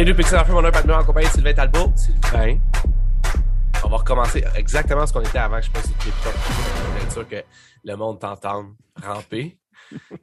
[0.00, 1.92] Bienvenue Pixel Enfant, mon Miller, en compagnie de Sylvain Talbot.
[1.94, 2.58] Sylvain,
[3.84, 6.32] on va recommencer exactement ce qu'on était avant que je clip top.
[6.32, 7.44] pour être sûr que
[7.84, 9.58] le monde t'entende ramper.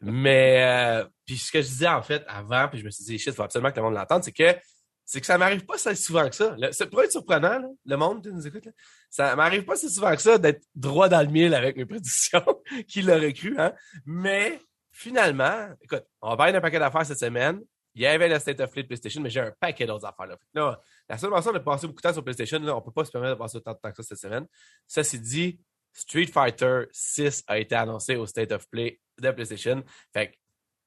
[0.01, 3.19] Mais, euh, puis ce que je disais en fait avant, puis je me suis dit,
[3.19, 4.59] shit, faut absolument que le monde l'entende, c'est que
[5.05, 6.55] c'est que ça m'arrive pas si souvent que ça.
[6.71, 8.71] C'est pour être surprenant, là, le monde qui nous écoute, là,
[9.11, 12.63] ça m'arrive pas si souvent que ça d'être droit dans le mille avec mes prédictions,
[12.87, 13.73] qui l'aurait cru, hein.
[14.07, 14.59] Mais
[14.91, 17.61] finalement, écoute, on va parler d'un paquet d'affaires cette semaine.
[17.97, 20.27] Il y avait le State of Play de PlayStation, mais j'ai un paquet d'autres affaires.
[20.27, 20.37] Là.
[20.53, 20.79] Là,
[21.09, 23.11] la seule façon de passer beaucoup de temps sur PlayStation, là, on peut pas se
[23.11, 24.45] permettre de passer autant de temps que ça cette semaine.
[24.85, 25.59] Ça, c'est dit,
[25.93, 29.83] Street Fighter 6 a été annoncé au State of Play de PlayStation.
[30.13, 30.35] Fait que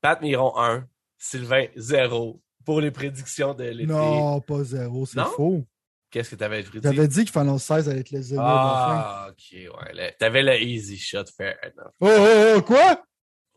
[0.00, 0.86] Pat Miron 1,
[1.18, 3.86] Sylvain 0 pour les prédictions de l'été.
[3.92, 5.24] Non, pas zéro, c'est Non?
[5.24, 5.64] faux.
[6.12, 6.86] Qu'est-ce que t'avais prédit?
[6.88, 8.42] J'avais dit que Final 16 allait être le zéro.
[8.44, 9.58] Ah, ok,
[9.96, 10.14] ouais.
[10.16, 11.92] T'avais le easy shot, fair enough.
[12.00, 13.02] Oh, oh, oh, quoi?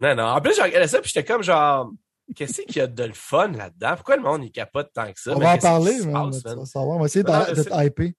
[0.01, 0.23] Non, non.
[0.25, 1.91] En plus, j'ai regardé ça, puis j'étais comme genre,
[2.35, 3.95] qu'est-ce qu'il y a de le fun là-dedans?
[3.95, 5.31] Pourquoi le monde, il capote tant que ça?
[5.35, 6.65] On Mais va en parler, mais passe, man?
[6.65, 6.97] savoir.
[6.97, 8.15] On va essayer d'être mais d'être hypé.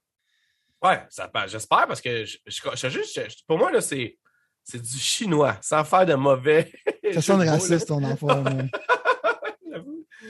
[0.82, 4.18] Ouais, ça, ben, j'espère parce que je, je, je- juste, je- pour moi, là, c'est,
[4.62, 6.70] c'est du chinois, sans faire de mauvais.
[7.14, 8.42] Ça sonne de raciste, ton enfant.
[8.42, 8.70] mais-.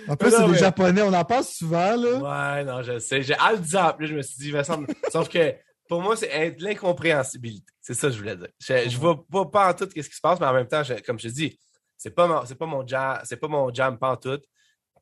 [0.09, 1.03] En plus, c'est des mais- Japonais.
[1.03, 2.57] On en parle souvent, là.
[2.57, 3.23] Ouais, non, je sais.
[3.23, 4.87] J'ai là, je me suis dit, il me semble.
[5.11, 5.55] Sauf que
[5.89, 7.73] pour moi, c'est de l'incompréhensibilité.
[7.81, 8.49] C'est ça que je voulais dire.
[8.59, 10.83] Je, je vois pas, pas en tout ce qui se passe, mais en même temps,
[11.07, 11.59] comme je te dis,
[12.05, 14.41] c'est pas mon, c'est pas mon jam, c'est pas mon jam tout.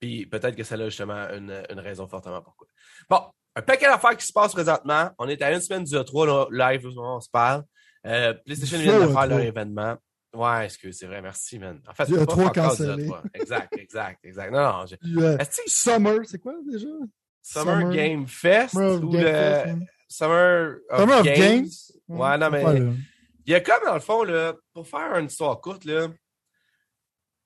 [0.01, 2.69] Puis peut-être que ça a justement une, une raison fortement pourquoi.
[3.11, 3.23] Bon,
[3.57, 5.11] un paquet d'affaires qui se passe présentement.
[5.19, 7.65] On est à une semaine du E3 là, live, on se parle.
[8.07, 9.47] Euh, PlayStation vient de faire leur E3.
[9.47, 9.97] événement.
[10.33, 11.81] Ouais, excuse, c'est vrai, merci, man.
[11.89, 13.07] En fait, c'est pas E3 encore du cancellé.
[13.09, 13.21] E3.
[13.35, 14.53] Exact, exact, exact.
[14.53, 16.87] Non, non, Puis, euh, Est-ce que c'est Summer, c'est quoi déjà?
[17.43, 19.79] Summer, Game Fest Summer of ou Game le Fest.
[20.07, 21.37] Summer of, Summer of Games?
[21.37, 21.71] Games?
[22.07, 22.95] Ouais, non, mais-.
[23.45, 26.07] Il y a comme, dans le fond, là, pour faire une histoire courte, là,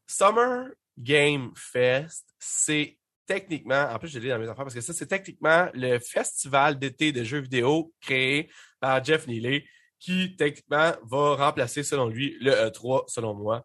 [0.07, 0.69] Summer
[0.99, 5.07] Game Fest, c'est techniquement, en plus, je l'ai dans mes affaires parce que ça, c'est
[5.07, 8.51] techniquement le festival d'été de jeux vidéo créé
[8.81, 9.65] par Jeff Neely
[9.99, 13.65] qui, techniquement, va remplacer, selon lui, le E3, selon moi.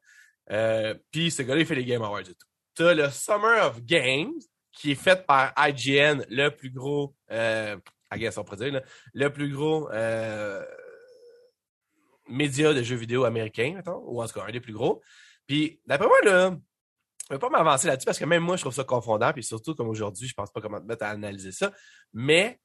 [0.52, 2.48] Euh, Puis, ce gars-là, il fait les Game Awards et tout.
[2.76, 4.34] Tu as le Summer of Games
[4.72, 7.78] qui est fait par IGN, le plus gros, euh,
[8.14, 8.82] I guess on pourrait dire,
[9.14, 10.66] le plus gros euh,
[12.30, 15.02] média de jeux vidéo américain, mettons, ou en tout cas un des plus gros.
[15.52, 16.58] Puis, d'après moi, là,
[17.28, 19.34] je ne vais pas m'avancer là-dessus parce que même moi, je trouve ça confondant.
[19.34, 21.74] Puis surtout, comme aujourd'hui, je pense pas comment te mettre à analyser ça.
[22.14, 22.58] Mais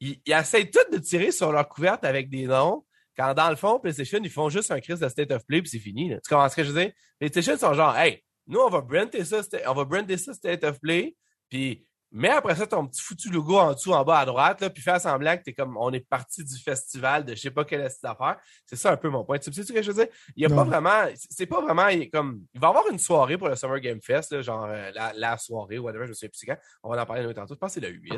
[0.00, 2.84] ils, ils essayent tous de tirer sur leur couverte avec des noms.
[3.16, 5.70] Quand dans le fond, PlayStation, ils font juste un crise de State of Play puis
[5.70, 6.10] c'est fini.
[6.10, 6.16] là.
[6.16, 6.92] Tu comprends ce que je veux dire?
[7.18, 10.78] PlayStation sont genre, hey, nous, on va brander ça, on va brander ça State of
[10.78, 11.16] Play.
[11.48, 11.82] Puis,
[12.18, 14.82] mets après ça ton petit foutu logo en dessous, en bas à droite, là, puis
[14.82, 17.80] fais semblant que t'es comme, on est parti du festival de je sais pas quelle
[17.82, 18.36] est cette affaire.
[18.64, 19.38] C'est ça un peu mon point.
[19.38, 20.12] Tu sais ce que je veux dire?
[20.36, 20.56] Il y a Non.
[20.56, 23.56] pas vraiment, c'est pas vraiment il comme, il va y avoir une soirée pour le
[23.56, 26.56] Summer Game Fest, là, genre euh, la, la soirée, whatever, je souviens plus quand.
[26.82, 27.54] On va en parler un autre tantôt.
[27.54, 28.12] Je pense que c'est le 8.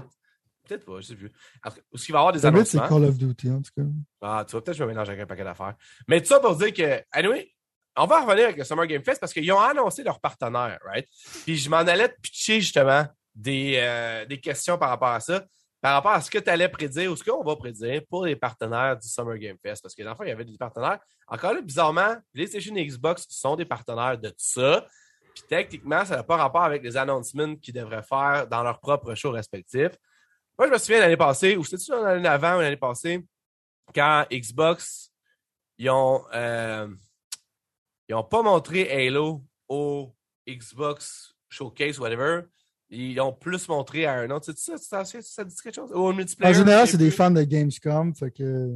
[0.68, 1.30] Peut-être pas, je sais plus.
[1.62, 2.90] Cas, Est-ce qu'il va y avoir des Le but, c'est annonces?
[2.90, 3.82] Call of Duty, en tout cas.
[4.20, 5.74] Ah, tu vois, peut-être que je me mélange avec un paquet d'affaires.
[6.06, 7.50] Mais tout ça pour dire que, anyway,
[7.96, 11.06] on va revenir avec le Summer Game Fest parce qu'ils ont annoncé leur partenaire, right?
[11.44, 13.06] Puis je m'en allais te pitcher justement
[13.38, 15.44] des, euh, des questions par rapport à ça,
[15.80, 18.34] par rapport à ce que tu allais prédire ou ce qu'on va prédire pour les
[18.34, 19.80] partenaires du Summer Game Fest.
[19.80, 20.98] Parce que dans le fond, il y avait des partenaires.
[21.28, 24.84] Encore là, bizarrement, PlayStation et Xbox sont des partenaires de ça.
[25.34, 29.14] Puis techniquement, ça n'a pas rapport avec les announcements qu'ils devraient faire dans leurs propres
[29.14, 29.96] shows respectifs.
[30.58, 33.24] Moi, je me souviens l'année passée, ou c'était-tu l'année avant ou l'année passée,
[33.94, 35.12] quand Xbox,
[35.78, 36.88] ils ont, euh,
[38.08, 40.12] ils ont pas montré Halo au
[40.48, 42.42] Xbox Showcase, whatever.
[42.90, 44.50] Ils ont plus montré à un autre.
[44.52, 45.92] Tu sais, ça, ça, ça dit quelque chose?
[45.92, 46.54] Au multiplayer?
[46.54, 48.14] En général, c'est des fans de Gamescom.
[48.14, 48.70] Fait que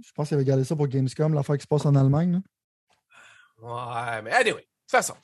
[0.00, 2.32] je pense qu'ils avaient gardé ça pour Gamescom, l'affaire qui se passe en Allemagne.
[2.32, 2.40] là.
[4.16, 5.14] Ouais, mais anyway, de toute façon.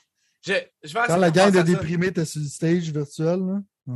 [0.45, 3.41] Je, je vais Quand la gang de déprimés était sur le stage virtuel.
[3.87, 3.95] Là.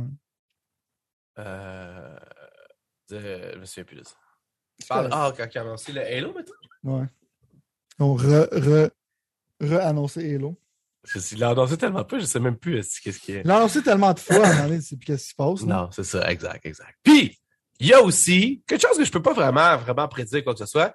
[1.39, 2.17] Euh,
[3.09, 4.15] de- je me souviens plus de ça.
[4.89, 6.55] Ah, quand ils ont annoncé le Halo, maintenant?
[6.83, 7.05] Ouais.
[7.99, 8.89] Ils ont re, re,
[9.59, 10.55] re-annoncé Halo.
[11.31, 13.41] Il l'a annoncé tellement peu, je sais même plus est-ce- qu'est-ce qui est.
[13.41, 14.45] Il l'a annoncé tellement de fois,
[14.81, 15.61] sais plus qu'est-ce qui se passe.
[15.65, 15.75] là.
[15.83, 16.95] Non, c'est ça, exact, exact.
[17.03, 17.37] Puis,
[17.79, 20.59] il y a aussi quelque chose que je peux pas vraiment, vraiment prédire quoi que
[20.59, 20.93] ce soit,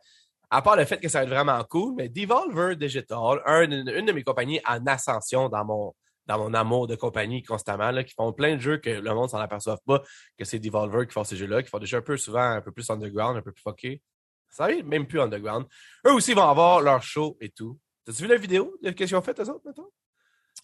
[0.50, 3.88] à part le fait que ça va être vraiment cool, mais Devolver Digital, un- une,
[3.88, 5.94] une de mes compagnies en ascension dans mon,
[6.26, 9.30] dans mon amour de compagnie constamment, là, qui font plein de jeux que le monde
[9.30, 10.02] s'en aperçoive pas,
[10.38, 12.60] que c'est Devolver qui font ces jeux-là, qui font des jeux un peu souvent un
[12.60, 14.02] peu plus underground, un peu plus fucké.
[14.50, 15.64] Ça arrive même plus underground.
[16.06, 17.78] Eux aussi vont avoir leur show et tout.
[18.04, 19.88] T'as-tu vu la vidéo de qu'est-ce qu'ils ont fait, eux autres, maintenant?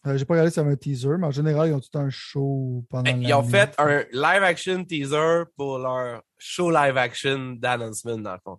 [0.07, 2.85] Euh, J'ai pas regardé sur un teaser, mais en général, ils ont tout un show
[2.89, 8.17] pendant Ben, Ils ont fait un live action teaser pour leur show live action d'announcement,
[8.19, 8.59] dans le fond.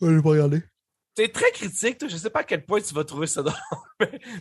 [0.00, 0.62] Ouais, j'ai pas regardé.
[1.14, 2.08] t'es très critique, toi.
[2.08, 3.56] Je sais pas à quel point tu vas trouver ça drôle.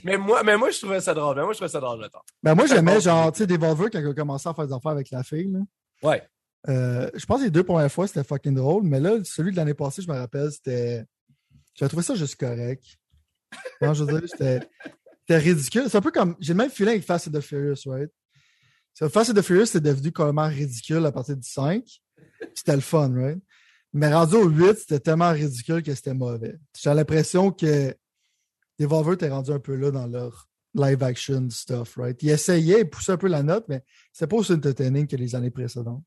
[0.03, 1.35] mais, moi, mais moi, je trouvais ça drôle.
[1.35, 2.23] Mais moi, je trouvais ça drôle, attends.
[2.41, 4.91] Ben, moi, j'aimais, genre, tu sais, Devolver quand il a commencé à faire des affaires
[4.91, 5.51] avec la fille.
[5.51, 5.59] Là.
[6.01, 6.23] Ouais.
[6.67, 8.83] Euh, je pense que les deux premières fois, c'était fucking drôle.
[8.83, 11.05] Mais là, celui de l'année passée, je me rappelle, c'était.
[11.75, 12.83] J'avais trouvé ça juste correct.
[13.81, 14.61] Non, je veux dire,
[15.29, 15.83] c'était c'était ridicule.
[15.89, 16.35] C'est un peu comme.
[16.39, 18.09] J'ai le même feeling avec Fast and the Furious, right?
[19.11, 21.83] Fast and the Furious, c'est devenu complètement ridicule à partir du 5.
[22.53, 23.39] C'était le fun, right?
[23.93, 26.55] Mais rendu au 8, c'était tellement ridicule que c'était mauvais.
[26.77, 27.95] J'ai l'impression que
[28.77, 32.21] Devolver était rendu un peu là dans leur live action stuff, right?
[32.21, 35.33] Ils essayaient, ils poussaient un peu la note, mais c'était pas aussi entertaining que les
[35.35, 36.03] années précédentes.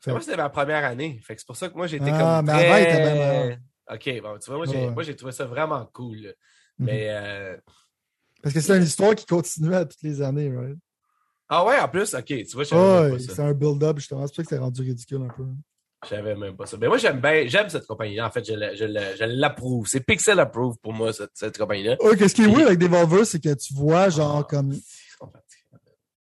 [0.00, 1.20] Fait- Moi, c'était ma première année.
[1.24, 2.46] Fait c'est pour ça que moi, j'étais Ah, comme.
[2.46, 3.58] mais avant, il était bien.
[3.90, 5.14] OK, bon, tu vois, moi, j'ai Ouais.
[5.16, 6.18] trouvé ça vraiment cool.
[6.18, 6.30] là.
[6.78, 7.06] Mais.
[7.10, 7.56] euh,
[8.42, 10.76] Parce que c'est une histoire qui continuait à toutes les années, right?
[11.48, 13.44] Ah ouais, en plus, OK, tu vois, je savais Ouais, pas c'est ça.
[13.46, 14.22] un build-up, justement.
[14.26, 15.44] C'est pour ça que c'est rendu ridicule un peu.
[16.04, 16.76] Je savais même pas ça.
[16.78, 18.26] Mais moi, j'aime bien, j'aime cette compagnie-là.
[18.26, 19.86] En fait, je la- je la- je l'approuve.
[19.86, 21.96] C'est Pixel Approve pour moi, cette, cette compagnie-là.
[22.02, 24.72] Ouais, qu'est-ce qui est weird avec Devolver, c'est que tu vois, genre, Ah, comme.
[24.72, 25.62] sont fatigués.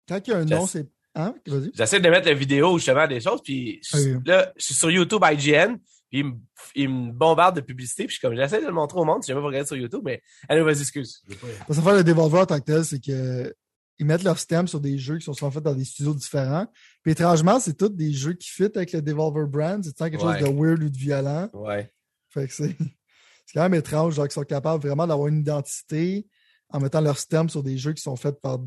[0.06, 0.86] Quand il y a un nom, c'est.
[1.16, 1.34] Hein?
[1.46, 1.70] Vas-y.
[1.74, 4.00] J'essaie de mettre la vidéo justement des choses, puis Ok.
[4.26, 5.76] là, je suis sur YouTube IGN,
[6.18, 6.32] il me,
[6.74, 9.22] il me bombarde de publicité, puis je suis comme, j'essaie de le montrer au monde,
[9.22, 11.22] si jamais vous regardez sur YouTube, mais allez, vas-y, excuse.
[11.66, 13.54] Parce que faire le Devolver en tant que tel, c'est que.
[14.00, 16.66] Ils mettent leur stem sur des jeux qui sont souvent faits dans des studios différents.
[17.04, 19.84] Puis étrangement, c'est tous des jeux qui fit avec le Devolver brand.
[19.84, 20.40] C'est quelque Ouais.
[20.40, 21.48] chose de weird ou de violent.
[21.52, 21.92] Ouais.
[22.28, 22.76] Fait que c'est
[23.46, 26.26] c'est quand même étrange, genre qu'ils sont capables vraiment d'avoir une identité
[26.70, 28.58] en mettant leur stem sur des jeux qui sont faits par.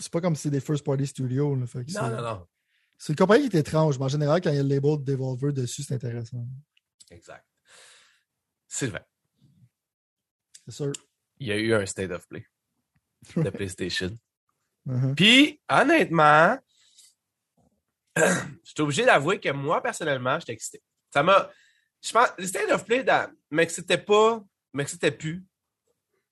[0.00, 1.54] C'est pas comme si c'est des first party studios.
[1.54, 1.66] là.
[1.68, 2.46] Fait que Non, non, non.
[3.02, 4.98] C'est une compagnie qui est étrange, mais en général, quand il y a le label
[4.98, 6.46] de Devolver dessus, c'est intéressant.
[7.10, 7.46] Exact.
[8.68, 9.00] Sylvain,
[10.66, 10.92] C'est sûr.
[11.38, 12.46] il y a eu un State of Play
[13.36, 14.14] de PlayStation.
[14.86, 15.14] Uh-huh.
[15.14, 16.58] Puis, honnêtement,
[18.16, 18.22] je
[18.64, 20.82] suis obligé d'avouer que moi, personnellement, j'étais excité.
[21.12, 21.50] Ça m'a.
[22.02, 22.28] Je pense.
[22.38, 24.44] Le State of Play, dans- mais que c'était pas.
[24.74, 25.42] Mais que c'était plus.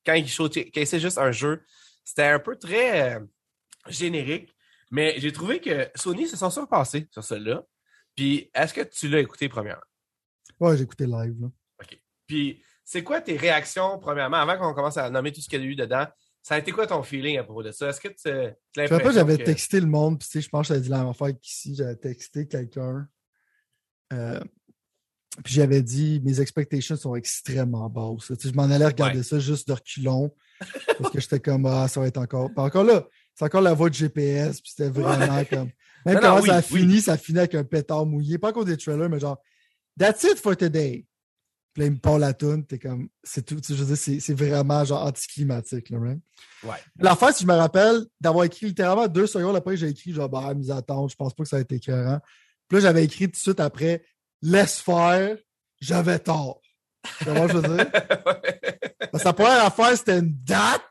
[0.04, 1.64] Quand il showcase- quand c'est juste un jeu,
[2.04, 3.20] c'était un peu très euh,
[3.88, 4.54] générique.
[4.90, 7.62] Mais j'ai trouvé que Sony se sont surpassés sur celui-là.
[8.16, 9.82] Puis, est-ce que tu l'as écouté premièrement?
[10.60, 11.36] Ouais, j'ai écouté live.
[11.40, 11.48] Là.
[12.26, 15.62] Puis, c'est quoi tes réactions, premièrement, avant qu'on commence à nommer tout ce qu'il y
[15.62, 16.06] a eu dedans?
[16.42, 17.88] Ça a été quoi ton feeling à propos de ça?
[17.90, 20.48] Est-ce que tu Je rappelle, l'impression j'avais que- texté le monde, puis tu sais, je
[20.48, 21.74] pense que j'avais dit la même affaire qu'ici.
[21.74, 23.06] J'avais texté quelqu'un.
[24.14, 24.40] euh,
[25.44, 28.26] puis j'avais dit mes expectations sont extrêmement basses.
[28.26, 29.22] Sais, je m'en allais regarder Ouais.
[29.22, 30.34] ça juste de reculons.
[30.98, 32.48] parce que j'étais comme Ah, ça va être encore.
[32.48, 33.06] Puis encore là,
[33.38, 35.70] c'est encore la voix de GPS, puis c'était vraiment comme.
[36.04, 36.80] Même Non, quand non, ça a oui, oui.
[36.80, 38.36] fini, ça finit avec un pétard mouillé.
[38.38, 39.38] Pas encore des trailers, mais genre
[39.96, 41.06] That's it for today.
[41.72, 43.94] Puis là, il me parle la toune, t'es comme, c'est tout, tu sais, je veux
[43.94, 46.20] dire, c'est, vraiment genre anticlimatique, là, right?
[46.64, 46.76] Ouais.
[46.98, 50.52] L'affaire, si je me rappelle, d'avoir écrit littéralement deux secondes après, j'ai écrit genre, bah,
[50.54, 52.18] mise à attendre, je pense pas que ça a été écœurant.
[52.68, 54.04] Puis là, j'avais écrit tout de suite après,
[54.42, 55.36] laisse faire,
[55.80, 56.60] j'avais tort.
[57.18, 57.90] Tu vois ce que je veux dire?
[59.10, 60.82] Que la première affaire, c'était une date.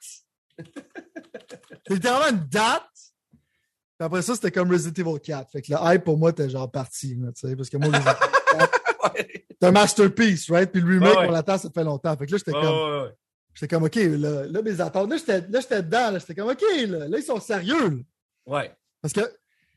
[1.49, 2.83] C'était littéralement une date.
[3.99, 5.51] Puis après ça, c'était comme Resident Evil 4.
[5.51, 8.15] Fait que le hype, pour moi, était genre parti, là, parce que moi, Resident Evil
[8.59, 8.77] 4,
[9.15, 9.45] Ouais.
[9.59, 10.71] c'est un masterpiece, right?
[10.71, 11.27] Puis le remake, Ouais, ouais.
[11.29, 12.15] on l'attend, ça fait longtemps.
[12.17, 13.11] Fait que là, j'étais comme, ouais, ouais.
[13.53, 15.09] j'étais comme, OK, là, là, mes attentes.
[15.09, 16.19] Là, j'étais, là, j'étais dedans, là.
[16.19, 18.03] J'étais comme, OK, là, là, ils sont sérieux.
[18.45, 18.71] Ouais.
[19.01, 19.21] Parce que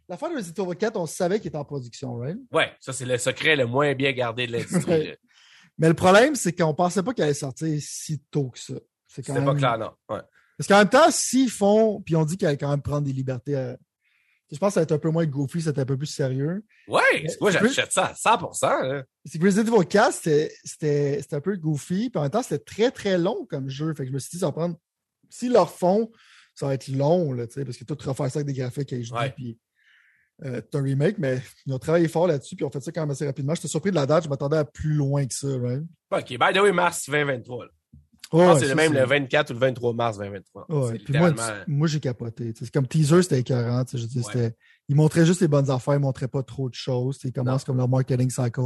[0.09, 2.39] la fin de Resident Evil 4, on savait qu'il était en production, right?
[2.53, 5.15] Ouais, ça, c'est le secret le moins bien gardé de l'industrie.
[5.79, 8.75] Mais le problème, c'est qu'on pensait pas qu'elle allait sortir si tôt que ça.
[9.07, 9.55] C'est quand C'était même...
[9.55, 9.93] pas clair, non.
[10.15, 10.21] Ouais.
[10.61, 13.15] Parce qu'en même temps, s'ils font, puis on dit qu'elle allait quand même prendre des
[13.15, 13.79] libertés à-
[14.53, 15.97] Je pense que ça va être un peu moins goofy, ça va être un peu
[15.97, 16.63] plus sérieux.
[16.87, 18.83] Ouais, moi, j'achète ça à 100%.
[18.83, 19.05] là.
[19.25, 20.13] C'est que Resident Evil 4,
[20.65, 23.95] c'était- un peu goofy, puis en même temps, c'était très très long comme jeu.
[23.95, 24.77] Fait que je me suis dit, ça va prendre.
[25.31, 26.11] S'ils le refont,
[26.55, 29.31] ça va être long, là, parce que tout refaire ça avec des graphiques HD, Ouais.
[29.31, 29.59] puis
[30.45, 32.91] euh, c'est un remake, mais ils ont travaillé fort là-dessus, puis ils ont fait ça
[32.93, 33.55] quand même assez rapidement.
[33.55, 35.83] J'étais surpris de la date, je m'attendais à plus loin que ça, right?
[36.11, 37.67] OK, by the way, mars 2023.
[37.67, 37.71] là.
[38.31, 40.67] Que c'est ça, le même le 24 ou le 23 mars 2023.
[40.69, 41.01] Ouais,
[41.67, 42.53] moi, j'ai capoté.
[42.57, 43.85] C'est comme teaser, c'était écœurant.
[43.93, 44.55] Je dis, Ouais.
[44.89, 47.19] Ils montraient juste les bonnes affaires, ils montraient pas trop de choses.
[47.25, 48.61] Ils commencent comme leur marketing cycle.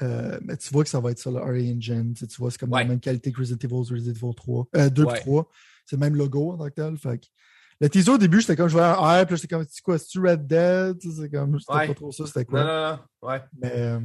[0.00, 2.14] Euh, mais tu vois que ça va être sur le RE Engine.
[2.14, 2.82] Tu vois, c'est comme Ouais.
[2.82, 4.66] la même qualité que Resident Evil, Resident Evil 3.
[4.76, 5.20] Euh, 2 Ouais.
[5.20, 5.48] 3.
[5.86, 6.96] C'est le même logo en tant que tel.
[6.98, 7.20] Fait
[7.80, 9.98] Le teaser au début, j'étais comme je voyais un R, puis j'étais comme c'est quoi,
[9.98, 10.98] c'est-tu Red Dead?
[11.00, 12.62] C'est comme pas trop ça, c'était quoi?
[12.62, 13.28] Non, non, non.
[13.28, 13.40] Ouais.
[13.60, 14.00] Mais euh,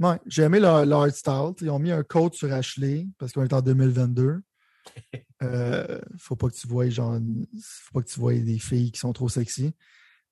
[0.00, 1.52] ouais, j'ai aimé leur, leur style.
[1.60, 4.40] Ils ont mis un code sur Ashley parce qu'on est en 2022.
[5.42, 7.18] Euh, faut pas que tu vois genre
[7.62, 9.72] faut pas que tu vois des filles qui sont trop sexy.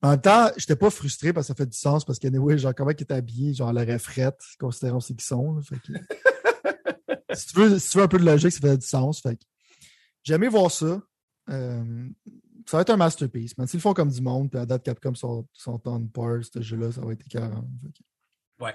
[0.02, 2.58] En même temps, j'étais pas frustré parce que ça fait du sens parce que anyway,
[2.58, 5.54] genre comment ils étaient habillés, genre la refrette, considérant ce qu'ils sont.
[5.56, 8.76] là, fait que- si, tu veux, si tu veux un peu de logique, ça fait
[8.76, 9.22] du sens.
[9.22, 9.42] Fait que
[10.24, 11.00] j'ai aimé voir ça.
[11.48, 12.08] Euh,
[12.66, 13.56] ça va être un masterpiece.
[13.56, 16.44] Mais s'ils le font comme du monde, puis à date Capcom sont, sont on par
[16.44, 17.66] ce jeu-là, ça va être écœurant.
[17.82, 18.74] Que- Ouais.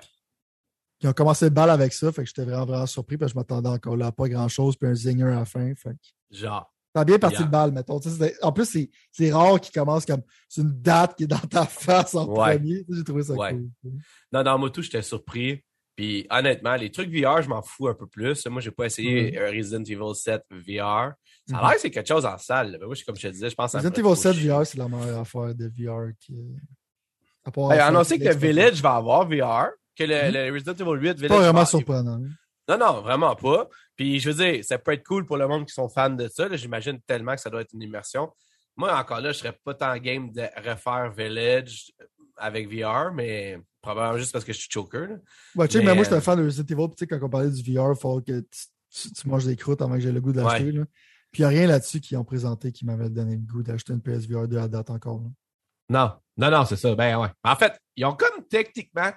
[1.03, 3.35] Ils ont commencé le bal avec ça, fait que j'étais vraiment, vraiment surpris parce que
[3.35, 5.73] je m'attendais encore là à pas grand chose, puis un zinger à la fin.
[5.75, 6.37] Fait que...
[6.37, 6.69] Genre.
[6.95, 7.45] A bien parti Yeah.
[7.45, 7.99] le bal, mettons.
[8.43, 12.13] En plus, c'est- rare qu'il commence comme c'est une date qui est dans ta face
[12.15, 12.55] en Ouais.
[12.57, 12.85] premier.
[12.87, 13.51] J'ai trouvé ça Ouais.
[13.51, 13.69] cool.
[14.31, 15.63] Non, dans Moto, j'étais surpris.
[15.95, 18.45] Puis honnêtement, les trucs VR, je m'en fous un peu plus.
[18.47, 19.37] Moi, j'ai pas essayé Mhm.
[19.39, 21.13] euh, Resident Evil 7 VR.
[21.49, 21.61] Ça a Mhm.
[21.67, 22.77] l'air que c'est quelque chose en salle.
[22.79, 24.49] Mais moi, comme je te disais, je pense me Resident Evil trop 7 chier.
[24.49, 26.35] VR, c'est la meilleure affaire de VR qui.
[27.43, 28.35] À part annoncé que le.
[28.35, 32.21] Village va avoir VR, que le, le Resident Evil 8 Village Pas vraiment surprenant.
[32.23, 32.29] hein.
[32.69, 33.67] Non, non, vraiment pas.
[33.95, 36.27] Puis je veux dire, ça peut être cool pour le monde qui sont fans de
[36.29, 36.47] ça.
[36.55, 38.29] J'imagine tellement que ça doit être une immersion.
[38.77, 41.91] Moi, encore là, je serais pas tant game de refaire Village
[42.37, 45.07] avec VR, mais probablement juste parce que je suis choker.
[45.07, 45.15] là.
[45.55, 46.87] Ouais, tu sais, Mais, mais moi, j'étais euh, un fan de Resident Evil.
[46.87, 49.81] puis Tu sais, quand on parlait du VR, il faut que tu, manges des croûtes
[49.81, 50.71] avant que j'ai le goût d'acheter.
[50.71, 50.83] là.
[51.31, 53.91] Puis il n'y a rien là-dessus qu'ils ont présenté qui m'avait donné le goût d'acheter
[53.91, 55.19] une PSVR 2 à date encore.
[55.21, 55.29] là.
[55.89, 56.95] Non, non, non, c'est ça.
[56.95, 57.27] Ben ouais.
[57.43, 59.11] En fait, ils ont comme techniquement,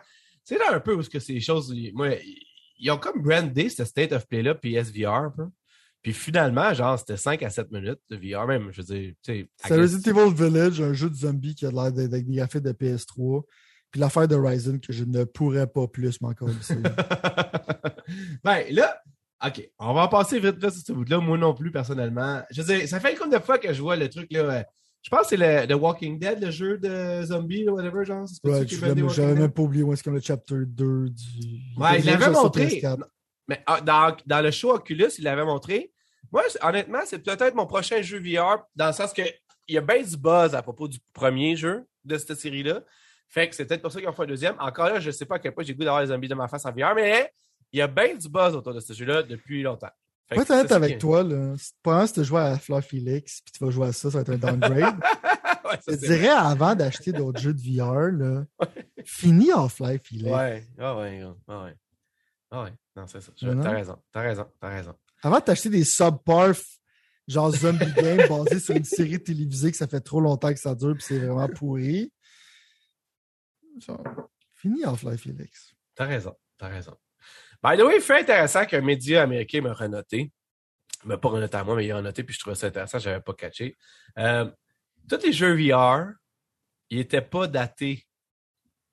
[0.47, 2.11] c'est là un peu où ce que ces choses, moi,
[2.79, 5.47] ils ont comme brandé ce state of play-là, un peu.
[6.03, 9.33] Puis finalement, genre, c'était 5 à 7 minutes de VR, même, je veux dire, tu
[9.33, 9.51] sais.
[9.57, 9.77] C'est.
[9.77, 13.43] Resident Evil Village, un jeu de zombies qui a l'air d'être des graphiques de PS3.
[13.91, 16.49] Puis l'affaire de Horizon que je ne pourrais pas plus m'encore
[18.45, 19.03] ben là,
[19.45, 21.19] OK, on va en passer vite là sur ce bout-là.
[21.19, 22.41] Moi non plus, personnellement.
[22.51, 24.65] Je veux dire, ça fait une couple de fois que je vois le truc là.
[25.03, 28.27] Je pense que c'est le The Walking Dead, le jeu de zombies, whatever, genre.
[28.43, 31.23] Ouais, J'avais même pas oublié où est-ce qu'on a le chapter 2 du.
[31.77, 32.67] Ouais, il l'avait montré.
[32.67, 33.05] PS4.
[33.49, 35.93] Mais ah, dans, dans le show Oculus, il l'avait montré.
[36.33, 39.23] Moi, honnêtement, c'est peut-être mon prochain jeu VR, dans le sens que
[39.69, 42.83] il y a bien du buzz à propos du premier jeu de cette série-là.
[43.29, 44.57] Fait que c'est peut-être pour ça qu'ils ont fait un deuxième.
[44.61, 46.49] Encore là, je sais pas à quel point j'ai goût d'avoir les zombies de ma
[46.49, 47.33] face en VR, mais
[47.73, 49.91] il y a bien du buzz autour de ce jeu-là depuis longtemps.
[50.29, 53.65] Pour être honnête avec toi, là, pendant que tu joues à Fleur Felix, puis tu
[53.65, 54.97] vas jouer à ça, ça va être un downgrade.
[55.67, 58.45] Ouais, ça, je dirais avant d'acheter d'autres jeux de VR, là,
[59.05, 60.31] finis Half-Life Felix.
[60.31, 61.75] Ouais, ah ouais, ah ouais.
[62.53, 63.33] Ah ouais, non, c'est ça.
[63.37, 64.95] T'as raison, t'as raison, t'as raison.
[65.23, 66.55] Avant de t'acheter des subpar
[67.27, 70.75] genre zombie game basés sur une série télévisée que ça fait trop longtemps que ça
[70.75, 72.13] dure puis c'est vraiment pourri.
[73.81, 74.05] Genre,
[74.55, 75.75] finis Half-Life Felix.
[75.97, 76.97] T'as raison, t'as raison.
[77.67, 80.31] By the way, fait intéressant qu'un média américain m'a renoté.
[81.03, 83.01] Il m'a pas renoté à moi, mais il a renoté, puis je trouvais ça intéressant,
[83.01, 83.77] j'avais pas catché.
[84.19, 84.49] Euh,
[85.09, 86.13] tous les jeux VR,
[86.91, 88.07] ils étaient pas datés.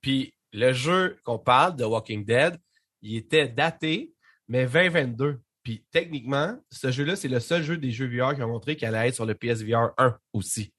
[0.00, 2.58] Puis le jeu qu'on parle de Walking Dead,
[3.00, 4.12] il était daté,
[4.48, 5.40] mais 2022.
[5.62, 8.88] Puis techniquement, ce jeu-là, c'est le seul jeu des jeux VR qui ont montré qu'il
[8.88, 10.74] allait être sur le PSVR 1 aussi.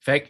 [0.00, 0.28] Fait que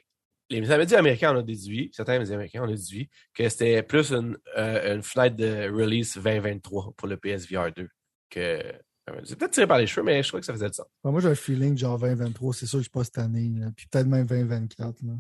[0.51, 4.37] les médias américains en ont déduit, certains médias américains ont déduit, que c'était plus une,
[4.57, 7.89] euh, une fenêtre de release 2023 pour le PSVR 2.
[8.31, 10.87] Que, euh, c'est peut-être tiré par les cheveux, mais je trouvais que ça faisait sens.
[11.03, 13.71] Ouais, moi, j'ai un feeling genre 2023, c'est sûr que je pas cette année, là,
[13.77, 15.03] puis peut-être même 2024.
[15.03, 15.13] Là.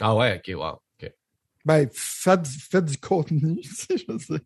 [0.00, 0.80] Ah ouais, ok, wow.
[1.02, 1.12] ok.
[1.64, 4.40] Ben, faites, du- faites du contenu, je sais.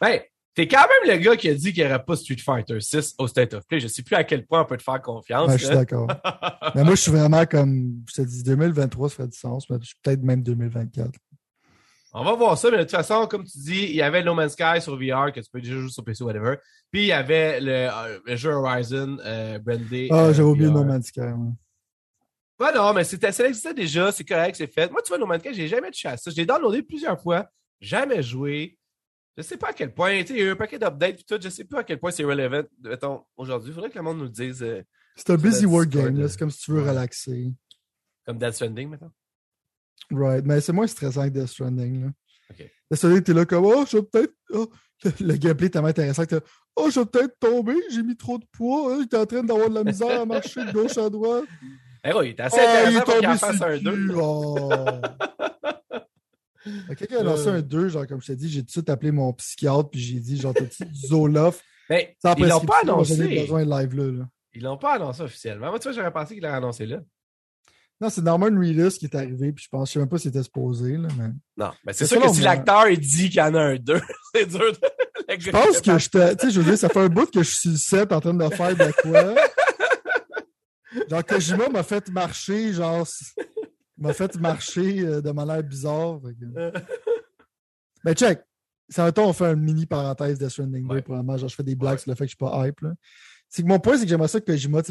[0.00, 0.20] Ben,
[0.54, 3.14] t'es quand même le gars qui a dit qu'il n'y aurait pas Street Fighter 6
[3.18, 3.80] au State of Play.
[3.80, 5.48] Je sais plus à quel point on peut te faire confiance.
[5.48, 6.06] Ouais, je suis d'accord.
[6.74, 9.78] Mais moi, je suis vraiment comme, je te dis, 2023, ça ferait du sens, mais
[10.02, 11.10] peut-être même 2024.
[12.16, 14.34] On va voir ça, mais de toute façon, comme tu dis, il y avait No
[14.34, 16.58] Man's Sky sur VR que tu peux déjà jouer sur PC ou whatever.
[16.92, 20.06] Puis il y avait le, euh, le jeu Horizon euh, brandé.
[20.12, 20.70] Ah, euh, j'avais oublié.
[20.70, 21.20] No Man's Sky.
[21.20, 22.72] ouais.
[22.72, 24.92] Non, mais c'était, ça existait déjà, c'est correct, c'est fait.
[24.92, 26.30] Moi, tu vois, No Man's Sky, j'ai jamais touché à ça.
[26.30, 27.48] Je l'ai downloadé plusieurs fois,
[27.80, 28.78] jamais joué.
[29.36, 31.20] Je sais pas à quel point, tu sais, il y a eu un paquet d'updates
[31.20, 33.70] et tout, je sais pas à quel point c'est relevant, mettons, aujourd'hui.
[33.70, 34.82] Il faudrait que le monde nous le dise, euh,
[35.16, 36.90] C'est un busy work Discord, game, euh, c'est comme si tu veux ouais.
[36.90, 37.52] relaxer.
[38.24, 39.10] comme Death Stranding, mettons.
[40.10, 42.04] Right, mais c'est moins stressant que Death Stranding.
[42.04, 42.10] Là.
[42.50, 42.58] Ok.
[42.58, 44.34] Death Stranding, t'es là comme, oh, je vais peut-être.
[44.52, 44.70] oh,
[45.20, 46.40] le, gameplay est tellement intéressant que
[46.76, 49.68] oh, je vais peut-être tomber, j'ai mis trop de poids, hein, j'étais en train d'avoir
[49.68, 51.44] de la misère à marcher de gauche à droite.
[52.04, 53.90] Eh oui, il est assez il est intéressant pour qu'il en fasse un le 2.
[54.06, 54.70] cul, oh.
[56.53, 56.53] Fait que
[56.96, 59.10] Quelqu'un a lancé un 2, genre, comme je t'ai dit, j'ai tout de suite appelé
[59.12, 61.62] mon psychiatre, puis j'ai dit, genre, t'as-tu du Zoloft?
[61.90, 63.40] Mais Sans ils l'ont pas annoncé.
[63.40, 64.10] besoin live là.
[64.10, 64.28] là.
[64.54, 65.68] Ils l'ont pas annoncé officiellement.
[65.70, 67.00] Moi, tu vois, j'aurais pensé qu'il l'aurait annoncé là.
[68.00, 70.24] Non, c'est Norman Reedus qui est arrivé, puis je pense, je sais même pas si
[70.24, 71.28] c'était supposé, là, mais.
[71.56, 74.00] Non, mais c'est sûr que si l'acteur il dit qu'il y en a un 2,
[74.34, 74.78] c'est dur de.
[75.38, 76.36] Je pense que j'étais.
[76.36, 78.20] Tu sais, je veux dire, ça fait un bout que je suis le set en
[78.20, 79.34] train de faire de quoi.
[81.10, 83.06] Genre, Kojima m'a fait marcher, genre.
[83.98, 86.20] M'a fait marcher euh, de manière bizarre.
[86.22, 86.72] fait que-
[88.04, 88.40] Mais check.
[88.90, 91.02] Ça on fait une mini parenthèse de Stranding 2, Ouais.
[91.02, 91.38] probablement.
[91.38, 91.98] Genre, je fais des blagues Ouais.
[91.98, 92.80] sur le fait que je suis pas hype.
[92.80, 92.92] là.
[93.48, 94.82] C'est que mon point, c'est que j'aimerais ça que Kojima,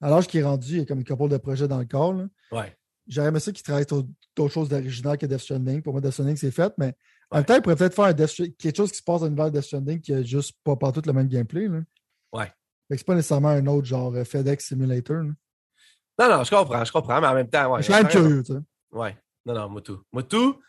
[0.00, 1.84] à l'âge qu'il est rendu, il y a comme une couple de projets dans le
[1.84, 2.14] corps.
[2.14, 2.26] là.
[2.50, 2.76] Ouais.
[3.06, 4.04] J'aurais aimé ça qu'il travaille sur
[4.36, 5.82] d'autres choses d'original que Death Stranding.
[5.82, 6.94] Pour moi, Death Stranding, c'est fait, mais
[7.30, 9.26] en même temps, il pourrait peut-être faire un Death quelque chose qui se passe dans
[9.26, 11.68] l'univers de Death Stranding qui a juste pas partout le même gameplay.
[11.68, 11.80] Là.
[12.32, 12.46] Ouais.
[12.46, 15.18] Fait que c'est pas nécessairement un autre genre euh, FedEx Simulator.
[15.22, 15.30] là.
[16.18, 17.82] Non, non, je comprends, je comprends, mais en même temps, ouais.
[17.82, 18.08] je raison.
[18.08, 18.58] curieux, tu sais.
[18.92, 19.16] Ouais.
[19.46, 20.02] Non, non, moi tout.
[20.12, 20.60] Moi tout.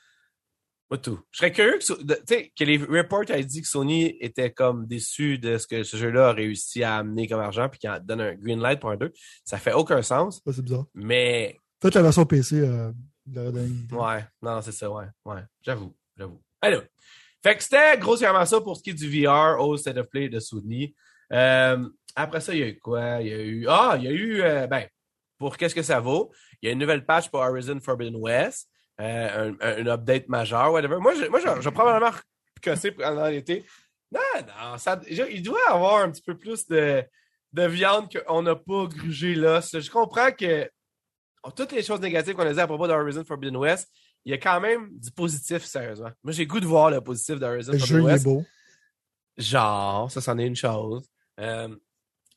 [0.89, 1.19] Moi, Pas tout.
[1.31, 4.15] Je serais curieux que, So- de- tu sais, que les reports aient dit que Sony
[4.19, 7.79] était comme déçu de ce que ce jeu-là a réussi à amener comme argent puis
[7.79, 9.11] qu'il donne un green light pour un 2.
[9.43, 10.85] Ça fait aucun sens, c'est bizarre.
[10.93, 12.91] mais Peut-être la version PC euh,
[13.27, 13.95] idée.
[13.95, 15.41] ouais, non, c'est ça, ouais, ouais.
[15.61, 16.41] J'avoue, j'avoue.
[16.61, 16.79] Allez.
[17.41, 20.29] Fait que c'était grossièrement ça pour ce qui est du VR au State of Play
[20.29, 20.93] de Sony.
[21.31, 23.19] Euh, après ça, il y a eu quoi?
[23.21, 23.65] Il y a eu.
[23.67, 24.41] Ah, il y a eu.
[24.41, 24.85] euh, ben,
[25.43, 26.31] pour qu'est-ce que ça vaut?
[26.61, 28.69] Il y a une nouvelle patch pour Horizon Forbidden West.
[29.01, 30.97] euh, un, update majeure, whatever.
[30.99, 32.11] Moi, je, moi, je, je vais probablement
[32.61, 33.65] casser pendant l'été.
[34.11, 37.03] Non, non, ça, je- il doit y avoir un petit peu plus de,
[37.53, 39.59] de viande qu'on n'a pas grugé là.
[39.61, 40.69] Je comprends que
[41.43, 43.89] oh, toutes les choses négatives qu'on a dit à propos de Horizon Forbidden West,
[44.25, 46.11] il y a quand même du positif, sérieusement.
[46.23, 48.23] Moi, j'ai le goût de voir le positif d'Horizon Le Forbidden jeu, il est West.
[48.23, 48.43] beau.
[49.37, 51.09] Genre, ça, c'en est une chose.
[51.39, 51.75] Euh,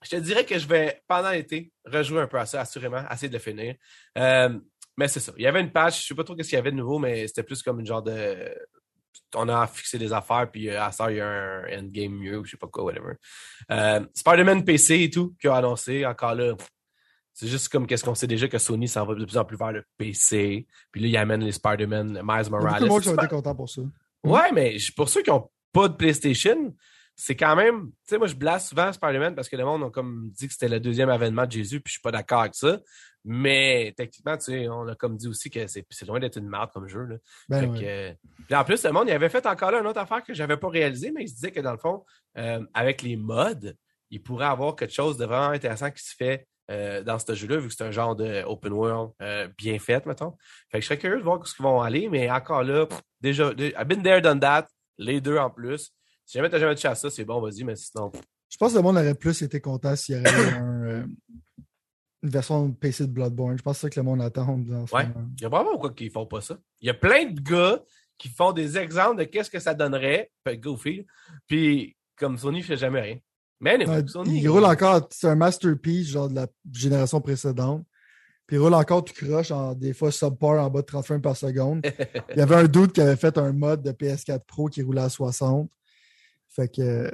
[0.02, 3.28] je te dirais que je vais, pendant l'été, rejouer un peu à ça, assurément, essayer
[3.28, 3.74] de le finir.
[4.18, 4.58] Euh,
[4.96, 5.32] mais c'est ça.
[5.36, 6.98] Il y avait une patch, je sais pas trop ce qu'il y avait de nouveau,
[6.98, 8.54] mais c'était plus comme une genre de.
[9.34, 12.38] On a fixé des affaires, puis euh, à ça, il y a un endgame mieux,
[12.38, 13.14] ou je sais pas quoi, whatever.
[13.70, 16.54] Euh, Spider-Man PC et tout, qui a annoncé, encore là.
[17.32, 19.58] C'est juste comme qu'est-ce qu'on sait déjà que Sony s'en va de plus en plus
[19.58, 20.66] vers le PC.
[20.90, 22.82] Puis là, il amène les Spider-Man, Miles Morales.
[22.82, 23.82] de monde qui ont été contents pour ça.
[24.24, 26.74] Ouais, mais pour ceux qui n'ont pas de PlayStation,
[27.16, 27.86] c'est quand même.
[27.86, 30.52] Tu sais, moi, je blasse souvent Spider-Man parce que le monde a comme dit que
[30.52, 32.78] c'était le deuxième avènement de Jésus, puis je suis pas d'accord avec ça.
[33.24, 36.70] Mais techniquement, tu sais, on a comme dit aussi que c'est loin d'être une merde
[36.72, 37.04] comme jeu.
[37.04, 37.16] Là.
[37.48, 38.12] Ben que,
[38.44, 40.56] puis en plus, le monde, il avait fait encore là une autre affaire que j'avais
[40.58, 42.04] pas réalisée, mais il se disait que dans le fond,
[42.38, 43.72] euh, avec les mods,
[44.10, 47.56] il pourrait avoir quelque chose de vraiment intéressant qui se fait euh, dans ce jeu-là,
[47.58, 50.36] vu que c'est un genre de open world euh, bien fait, mettons.
[50.70, 53.00] Fait que je serais curieux de voir où ils vont aller, mais encore là, pff,
[53.20, 54.68] déjà, dé- I've been there, done that,
[54.98, 55.90] les deux en plus.
[56.26, 58.10] Si jamais t'as jamais touché à ça, c'est bon, vas-y, mais sinon,
[58.50, 61.06] Je pense que le monde aurait plus été content s'il y avait un, euh,
[62.24, 63.56] une version PC de Bloodborne.
[63.56, 64.58] Je pense que c'est ça que le monde attend.
[64.92, 65.08] Ouais.
[65.36, 66.58] il y a vraiment pourquoi qu'ils font pas ça.
[66.80, 67.80] Il y a plein de gars
[68.18, 71.06] qui font des exemples de qu'est-ce que ça donnerait, goofy,
[71.46, 73.18] puis comme Sony fait jamais rien.
[73.60, 77.86] Mais anyway, Sony, il roule encore, c'est un masterpiece genre de la génération précédente.
[78.46, 81.22] Puis il roule encore tout croche, en, des fois subpar en bas de 30 frames
[81.22, 81.84] par seconde.
[82.30, 85.02] Il y avait un doute qui avait fait un mode de PS4 Pro qui roulait
[85.02, 85.68] à 60.
[86.56, 87.10] Fait que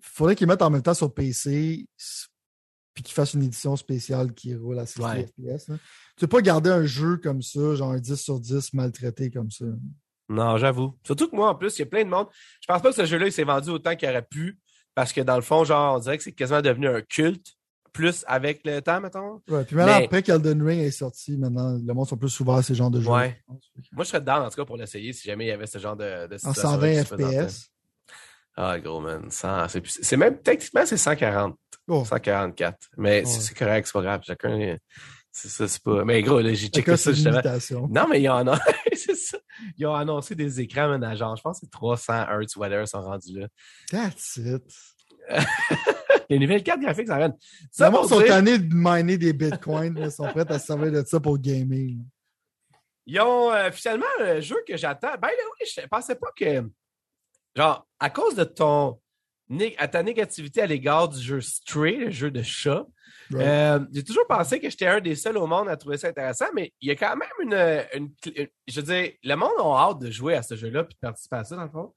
[0.00, 1.86] faudrait qu'ils mettent en même temps sur PC
[2.94, 5.26] puis qu'ils fassent une édition spéciale qui roule à 60 Ouais.
[5.26, 5.68] FPS.
[5.68, 5.76] là.
[6.16, 9.50] Tu peux pas garder un jeu comme ça, genre un 10 sur 10 maltraité comme
[9.52, 9.66] ça.
[10.28, 10.94] Non, j'avoue.
[11.04, 12.26] Surtout que moi, en plus, il y a plein de monde.
[12.60, 14.58] Je pense pas que ce jeu-là, il s'est vendu autant qu'il aurait pu.
[14.94, 17.46] Parce que dans le fond, genre, on dirait que c'est quasiment devenu un culte.
[17.92, 19.40] Plus avec le temps, mettons.
[19.48, 22.56] Ouais, puis maintenant, Mais- après qu'Elden Ring est sorti, maintenant, le monde sont plus ouverts
[22.56, 23.08] à ces genres de jeux.
[23.10, 23.40] Ouais.
[23.92, 25.78] Moi, je serais dedans, en tout cas, pour l'essayer si jamais il y avait ce
[25.78, 27.48] genre de, de En situation 120 se présentait.
[27.48, 27.70] FPS.
[28.60, 29.30] Ah, gros, man.
[29.30, 31.56] 100, c'est, plus- c'est même, techniquement, c'est 140.
[31.86, 32.76] Oh, 144.
[32.96, 34.20] Mais c'est, correct, c'est pas grave.
[34.26, 34.76] Chacun,
[35.30, 36.04] c'est ça, c'est pas.
[36.04, 37.40] Mais gros, là, j'ai checké ça justement.
[37.88, 38.44] Non, mais ils ont,
[38.94, 39.38] c'est ça.
[39.76, 43.38] Ils ont annoncé des écrans, genre, je pense que c'est 300 Hz, whatever, sont rendus
[43.38, 43.46] là.
[43.92, 44.64] That's it.
[46.28, 47.32] Les nouvelles cartes graphiques, ça Les
[47.78, 49.96] gens sont tannés de miner des bitcoins.
[49.98, 51.90] Ils sont prêts à se servir de ça pour gamer.
[51.96, 52.02] là.
[53.06, 55.12] Ils ont euh, finalement le jeu que j'attends.
[55.22, 56.68] Ben là, oui, je pensais pas que.
[57.58, 59.00] Genre, à cause de ton.
[59.78, 62.86] à ta négativité à l'égard du jeu Stray, le jeu de chat,
[63.30, 63.46] Right.
[63.46, 66.46] euh, j'ai toujours pensé que j'étais un des seuls au monde à trouver ça intéressant,
[66.54, 68.08] mais il y a quand même une.
[68.66, 71.36] je veux dire, le monde a hâte de jouer à ce jeu-là puis de participer
[71.36, 71.92] à ça, dans le fond.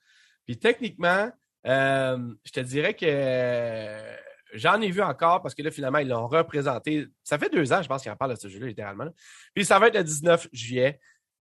[0.45, 1.31] Puis techniquement,
[1.67, 3.07] euh, je te dirais que
[4.57, 7.07] j'en ai vu encore parce que là, finalement, ils l'ont représenté.
[7.23, 9.07] Ça fait deux ans, je pense, qu'ils en parlent de ce jeu-là, littéralement.
[9.53, 10.99] Puis ça va être le 19 juillet.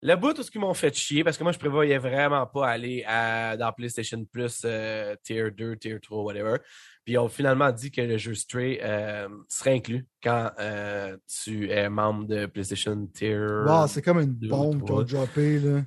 [0.00, 2.68] Le bout, tout ce qu'ils m'ont fait chier, parce que moi, je prévoyais vraiment pas
[2.68, 6.58] aller à, dans PlayStation Plus euh, Tier 2, Tier 3, whatever.
[7.04, 11.68] Puis ils ont finalement dit que le jeu Stray euh, serait inclus quand euh, tu
[11.70, 13.38] es membre de PlayStation Tier.
[13.66, 15.58] Wow, c'est comme une bombe qu'ils ont droppé.
[15.58, 15.82] là.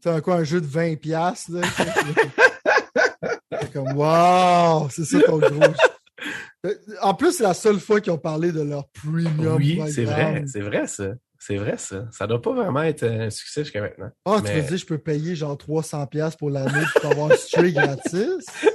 [0.00, 0.96] C'est quoi, un jeu de 20$.
[0.96, 1.62] piastres, Là,
[3.60, 5.50] c'est comme, wow, c'est ça ton gros.
[5.50, 6.80] jeu.
[7.02, 9.56] En plus, c'est la seule fois qu'ils ont parlé de leur premium.
[9.56, 11.14] oui, c'est vrai, c'est vrai ça.
[11.38, 12.06] C'est vrai ça.
[12.10, 14.10] Ça doit pas vraiment être un succès jusqu'à maintenant.
[14.24, 17.62] Ah, tu veux dire, je peux payer genre 300$ piastres pour l'année pour avoir un
[17.70, 18.46] gratis?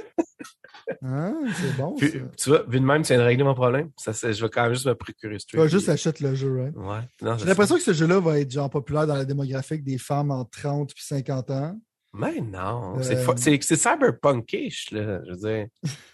[1.02, 1.34] Hein?
[1.54, 2.18] C'est bon, Puis, ça.
[2.36, 3.90] tu vois, vu de même, tu viens de régler mon problème.
[3.96, 5.60] Ça, je vais quand même juste me procurer Tu Stray.
[5.62, 6.72] vas juste acheter le jeu, hein?
[6.76, 7.36] Ouais.
[7.38, 10.50] J'ai l'impression que ce jeu-là va être genre populaire dans la démographique des femmes entre
[10.50, 11.78] 30 puis 50 ans.
[12.12, 15.66] Mais non, Euh, c'est fo- c'est c'est cyberpunkish, là, je veux dire.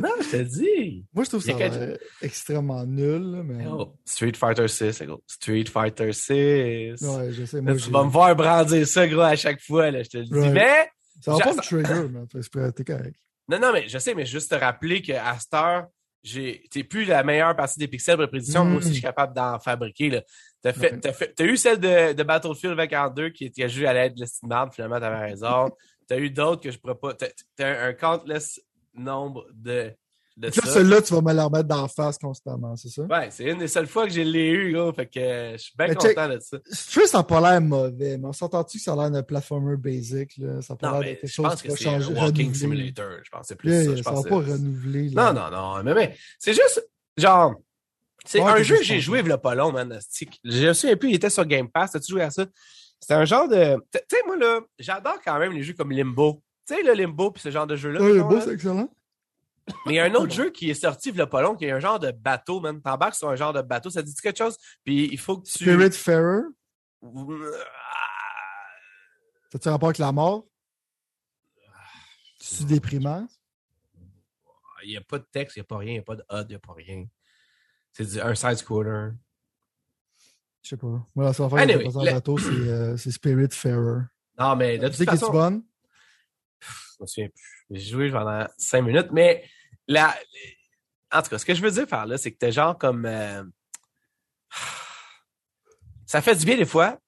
[0.00, 1.04] non, je te dis.
[1.12, 3.64] Moi, je trouve ça quelque- euh, extrêmement nul, là, mais.
[3.66, 5.22] Oh, Street Fighter 6, gros.
[5.26, 6.34] Street Fighter 6.
[7.02, 7.56] Ouais, je sais.
[7.58, 10.18] Là, Moi, tu vas me voir brandir ça, gros, à chaque fois, là, je te
[10.18, 10.32] le dis.
[10.50, 10.88] Mais,
[11.22, 13.16] Ça va pas me trigger, mais t'es correct.
[13.48, 15.86] non, non, mais je sais, mais juste te rappeler qu'à cette heure,
[16.22, 18.64] j'ai, t'es plus la meilleure partie des pixels pour la prédiction.
[18.64, 20.20] Moi aussi, je suis capable d'en fabriquer.
[20.62, 21.00] T'as fait, Ouais.
[21.00, 24.14] t'as fait, t'as eu celle de, de Battlefield 22 qui qui a joué à l'aide
[24.14, 25.70] de l'estimable, finalement, t'avais raison.
[26.08, 28.60] T'as eu d'autres que je pourrais pas, t'as, un countless
[28.94, 29.92] nombre de,
[30.36, 30.62] de ça.
[30.66, 33.02] celle-là, tu vas me la remettre d'en face constamment, c'est ça?
[33.02, 34.92] Ouais, c'est une des seules fois que je l'ai eu, gros.
[34.92, 36.58] Fait que euh, je suis bien content de ça.
[36.70, 39.76] Stray, ça n'a pas l'air mauvais, mais on s'entend-tu que ça a l'air d'un platformer
[39.76, 40.62] basic, là?
[40.62, 42.06] Ça n'a pas l'air de quelque je chose pense qui va changer.
[42.14, 42.54] walking renouveler.
[42.54, 43.10] simulator.
[43.22, 43.96] Je pense c'est plus Yeah, ça.
[43.96, 45.08] Je ça pense va pas renouveler.
[45.10, 45.32] là.
[45.32, 45.82] Non, non, non.
[45.84, 47.54] Mais, mais c'est juste, genre,
[48.24, 49.98] c'est Ouais, un jeu que j'ai joué il pas long, man.
[50.44, 51.92] Je me souviens plus, il était sur Game Pass.
[51.92, 52.44] T'as-tu joué à ça?
[53.00, 53.76] C'était un genre de.
[53.92, 56.42] Tu sais, moi, là, j'adore quand même les jeux comme Limbo.
[56.70, 58.00] Tu sais, le Limbo puis ce genre de jeu-là.
[58.00, 58.40] Ouais, là.
[58.40, 58.88] c'est excellent.
[59.86, 61.72] Mais il y a un autre jeu qui est sorti il pas long, qui est
[61.72, 62.80] un genre de bateau, man.
[62.80, 64.56] T'embarques sur un genre de bateau, ça te dit quelque chose?
[64.84, 65.64] Puis il faut que tu.
[65.64, 66.42] Spirit Farer,
[67.02, 67.08] Ah,
[69.52, 70.46] ça tu rapport avec la mort?
[72.38, 73.26] C'est déprimant?
[74.84, 76.14] Il n'y a pas de texte, il n'y a pas rien, il n'y a pas
[76.14, 77.04] de HUD, il n'y a pas rien.
[77.92, 79.10] C'est un side-scroller.
[80.62, 80.86] Je sais pas.
[80.86, 84.02] Moi, la seule affaire Anyway, est le- bateau, c'est euh, Spirit Farer.
[84.38, 85.64] Non, mais de toute est bonne?
[86.60, 87.66] Je me souviens plus.
[87.70, 89.44] J'ai joué pendant cinq minutes, mais
[91.12, 93.06] en tout cas, ce que je veux dire par là, c'est que t'es genre comme.
[93.06, 93.42] euh,
[96.06, 96.98] Ça fait du bien des fois,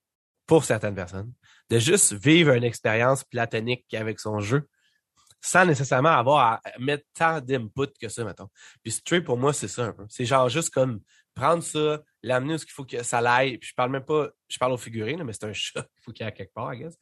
[0.46, 1.32] pour certaines personnes,
[1.70, 4.68] de juste vivre une expérience platonique avec son jeu,
[5.40, 8.48] sans nécessairement avoir à mettre tant d'input que ça, mettons.
[8.82, 10.06] Puis Stray, pour moi, c'est ça un peu.
[10.08, 11.00] C'est genre juste comme
[11.34, 13.58] prendre ça, l'amener où il faut que ça l'aille.
[13.58, 15.86] Puis je parle même pas, je parle au figurines, là, mais c'est un chat.
[15.98, 16.96] Il faut qu'il y ait quelque part, I guess.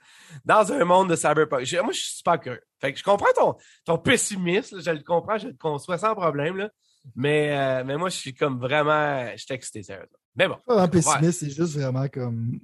[0.45, 1.71] Dans un monde de cyberpunk.
[1.83, 2.63] Moi, je suis super curieux.
[2.81, 6.15] Fait que je comprends ton, ton pessimisme, là, je le comprends, je le conçois sans
[6.15, 6.71] problème, là.
[7.15, 10.19] Mais, euh, mais moi, je suis comme vraiment, je suis excité, sérieusement.
[10.37, 10.57] Mais bon.
[10.67, 12.59] Pas pessimiste, c'est juste vraiment comme.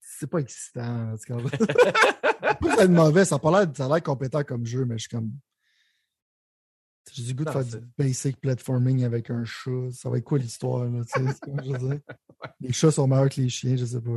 [0.00, 1.14] C'est pas excitant.
[1.16, 1.48] Tu comprends?
[2.40, 5.08] pas que ça être mauvais, pas ça a l'air compétent comme jeu, mais je suis
[5.08, 5.32] comme.
[7.12, 9.90] J'ai du goût de Non, faire du basic platforming avec un chat.
[9.92, 11.02] Ça va être quoi l'histoire, là?
[11.04, 11.34] Tu sais,
[11.64, 11.98] je veux dire?
[12.60, 14.10] Les chats sont meilleurs que les chiens, je sais pas.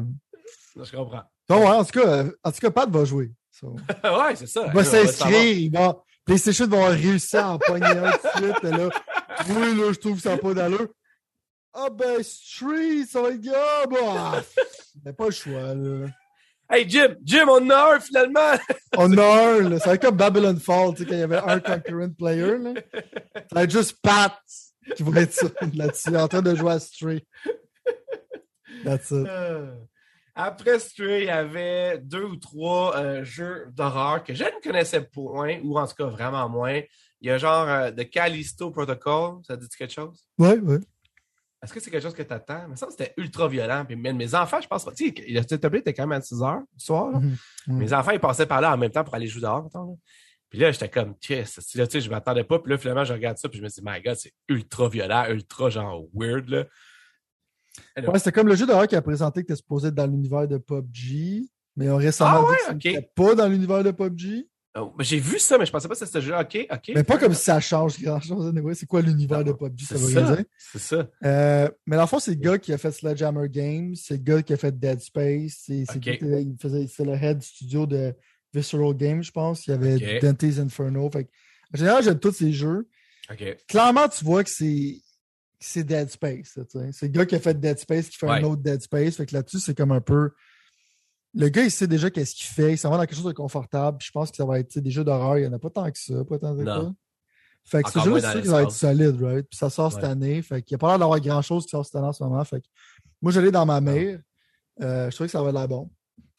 [0.75, 1.23] Je comprends.
[1.49, 3.31] Bon, ouais, en tout cas, euh, en tout cas, Pat va jouer.
[3.51, 4.65] So, ouais, c'est ça.
[4.67, 6.01] Il va s'inscrire, il va.
[6.25, 8.63] PlayStation va réussir à en pogner un tout de suite.
[8.63, 8.89] et là,
[9.49, 10.87] oui, là, je trouve que ça n'a pas d'allure.
[11.73, 14.41] Ah ben, Street, ça va être gars, bah!
[15.03, 16.07] Mais pas le choix, là.
[16.73, 18.57] Hey, Jim, Jim, on a un finalement.
[18.97, 19.77] On a un, là.
[19.77, 22.57] Ça va être comme Babylon Fall, tu sais, quand il y avait un concurrent player,
[22.57, 22.73] là.
[23.35, 24.33] Ça va être juste Pat
[24.95, 27.27] qui va être ça, là-dessus, en train de jouer à Stray.
[28.83, 29.27] That's it.
[29.27, 29.75] Euh,
[30.33, 35.01] Après Stray, il y avait deux ou trois euh, jeux d'horreur que je ne connaissais
[35.01, 36.81] point, ou en tout cas vraiment moins.
[37.21, 40.25] Il y a genre euh, The Callisto Protocol, ça dit quelque chose?
[40.39, 40.79] Ouais, ouais.
[41.63, 42.67] Est-ce que c'est quelque chose que tu attends?
[42.67, 43.85] Mais ça, c'était ultra violent.
[43.85, 44.91] Puis mes enfants, je pense pas.
[44.91, 47.11] Tu sais, le était quand même à 6 heures du soir.
[47.11, 47.19] là.
[47.19, 47.37] Mhm.
[47.67, 47.77] Mhm.
[47.77, 49.63] Mes enfants, ils passaient par là en même temps pour aller jouer dehors.
[49.63, 49.95] mettons, là.
[50.49, 52.59] Puis là, j'étais comme, là, tu sais, je m'attendais pas.
[52.59, 53.49] Puis là, finalement, je regarde ça.
[53.49, 56.47] Puis je me dis, my God, c'est ultra violent, ultra genre weird.
[56.49, 56.65] Là.
[57.97, 60.47] Ouais, c'était comme le jeu d'horreur qui a présenté que t'es supposé être dans l'univers
[60.47, 64.47] de PUBG, mais on récemment Ah ouais, dit que pas dans l'univers de PUBG.
[64.75, 66.35] Oh, J'ai vu ça, mais je pensais pas que c'était ce jeu.
[66.35, 66.91] OK, OK.
[66.95, 68.47] Mais pas comme si ça change grand-chose.
[68.47, 68.73] anyway.
[68.73, 70.45] C'est quoi l'univers de PUBG, ça C'est veut dire.
[70.57, 71.07] C'est ça.
[71.23, 74.23] Euh, mais dans le fond, c'est le gars qui a fait Sledgehammer Games, c'est le
[74.23, 76.05] gars qui a fait Dead Space, c'est c'est Ok.
[76.21, 78.15] le gars qui- il faisait- c'est le head studio de
[78.51, 79.67] Visceral Games, je pense.
[79.67, 80.21] Il y avait Ok.
[80.23, 81.09] Dante's Inferno.
[81.11, 81.29] Fait
[81.73, 82.87] en général, j'aime tous ces jeux.
[83.67, 86.57] Clairement, tu vois que c'est Dead Space.
[86.91, 89.17] C'est le gars qui a fait Dead Space qui fait un autre Dead Space.
[89.17, 90.31] Fait que là-dessus, c'est comme un peu.
[91.35, 92.73] Le gars, il sait déjà qu'est-ce qu'il fait.
[92.73, 93.97] Il s'en va dans quelque chose de confortable.
[94.01, 95.37] Je pense que ça va être des jeux d'horreur.
[95.37, 96.23] Il n'y en a pas tant que ça.
[96.25, 96.93] Pas tant que ça.
[97.65, 99.47] Fait que ce Encore jeu-là, moins c'est dans sûr qu'il va être solide, right?
[99.49, 100.41] Puis ça sort cette année.
[100.41, 102.43] Fait qu'il n'y a pas l'air d'avoir grand-chose qui sort cette année en ce moment.
[102.43, 102.67] Fait que
[103.21, 104.19] moi, j'allais dans ma mère.
[104.81, 105.89] Euh, je trouvais que ça avait l'air bon.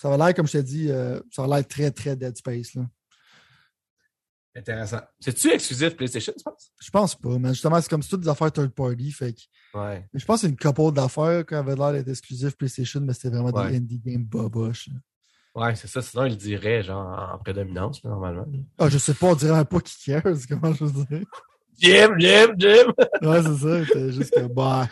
[0.00, 2.74] Ça va l'air, comme je t'ai dit, euh, ça va l'air très, très Dead Space.
[2.74, 2.82] Là.
[4.56, 5.00] Intéressant.
[5.18, 6.70] C'est-tu exclusif PlayStation, tu penses?
[6.80, 9.10] Je pense pas, mais justement, c'est comme c'est toutes des affaires third party.
[9.10, 9.40] Fait que
[9.76, 10.06] Ouais.
[10.14, 13.30] je pense que c'est une couple d'affaires qui avait l'air d'être exclusif PlayStation, mais c'était
[13.30, 13.70] vraiment Ouais.
[13.72, 14.90] des indie games boboches.
[15.56, 16.02] Ouais, c'est ça.
[16.02, 18.46] Sinon, il le dirait, genre, en prédominance, là, normalement.
[18.78, 21.26] Ah, je sais pas, on dirait même pas qui cares, comment je veux dire?
[21.78, 22.92] Jim, Jim, Jim!
[23.22, 23.84] Ouais, c'est ça.
[23.92, 24.88] C'est juste que, bah.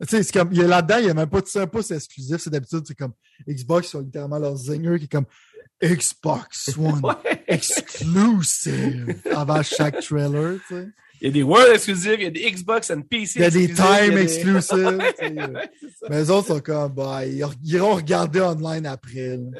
[0.00, 1.66] Tu sais, c'est comme, il y a là-dedans, il n'y a même pas de ça,
[1.66, 2.38] pas c'est exclusif.
[2.38, 3.12] C'est d'habitude, c'est comme
[3.46, 5.26] Xbox, ils ont littéralement leur zinger qui est comme
[5.82, 7.44] Xbox One Ouais.
[7.48, 10.88] exclusive avant chaque trailer, tu sais.
[11.22, 13.44] Il y a des World exclusifs, il y a des Xbox and PC Il y
[13.44, 14.98] a des time des- exclusives.
[15.20, 15.70] Ouais.
[16.08, 19.38] Mais les autres sont comme, bah, ils iront regarder online après.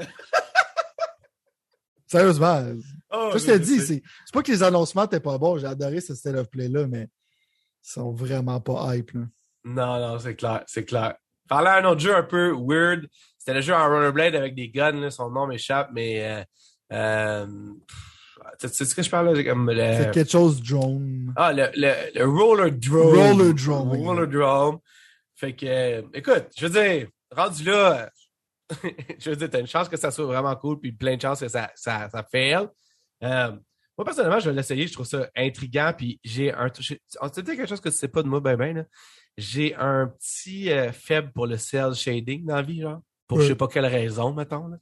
[2.06, 2.64] Sérieusement.
[3.12, 4.02] Oh, je dit, sais.
[4.24, 5.59] c'est pas que les annoncements étaient pas bons.
[5.59, 7.09] J'ai adoré ce State of Play-là, mais
[7.85, 9.12] ils sont vraiment pas hype.
[9.12, 9.20] Là.
[9.64, 11.14] Non, non, c'est clair, c'est clair.
[11.48, 13.06] Parlant d'un autre jeu un peu weird,
[13.40, 16.44] c'était le jeu en rollerblade avec des guns, là, son nom m'échappe, mais euh,
[16.92, 17.46] euh,
[18.61, 21.33] tu sais ce que je parle là, comme C'est le quelque chose drone.
[21.37, 23.16] Ah, le, le, le Roller Drome.
[23.16, 24.07] Roller Drome, oui.
[24.07, 24.79] Roller Drome.
[25.37, 28.11] Fait que, euh, écoute, je veux dire, rendu là,
[29.18, 31.40] je veux dire, t'as une chance que ça soit vraiment cool, puis plein de chances
[31.40, 32.68] que ça, ça, ça fail.
[33.24, 33.53] Euh,
[33.96, 36.70] moi, personnellement, je vais l'essayer, je trouve ça intriguant, puis j'ai un.
[36.79, 38.85] C'est quelque chose que tu sais pas de moi, ben, ben, là.
[39.38, 43.00] J'ai un petit euh, faible pour le cell shading dans la vie, genre.
[43.31, 43.45] Pour Ouais.
[43.45, 44.66] je sais pas quelle raison, mettons.
[44.69, 44.77] Là.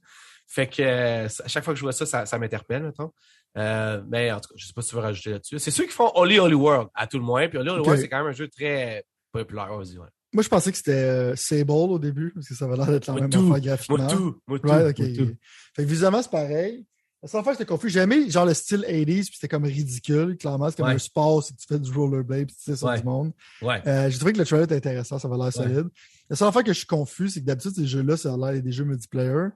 [0.47, 3.11] Fait que euh, à chaque fois que je vois ça, ça, ça m'interpelle, mettons.
[3.57, 5.59] Euh, mais en tout cas, je sais pas si tu veux rajouter là-dessus.
[5.59, 7.47] C'est ceux qui font Holy Holy World, à tout le moins.
[7.47, 7.81] Puis Holy Holy.
[7.81, 9.97] World, c'est quand même un jeu très populaire aussi.
[9.99, 10.07] Ouais.
[10.33, 13.05] Moi, je pensais que c'était euh, Sable au début, parce que ça avait l'air d'être
[13.07, 13.47] la Moi, même tout.
[13.51, 13.97] affaire graphiquement.
[13.97, 14.41] Moi, tout.
[14.47, 14.67] Moi, tout.
[14.67, 15.35] Moi, tout.
[15.75, 16.85] Fait que visuellement, c'est pareil.
[17.21, 19.65] La seule fois que j'étais confus, j'ai aimé genre le style 80s, puis c'était comme
[19.65, 20.37] ridicule.
[20.37, 20.93] Clairement, c'est comme Ouais.
[20.93, 22.97] un sport si tu fais du rollerblade, puis tu sais sur Ouais.
[22.99, 23.33] du monde.
[23.61, 23.81] Ouais.
[23.87, 25.87] Euh, j'ai trouvé que le trailer était intéressant, ça avait l'air solide.
[26.29, 28.61] La seule fois que je suis confus, c'est que d'habitude, ces jeux-là, ça a l'air
[28.63, 29.47] des jeux multiplayer.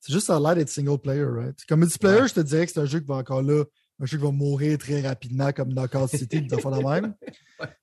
[0.00, 1.58] C'est juste ça a l'air d'être single player, right?
[1.66, 3.64] Comme multiplayer, je te dirais que c'est un jeu qui va encore là,
[3.98, 7.14] un jeu qui va mourir très rapidement, comme Knockout City, des affaires de même.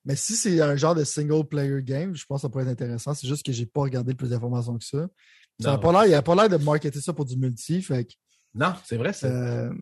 [0.05, 2.69] Mais si c'est un genre de single player game, je pense que ça pourrait être
[2.69, 3.15] intéressant.
[3.15, 5.07] C'est juste que j'ai pas regardé plus d'informations que ça.
[5.59, 8.05] Ça a pas l'air, il a pas l'air de marketer ça pour du multi, fait
[8.05, 8.13] que
[8.55, 9.73] Non, c'est vrai, euh,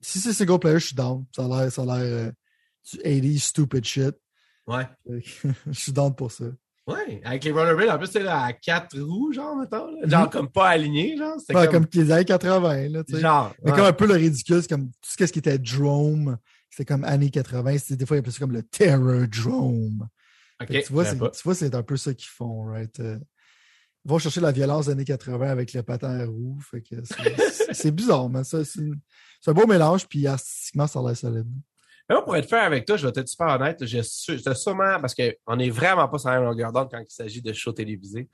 [0.00, 1.24] si c'est single player, je suis down.
[1.34, 1.96] Ça a l'air, ça a l'air
[2.28, 2.32] euh,
[2.92, 4.14] du 80 stupid shit.
[4.66, 4.86] Ouais.
[5.66, 6.44] Je suis down pour ça.
[6.86, 7.20] Ouais.
[7.24, 9.86] Avec les rollerblades, en plus, c'est à quatre roues, genre, mettons.
[10.00, 10.06] là.
[10.08, 10.30] Genre, Mhm.
[10.30, 11.36] comme pas aligné, genre.
[11.52, 13.20] Ouais, comme, les années 80, là, tu sais.
[13.20, 13.52] Genre.
[13.64, 13.76] Mais ouais.
[13.76, 16.38] comme un peu le ridicule, c'est comme tout ce qui était drone,
[16.70, 20.08] c'était comme années 80, c'était des fois ils appelaient ça comme le terror drone.
[20.60, 21.30] Ok, Fait que tu vois, c'est, savais pas.
[21.30, 23.00] tu vois, c'est un peu ça qu'ils font, right?
[24.04, 26.26] Vont chercher la violence des années 80 avec le patin à
[27.72, 28.80] c'est, bizarre, mais ça, c'est,
[29.40, 31.46] c'est un beau mélange, puis artistiquement, ça a l'air solide.
[32.08, 35.14] Mais moi, pour être fair avec toi, je vais être super honnête, j'étais sûrement, parce
[35.14, 38.28] qu'on n'est vraiment pas sur la même longueur d'onde quand il s'agit de shows télévisés.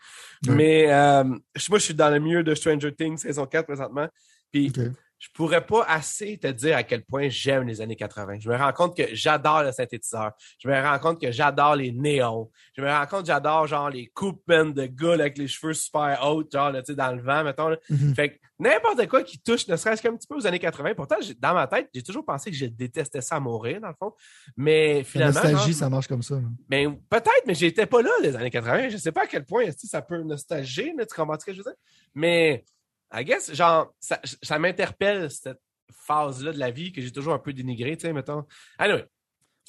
[0.47, 0.55] Ouais.
[0.55, 1.25] Mais euh,
[1.57, 4.09] je- moi, je suis dans le milieu de Stranger Things saison 4 présentement.
[4.53, 4.73] Puis.
[5.19, 8.39] Je pourrais pas assez te dire à quel point j'aime les années 80.
[8.41, 10.33] Je me rends compte que j'adore le synthétiseur.
[10.59, 12.51] Je me rends compte que j'adore les néons.
[12.77, 16.21] Je me rends compte que j'adore genre les coupes de gars avec les cheveux super
[16.27, 17.69] hauts, genre là, tu sais, dans le vent, mettons.
[17.69, 17.77] là.
[17.89, 18.15] Mhm.
[18.15, 20.95] Fait que n'importe quoi qui touche, ne serait-ce qu'un petit peu aux années 80.
[20.95, 23.95] Pourtant, dans ma tête, j'ai toujours pensé que je détestais ça à mourir, dans le
[23.99, 24.13] fond.
[24.57, 25.33] Mais La finalement.
[25.35, 26.37] nostalgie, genre, ça marche comme ça.
[26.71, 28.91] mais peut-être, mais j'étais pas là les années 80.
[28.91, 31.53] Je sais pas à quel point est-ce que ça peut nostalgier, tu comprends ce que
[31.53, 31.75] je veux dire?
[32.15, 32.65] Mais,
[33.19, 35.61] I guess, genre, ça, ça m'interpelle, cette
[35.93, 38.45] phase-là de la vie que j'ai toujours un peu dénigrée, tu sais, mettons.
[38.79, 39.07] Anyway,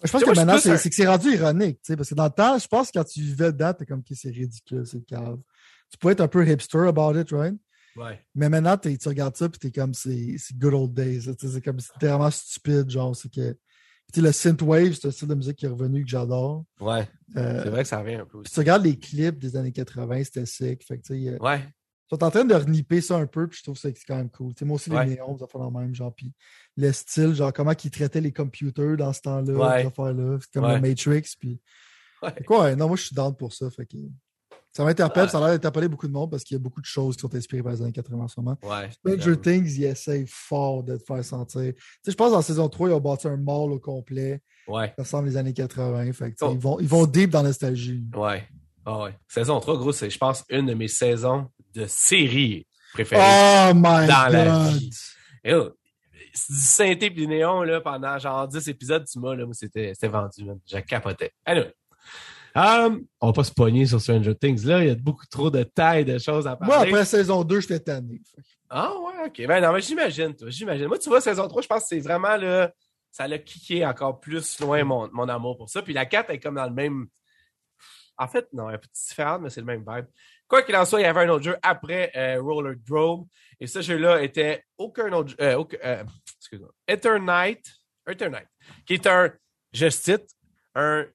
[0.04, 2.26] Je pense que maintenant, c'est, un- que c'est rendu ironique, tu sais, parce que dans
[2.26, 5.04] le temps, je pense que quand tu vivais dedans, t'es comme, OK, c'est ridicule, c'est
[5.06, 5.40] cave.
[5.92, 7.56] Tu peux être un peu hipster about it, right?
[7.96, 8.20] ouais.
[8.36, 11.22] Mais maintenant, t'es- tu regardes ça, puis t'es comme, c'est c'est good old days.
[11.28, 13.52] là, tu sais, C'est comme, c'est vraiment stupide, genre, c'est que.
[14.14, 16.64] Tu sais, le synthwave, c'est un style de musique qui est revenu que j'adore.
[16.80, 17.10] Ouais.
[17.36, 18.54] Euh, C'est vrai que ça revient un peu puis aussi.
[18.54, 20.82] tu regardes les clips des années 80, c'était sick.
[20.86, 21.62] Fait que, tu sais, euh, Ouais.
[22.10, 24.06] Ils sont en train de reniper ça un peu, puis je trouve ça que c'est
[24.06, 24.54] quand même cool.
[24.62, 25.06] Moi aussi, Ouais.
[25.06, 26.32] les néons, ça fait le même, genre, puis
[26.78, 29.84] le style, genre, comment ils traitaient les computers dans ce temps-là, Ouais.
[29.84, 30.76] C'est comme Ouais.
[30.76, 31.60] le Matrix, puis.
[32.24, 32.34] Ouais.
[32.50, 33.70] Ouais, non, moi, je suis down pour ça.
[33.70, 33.98] Fait que.
[34.76, 35.30] Ça m'interpelle, Ouais.
[35.30, 37.22] ça a l'air d'interpeller beaucoup de monde parce qu'il y a beaucoup de choses qui
[37.22, 38.58] sont inspirées par les années 80 en ce moment.
[38.64, 38.90] Ouais.
[38.92, 39.38] Stranger.
[39.40, 41.74] Things, ils essayent fort de te faire sentir.
[42.08, 44.42] Je pense en saison 3, ils ont bâti un mall au complet.
[44.68, 44.94] Ouais.
[44.98, 46.12] Ça ressemble les années 80.
[46.14, 46.52] Fait que, Oh.
[46.54, 48.04] ils, vont, ils vont deep dans la nostalgie.
[48.16, 48.48] Ouais.
[48.86, 49.16] Ah ouais.
[49.28, 53.22] Saison 3, gros, c'est, je pense, une de mes saisons de série préférées.
[53.22, 54.90] Oh my Dans la vie.
[55.44, 55.74] Et oh,
[56.50, 59.94] du synthé pis du néon, là, pendant genre 10 épisodes, tu m'as, là, moi, c'était,
[60.04, 60.60] vendu, man.
[60.70, 61.32] Je capotais.
[61.46, 61.74] Anyway.
[62.56, 64.84] Um, on va pas se pogner sur Stranger Things, là.
[64.84, 66.74] Il y a beaucoup trop de tailles, de choses à parler.
[66.74, 68.22] Moi, après saison 2, j'étais tanné.
[68.70, 69.48] Ah ouais, ok.
[69.48, 70.88] Ben non, mais j'imagine, toi, j'imagine.
[70.88, 72.72] Moi, tu vois, saison 3, je pense que c'est vraiment là.
[73.12, 75.82] Ça l'a kické encore plus loin mon, mon amour pour ça.
[75.82, 77.08] Puis la 4 est comme dans le même.
[78.18, 80.06] En fait, non, elle est un peu différente, mais c'est le même vibe.
[80.48, 83.28] Quoi qu'il en soit, il y avait un autre jeu après euh, Roller Drome.
[83.60, 85.36] Et ce jeu-là était aucun autre jeu.
[85.42, 86.04] Euh, euh,
[86.38, 86.70] excuse-moi.
[86.88, 87.66] Eternite.
[88.08, 88.48] Eternite.
[88.86, 89.32] Qui est un,
[89.74, 90.28] je cite,
[90.76, 91.06] un,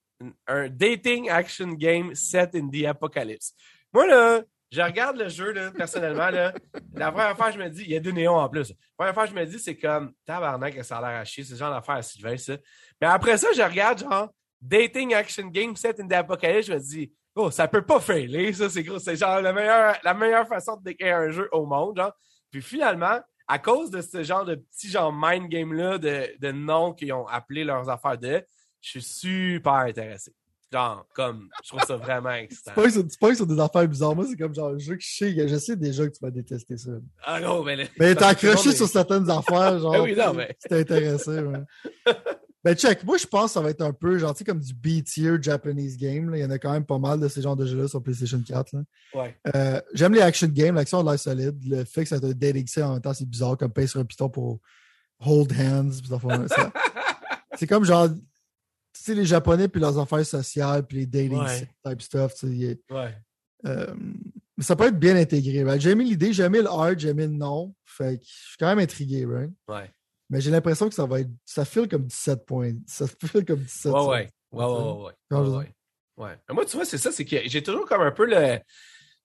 [0.46, 3.54] un dating action game set in the apocalypse.
[3.92, 6.52] Moi, là, je regarde le jeu, là, personnellement, là.
[6.94, 8.70] La première fois, je me dis, il y a deux néons en plus.
[8.70, 11.44] La première fois, je me dis, c'est comme, tabarnak, ça a l'air à chier.
[11.44, 12.56] C'est le genre d'affaire à Sylvain, ça.
[13.00, 16.66] Mais après ça, je regarde, genre, dating action game set in the apocalypse.
[16.66, 18.98] Je me dis, oh, ça peut pas failer, ça, c'est gros.
[18.98, 22.12] C'est genre la meilleure, la meilleure façon de décrire un jeu au monde, genre.
[22.50, 23.18] Puis finalement,
[23.48, 27.26] à cause de ce genre de petit genre mind game-là, de, de noms qu'ils ont
[27.26, 28.42] appelé leurs affaires de,
[28.80, 30.32] je suis super intéressé.
[30.72, 32.72] Genre, comme, je trouve ça vraiment excitant.
[32.74, 34.14] Tu sur, tu sur des affaires bizarres.
[34.16, 36.30] Moi, c'est comme genre un jeu que je sais, je sais déjà que tu vas
[36.30, 36.92] détester ça.
[37.24, 37.88] Ah non, mais.
[37.98, 39.94] Mais le accroché sur certaines affaires, genre.
[39.94, 41.60] Ah oui, non, mais- T'es intéressé, ouais.
[42.64, 43.02] Ben, check.
[43.04, 45.32] Moi, je pense que ça va être un peu, genre, tu sais, comme du B-tier
[45.42, 46.30] Japanese game.
[46.30, 46.36] là.
[46.38, 48.40] Il y en a quand même pas mal de ces genres de jeux-là sur PlayStation
[48.40, 48.72] 4.
[48.74, 48.82] là.
[49.14, 49.36] Ouais.
[49.56, 50.74] Euh, J'aime les action games.
[50.76, 51.58] L'action a l'air solide.
[51.66, 54.28] Le fait que ça te en même temps, c'est bizarre, comme payer sur un piton
[54.28, 54.60] pour
[55.20, 55.90] hold hands.
[56.08, 56.72] ça fait- ça-
[57.58, 58.08] C'est comme genre.
[58.10, 58.20] tu
[58.92, 61.68] sais, les Japonais, puis leurs affaires sociales, puis les dating Ouais.
[61.84, 63.14] type stuff, tu sais, Ouais.
[63.66, 63.92] euh,
[64.56, 65.64] mais ça peut être bien intégré.
[65.64, 65.80] right?
[65.80, 67.74] J'ai aimé l'idée, j'ai aimé le hard, j'ai aimé le non.
[67.84, 69.50] Fait que je suis quand même intrigué, right?
[69.68, 69.90] Ouais.
[70.32, 71.30] Mais j'ai l'impression que ça va être.
[71.44, 72.72] Ça file comme 17 points.
[72.86, 74.30] Ça file comme 17 Ouais, ouais.
[74.50, 75.74] Ouais, ouais, ouais.
[76.16, 76.38] ouais.
[76.50, 78.58] Moi, tu vois, c'est ça, c'est que j'ai toujours comme un peu le.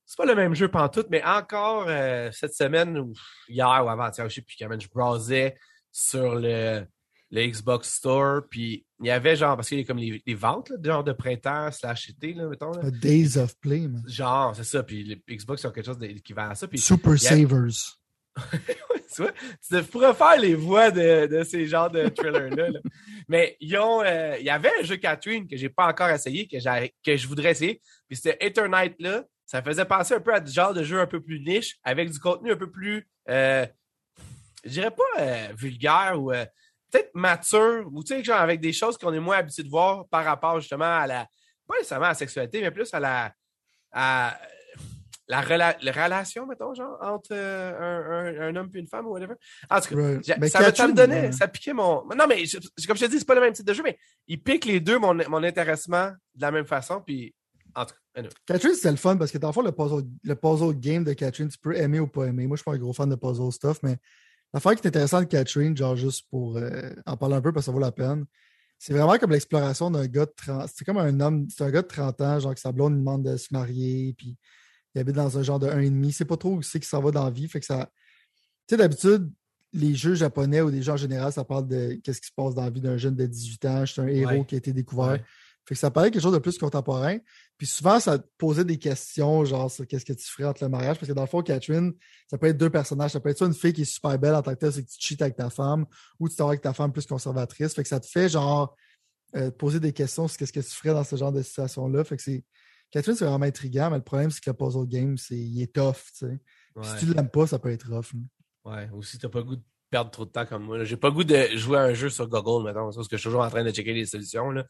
[0.06, 3.14] C'est pas le même jeu pantoute, mais encore euh, cette semaine ou
[3.48, 5.58] hier ou avant-hier, je sais plus quand même, je browsais
[5.92, 6.86] sur le,
[7.32, 10.36] le Xbox Store, puis il y avait genre, parce qu'il y a comme les, les
[10.36, 12.72] ventes, là, genre de printemps slash été, là, mettons.
[12.72, 12.86] Là.
[12.86, 14.02] A Days of Play, man.
[14.08, 17.98] Genre, c'est ça, puis les Xbox ont quelque chose d'équivalent à ça, puis Super Savers.
[19.16, 22.70] tu vois, pourrais faire les voix de, ces genres de thrillers-là.
[22.70, 22.80] là.
[23.28, 26.48] Mais ils ont, euh, il y avait un jeu Catherine que j'ai pas encore essayé,
[26.48, 26.58] que,
[27.18, 27.82] je voudrais essayer.
[28.08, 29.24] Puis c'était Eternite là.
[29.48, 32.12] Ça faisait penser un peu à du genre de jeu un peu plus niche, avec
[32.12, 33.66] du contenu un peu plus, euh,
[34.66, 36.46] je dirais pas euh, vulgaire ou euh,
[36.92, 40.06] peut-être mature, ou tu sais, genre avec des choses qu'on est moins habitué de voir
[40.10, 41.28] par rapport justement à la,
[41.66, 43.34] pas nécessairement à la sexualité, mais plus à la,
[43.94, 44.38] à
[45.30, 49.08] la, rela- la relation, mettons, genre, entre euh, un, un- un homme et une femme
[49.08, 49.34] ou whatever.
[49.70, 50.24] En tout cas, Right.
[50.26, 50.38] ça,
[50.70, 52.06] me, ça me donnait, ça piquait mon.
[52.16, 53.98] Non, mais je- comme je te dis, c'est pas le même type de jeu, mais
[54.28, 57.02] il pique les deux mon, mon intéressement de la même façon.
[57.06, 57.36] Puis,
[57.76, 58.34] en tout cas, anyway.
[58.46, 61.14] Catherine, c'était le fun parce que dans le fond, le puzzle, le puzzle game de
[61.14, 62.48] Catherine, tu peux aimer ou pas aimer.
[62.48, 63.98] Moi, je suis pas un gros fan de puzzle stuff, mais
[64.54, 67.66] l'affaire qui est intéressante de Catherine, genre juste pour euh, en parler un peu parce
[67.66, 68.26] que ça vaut la peine,
[68.80, 70.70] c'est vraiment comme l'exploration d'un gars de 30.
[70.74, 73.00] C'est comme un homme, c'est un gars de 30 ans, genre que sa blonde lui
[73.00, 74.38] demande de se marier, puis
[74.98, 76.12] il habite dans un genre de 1,5.
[76.12, 77.48] C'est pas trop où c'est qu'il s'en va dans la vie.
[77.48, 77.90] Fait que ça.
[78.68, 79.32] Tu sais, d'habitude,
[79.74, 82.56] les jeux japonais ou des jeux en général, ça parle de qu'est-ce qui se passe
[82.56, 83.86] dans la vie d'un jeune de 18 ans.
[83.86, 84.46] C'est un héros Ouais.
[84.46, 85.12] qui a été découvert.
[85.12, 85.24] Ouais.
[85.66, 87.18] Fait que ça paraît quelque chose de plus contemporain.
[87.58, 90.70] Puis souvent, ça te posait des questions, genre sur qu'est-ce que tu ferais entre le
[90.70, 90.98] mariage.
[90.98, 91.94] Parce que dans le fond, Catherine,
[92.30, 93.12] ça peut être deux personnages.
[93.12, 94.84] Ça peut être soit une fille qui est super belle en tant que telle, c'est
[94.84, 95.86] que tu cheats avec ta femme,
[96.20, 97.74] ou tu t'en avec ta femme plus conservatrice.
[97.74, 98.76] Fait que ça te fait genre
[99.36, 102.04] euh, te poser des questions sur qu'est-ce que tu ferais dans ce genre de situation-là.
[102.06, 102.44] Fait que c'est.
[102.92, 105.74] Catherine, c'est vraiment intriguant, mais le problème, c'est que le puzzle game, c'est il est
[105.74, 106.40] tough, tu sais.
[106.76, 108.14] Puis Si tu l'aimes pas, ça peut être rough.
[108.14, 108.20] là.
[108.72, 110.84] Ouais, aussi, t'as pas le goût de perdre trop de temps comme moi.
[110.84, 113.22] J'ai pas le goût de jouer à un jeu sur Google, mettons, parce que je
[113.22, 114.52] suis toujours en train de checker les solutions.
[114.52, 114.66] Là,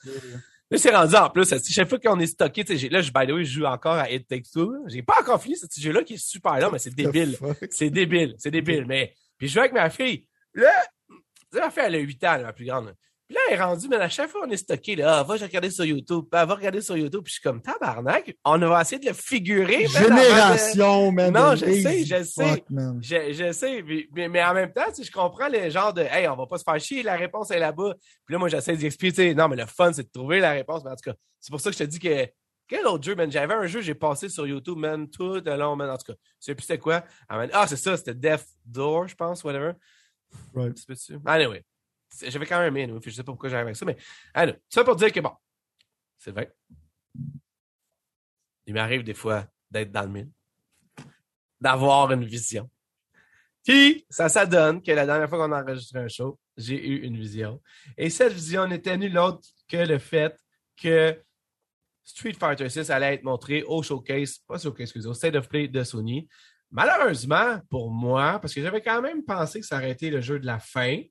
[0.69, 1.53] là c'est rendu en plus.
[1.69, 4.12] Chaque fois qu'on est stocké, tu là, je, by the way, je joue encore à
[4.12, 4.71] It Takes Two.
[4.88, 7.38] J'ai pas encore fini ce petit jeu-là qui est super long, mais c'est débile.
[7.71, 8.86] C'est débile, c'est débile.
[8.88, 10.27] Mais, puis je joue avec ma fille.
[10.53, 10.71] Là,
[11.10, 11.15] tu
[11.53, 12.93] sais, ma fille, elle a 8 ans, là, ma plus grande.
[13.28, 15.34] Puis là, elle est rendue, mais à chaque fois qu'on est stocké, là, ah, va,
[15.34, 16.26] regarder sur YouTube.
[16.32, 17.24] Puis elle va regarder sur YouTube.
[17.24, 19.86] Puis je suis comme, tabarnak, on va essayer de le figurer.
[19.88, 21.34] Génération, man.
[21.34, 22.63] Non, je sais, je sais.
[23.02, 26.04] Je, je sais, mais, mais- en même temps, tu sais, je comprends le genre de
[26.04, 27.96] Hey, on va pas se faire chier, la réponse est là-bas.
[28.26, 30.52] Puis là, moi, j'essaie d'expliquer, tu sais, non, mais le fun, c'est de trouver la
[30.52, 30.86] réponse.
[30.86, 32.28] Mais en tout cas, c'est pour ça que je te dis que.
[32.70, 33.32] Quel autre jeu, man?
[33.32, 35.90] J'avais un jeu, j'ai passé sur YouTube, man, tout le long, man.
[35.90, 37.02] En tout cas, je sais plus c'était quoi.
[37.30, 39.72] Ah, ah, c'est ça, c'était Death Door, je pense, whatever.
[40.54, 40.78] Right.
[41.26, 41.63] Anyway.
[42.10, 43.98] C'est- J'avais quand même aimé, je sais pas pourquoi j'arrive avec ça, mais.
[44.70, 45.32] Ça pour dire que bon,
[46.17, 46.46] Sylvain,
[48.65, 50.32] il m'arrive des fois d'être dans le mille,
[51.60, 52.70] d'avoir une vision.
[53.63, 57.02] Puis, ça, ça donne que la dernière fois qu'on a enregistré un show, j'ai eu
[57.04, 57.62] une vision.
[57.98, 60.38] Et cette vision n'était nulle autre que le fait
[60.82, 61.22] que
[62.04, 65.67] Street Fighter 6 allait être montré au showcase, pas showcase, excusez, au State of Play
[65.67, 66.30] de Sony.
[66.72, 70.39] Malheureusement, pour moi, parce que j'avais quand même pensé que ça aurait été le jeu
[70.39, 71.02] de la fin,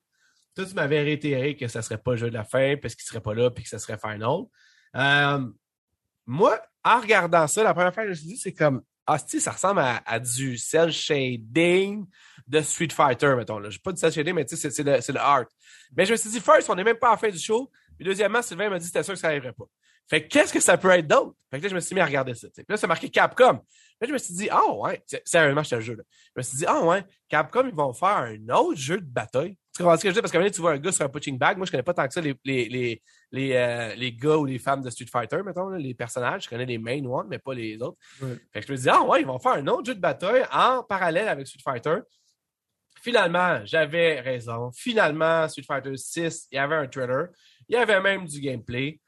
[0.57, 3.05] toi, tu m'avais réitéré que ça serait pas le jeu de la fin parce qu'il
[3.05, 4.41] serait pas là puis que ça serait final.
[4.97, 5.47] Euh,
[6.25, 9.19] moi, en regardant ça, la première fois que je me suis dit, c'est comme, ah,
[9.19, 12.07] si, ça ressemble à, du cel shading
[12.49, 13.59] de Street Fighter, mettons.
[13.59, 13.71] Là.
[13.71, 15.45] J'ai pas du cel shading, mais tu sais, c'est- le, art.
[15.97, 17.71] Mais je me suis dit, first, on n'est même pas à la fin du show.
[17.97, 19.67] Puis deuxièmement, Sylvain m'a dit, c'était sûr que ça n'arriverait pas.
[20.09, 21.35] Fait que qu'est-ce que ça peut être d'autre?
[21.51, 22.49] Fait que là, je me suis mis à regarder ça.
[22.55, 23.61] Puis là, c'est marqué Capcom.
[24.01, 25.95] Là, je me suis dit, ah ouais, c'est- sérieusement, c'est un jeu.
[25.95, 26.03] Là.
[26.35, 29.57] Je me suis dit, ah ouais, Capcom, ils vont faire un autre jeu de bataille.
[29.75, 30.21] Tu comprends ce que je dis?
[30.21, 31.57] Parce moment donné, tu vois un gars sur un punching bag.
[31.57, 34.45] Moi, je connais pas tant que ça les, les, les, les, euh, les gars ou
[34.45, 36.45] les femmes de Street Fighter, mettons, là, les personnages.
[36.45, 37.99] Je connais les main ones, mais pas les autres.
[38.21, 38.37] Ouais.
[38.53, 40.45] Fait que je me dis, ah ouais, ils vont faire un autre jeu de bataille
[40.53, 41.99] en parallèle avec Street Fighter.
[43.03, 44.71] Finalement, j'avais raison.
[44.73, 47.29] Finalement, Street Fighter 6, il y avait un trailer.
[47.69, 49.01] Il y avait même du gameplay.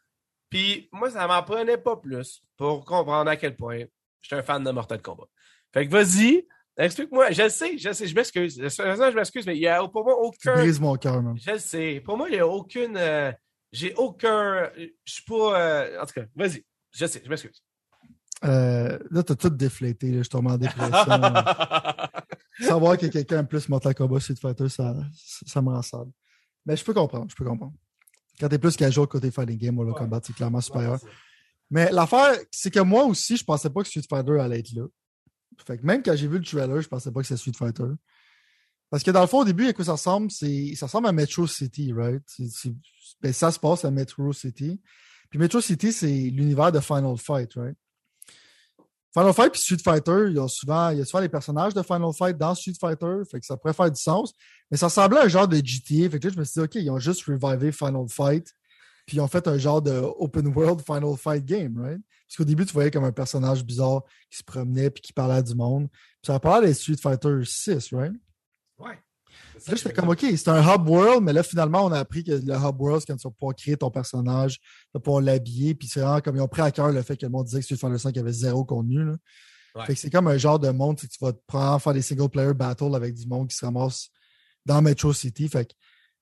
[0.50, 3.84] Puis moi, ça m'en prenait pas plus pour comprendre à quel point
[4.22, 5.26] j'étais un fan de Mortal Kombat.
[5.72, 7.30] Fait que vas-y, explique-moi.
[7.32, 8.56] Je le sais, je le sais, je m'excuse.
[8.56, 10.60] Je m'excuse, mais il y a pour moi Tu aucun.
[10.62, 11.36] brises mon cœur, man.
[11.38, 12.00] Je le sais.
[12.04, 12.96] Pour moi, il n'y a aucune.
[12.96, 13.32] euh,
[13.72, 14.70] J'ai aucun.
[14.76, 15.60] Je suis pas.
[15.60, 16.64] euh, En tout cas, vas-y.
[16.92, 17.62] Je sais, je m'excuse.
[18.44, 20.10] Euh, là, t'as tout déflété.
[20.12, 20.22] Là.
[20.22, 20.94] Je tombe en dépression.
[22.60, 24.94] Savoir que quelqu'un plus Mortal Kombat Street Fighter, ça,
[25.46, 26.06] ça me rend sale.
[26.66, 27.72] Mais je peux comprendre, je peux comprendre.
[28.40, 29.98] Quand t'es plus casual côté fighting game, Mortal Ouais.
[30.00, 30.98] Kombat, c'est clairement supérieur.
[31.70, 34.86] Mais l'affaire, c'est que moi aussi, je pensais pas que Street Fighter allait être là.
[35.66, 37.94] Fait que même quand j'ai vu le trailer, je pensais pas que c'était Street Fighter.
[38.90, 40.30] Parce que dans le fond, au début, à quoi ça ressemble?
[40.30, 40.46] Ça
[40.86, 42.22] ressemble à Metro City, right?
[43.20, 44.80] ben, ça se passe à Metro City.
[45.28, 47.76] Puis Metro City, c'est l'univers de Final Fight, right?
[49.12, 51.74] Final Fight puis Street Fighter, il y a souvent, il y a souvent les personnages
[51.74, 54.32] de Final Fight dans Street Fighter, fait que ça pourrait faire du sens.
[54.70, 56.10] Mais ça ressemblait à un genre de GTA.
[56.10, 58.54] Fait que là, je me suis dit, OK, ils ont juste revivé Final Fight,
[59.08, 61.98] puis ils ont fait un genre de open world Final Fight game, right?
[62.28, 65.36] Parce qu'au début, tu voyais comme un personnage bizarre qui se promenait puis qui parlait
[65.36, 65.88] à du monde.
[65.90, 68.12] Puis ça parlait des Street Fighter 6, right?
[68.78, 68.98] Ouais.
[69.66, 72.32] Là, j'étais comme, OK, c'est un hub world, mais là, finalement, on a appris que
[72.32, 75.74] le hub world, c'est quand tu vas pouvoir créer ton personnage, tu vas pouvoir l'habiller,
[75.74, 77.60] puis c'est vraiment comme ils ont pris à cœur le fait que le monde disait
[77.60, 79.06] que Street Fighter 5 avait zéro contenu.
[79.06, 79.84] Là.
[79.86, 82.28] Fait que c'est comme un genre de monde, que tu vas prendre, faire des single
[82.28, 84.10] player battles avec du monde qui se ramasse
[84.66, 85.48] dans Metro City.
[85.48, 85.72] Fait que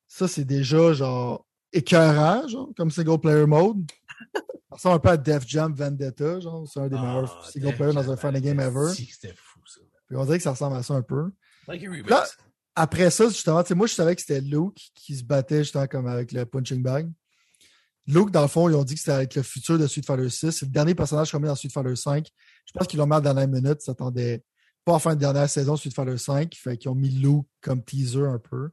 [0.07, 1.45] ça, c'est déjà genre
[1.77, 3.91] écœurant, genre, comme single player mode.
[4.35, 7.75] Ça ressemble un peu à Def Jam Vendetta, genre, c'est un des meilleurs Ah, single
[7.75, 8.93] player dans un fighting game ever.
[8.95, 9.81] C'était fou, ça.
[10.07, 11.31] Puis on dirait que ça ressemble à ça un peu.
[11.69, 12.09] Like.
[12.09, 12.25] Là,
[12.75, 16.33] après ça, justement, moi, je savais que c'était Luke qui se battait justement comme avec
[16.33, 17.11] le punching bag.
[18.07, 20.29] Luke, dans le fond, ils ont dit que c'était avec le futur de Street Fighter
[20.29, 20.51] 6.
[20.53, 22.27] C'est le dernier personnage qu'on met dans Street Fighter 5.
[22.67, 23.79] Je pense qu'ils l'ont mis à la dernière minute.
[23.81, 24.45] Ils s'attendaient
[24.85, 26.55] pas à faire une dernière saison Street Fighter 5.
[26.55, 28.71] Fait qu'ils ont mis Luke comme teaser un peu.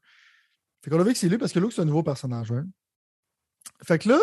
[0.84, 2.52] Fait qu'on a vu que c'est lui parce que Luke, c'est un nouveau personnage.
[2.52, 2.66] Hein?
[3.86, 4.20] Fait que là,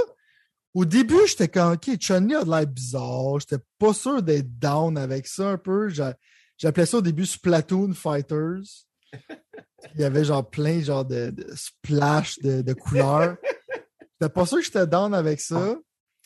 [0.74, 3.40] au début, j'étais comme, OK, Chun-Li a de l'air bizarre.
[3.40, 5.88] J'étais pas sûr d'être down avec ça un peu.
[5.88, 6.14] J'a-
[6.56, 8.62] J'appelais ça au début Splatoon Fighters.
[9.94, 13.36] Il y avait genre plein genre de, de splash de, de couleurs.
[14.20, 15.74] J'étais pas sûr que j'étais down avec ça.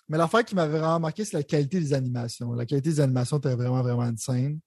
[0.08, 2.52] Mais l'affaire qui m'avait vraiment marqué, c'est la qualité des animations.
[2.52, 4.58] La qualité des animations était vraiment, vraiment insane.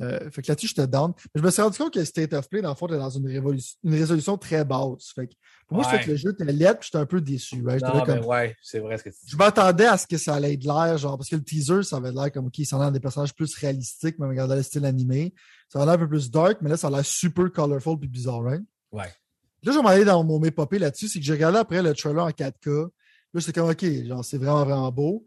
[0.00, 1.12] Euh, fait que là-dessus, j'étais down.
[1.34, 3.10] Mais je me suis rendu compte que State of Play, dans le fond, était dans
[3.10, 5.12] une, révolution- une résolution très basse.
[5.14, 5.34] Fait que
[5.68, 7.62] pour moi, c'était que le jeu était puis j'étais un peu déçu.
[7.62, 9.30] Non, comme- mais ouais, c'est vrai ce que tu dis.
[9.30, 11.96] je m'attendais à ce que ça allait de l'air, genre, parce que le teaser, ça
[11.96, 14.84] avait l'air comme, OK, ça a l'air des personnages plus réalistiques, même regardant le style
[14.84, 15.32] animé.
[15.68, 18.08] Ça a l'air un peu plus dark, mais là, ça a l'air super colorful puis
[18.08, 18.62] bizarre, right?
[18.90, 19.04] Ouais.
[19.62, 21.94] Là, je vais m'en aller dans mon mépopé là-dessus, c'est que j'ai regardé après le
[21.94, 22.66] trailer en 4K.
[22.68, 25.24] Là, j'étais comme, OK, genre, c'est vraiment, vraiment beau.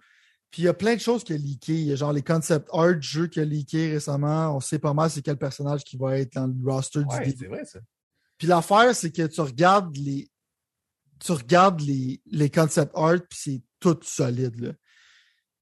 [0.52, 1.74] Puis il y a plein de choses qui a leaké.
[1.74, 4.56] Il y a genre les concept art du jeu qui a leaké récemment.
[4.56, 7.26] On sait pas mal c'est quel personnage qui va être dans le roster du Ouais,
[7.26, 7.38] début.
[7.40, 7.80] c'est vrai, ça.
[8.38, 10.30] Puis l'affaire, c'est que tu regardes les.
[11.20, 14.60] Tu regardes les, les concept art, puis c'est tout solide.
[14.62, 14.72] Là.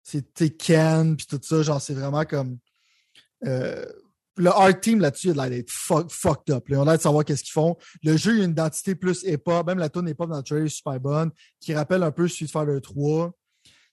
[0.03, 1.63] C'est Ken, puis tout ça.
[1.63, 2.59] Genre, c'est vraiment comme.
[3.45, 3.85] euh,
[4.37, 6.67] le art team là-dessus, il a l'air d'être fuck- fucked up.
[6.67, 6.79] Là.
[6.79, 7.77] On a l'air de savoir qu'est-ce qu'ils font.
[8.03, 9.65] Le jeu, il a une identité plus hip-hop.
[9.65, 11.31] Même la tune hip-hop dans le trailer est super bonne,
[11.61, 13.31] qui rappelle un peu Street Fighter 3.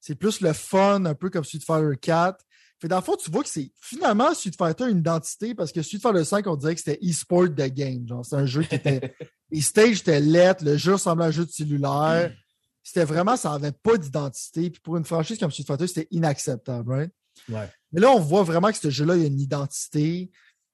[0.03, 2.45] C'est plus le fun, un peu comme Street Fighter 4.
[2.81, 5.81] Fait dans le fond, tu vois que c'est finalement Street Fighter une identité parce que
[5.81, 8.09] Street Fighter 5, on dirait que c'était e-sport de game.
[8.09, 9.15] Genre, c'est un jeu qui était.
[9.53, 12.35] les stages étaient lettres, le jeu ressemblait à un jeu de cellulaire.
[12.83, 14.71] C'était vraiment, ça n'avait pas d'identité.
[14.71, 17.13] Puis pour une franchise comme Street Fighter, c'était inacceptable, right?
[17.49, 17.71] Ouais.
[17.93, 20.33] Mais là, on voit vraiment que ce jeu-là, il y a une identité.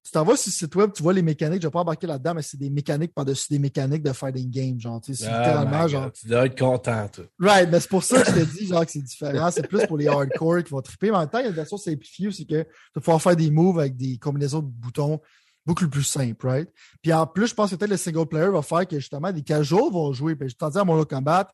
[0.09, 1.61] Tu t'en vas sur le site web, tu vois les mécaniques.
[1.61, 4.51] Je ne vais pas embarquer là-dedans, mais c'est des mécaniques par-dessus des mécaniques de fighting
[4.51, 4.81] game.
[4.81, 6.11] Genre, tu sais, c'est Ah, littéralement genre.
[6.13, 7.25] Tu dois être content, toi.
[7.39, 9.51] Right, mais c'est pour ça que je te dis genre que c'est différent.
[9.51, 11.11] C'est plus pour les hardcore qui vont triper.
[11.11, 13.21] Mais en même temps, il y a une version simplifiée aussi que tu vas pouvoir
[13.21, 15.21] faire des moves avec des combinaisons de boutons
[15.67, 16.71] beaucoup plus simples, right?
[17.03, 19.43] Puis en plus, je pense que peut-être le single player va faire que justement des
[19.43, 20.35] casuals vont jouer.
[20.37, 21.49] Puis je t'en dis à Mortal Kombat,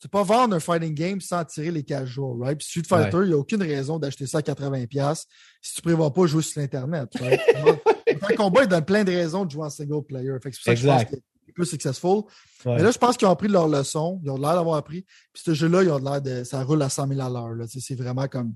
[0.00, 2.56] tu peux pas vendre un fighting game sans attirer les casuals, right?
[2.56, 5.24] Puis Street Fighter, il n'y a aucune raison d'acheter ça à 80$
[5.60, 7.40] si tu prévois pas jouer sur l'Internet, right?
[8.22, 10.32] un combat, il donne plein de raisons de jouer en single player.
[10.42, 12.22] Fait que c'est pour ça que je pense que c'est plus successful.
[12.64, 12.76] Ouais.
[12.76, 14.20] Mais là, je pense qu'ils ont appris leur leçon.
[14.24, 15.02] Ils ont l'air d'avoir appris.
[15.32, 16.44] Puis ce jeu-là, ils ont l'air de.
[16.44, 17.66] Ça roule à 100 000 à l'heure.
[17.68, 18.54] C'est vraiment comme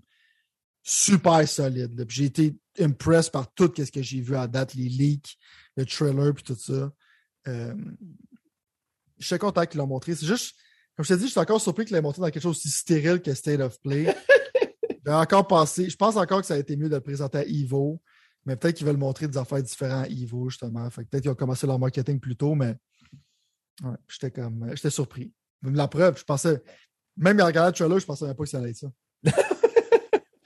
[0.82, 1.98] super solide.
[1.98, 2.06] là.
[2.06, 5.36] Puis j'ai été impressed par tout ce que j'ai vu à date, les leaks,
[5.76, 6.90] le trailer, puis tout ça.
[7.48, 7.74] Euh,
[9.18, 10.14] je suis content qu'ils l'ont montré.
[10.14, 10.54] C'est juste,
[10.96, 12.70] comme je t'ai dit, je suis encore surpris qu'ils l'aient montré dans quelque chose aussi
[12.70, 14.14] stérile que State of Play.
[15.06, 17.44] J'ai encore pensé, je pense encore que ça a été mieux de le présenter à
[17.44, 18.00] Evo,
[18.46, 20.88] mais peut-être qu'ils veulent montrer des affaires différentes à Evo, justement.
[20.90, 22.74] Fait que peut-être qu'ils ont commencé leur marketing plus tôt, mais
[23.82, 25.32] ouais, j'étais comme, j'étais surpris.
[25.62, 26.62] Même la preuve, je pensais,
[27.16, 28.92] même en regardant le trailer, je pensais même pas que ça allait être ça.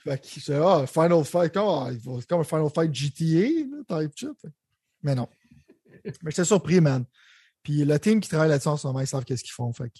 [0.03, 1.89] fait que je disais, ah, Final Fight, va-
[2.19, 3.49] c'est comme un Final Fight GTA,
[3.87, 4.51] là, type shit.
[5.03, 5.29] Mais non.
[6.03, 7.05] Mais j'étais surpris, man.
[7.63, 9.71] Puis le team qui travaille là-dessus en ce moment, ils savent qu'est-ce qu'ils font.
[9.73, 9.99] Fait que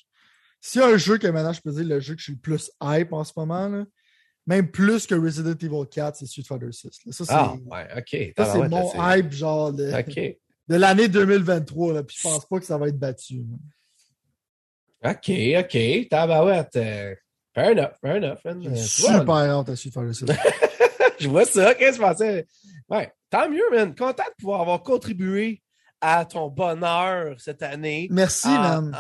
[0.61, 2.33] s'il y a un jeu que maintenant je peux dire le jeu que je suis
[2.33, 3.85] le plus hype en ce moment, là,
[4.45, 6.83] même plus que Resident Evil 4, c'est Street Fighter 6.
[7.05, 7.11] là.
[7.11, 8.33] Ça, c'est Ah, ouais, OK.
[8.37, 9.91] ça, c'est mon hype genre de,
[10.67, 11.93] l'année 2023.
[11.93, 13.43] Là, puis je pense pas que ça va être battu.
[15.03, 15.11] là.
[15.11, 16.07] OK, OK.
[16.09, 16.75] Tabarouette.
[16.75, 17.15] euh,
[17.53, 18.37] fair enough, fair enough.
[18.41, 20.25] tu vois, super hâte à Street Fighter 6.
[21.19, 21.75] Je vois ça.
[21.75, 22.47] Qu'est-ce que je pensais?
[22.89, 23.93] Ouais, tant mieux, man.
[23.93, 25.61] Content de pouvoir avoir contribué
[26.01, 28.07] à ton bonheur cette année.
[28.11, 28.97] Merci, en, man.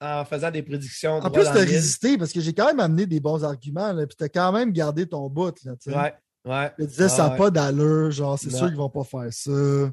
[0.00, 1.18] en, faisant des prédictions.
[1.18, 4.16] En plus, t'as résisté parce que j'ai quand même amené des bons arguments, là, puis
[4.16, 5.54] t'as quand même gardé ton bout.
[5.64, 5.90] Là, tu.
[5.90, 6.70] Ouais, ouais.
[6.78, 7.38] Te disais, ça n'a ouais.
[7.38, 9.90] pas d'allure, genre, c'est sûr qu'ils vont pas faire ça.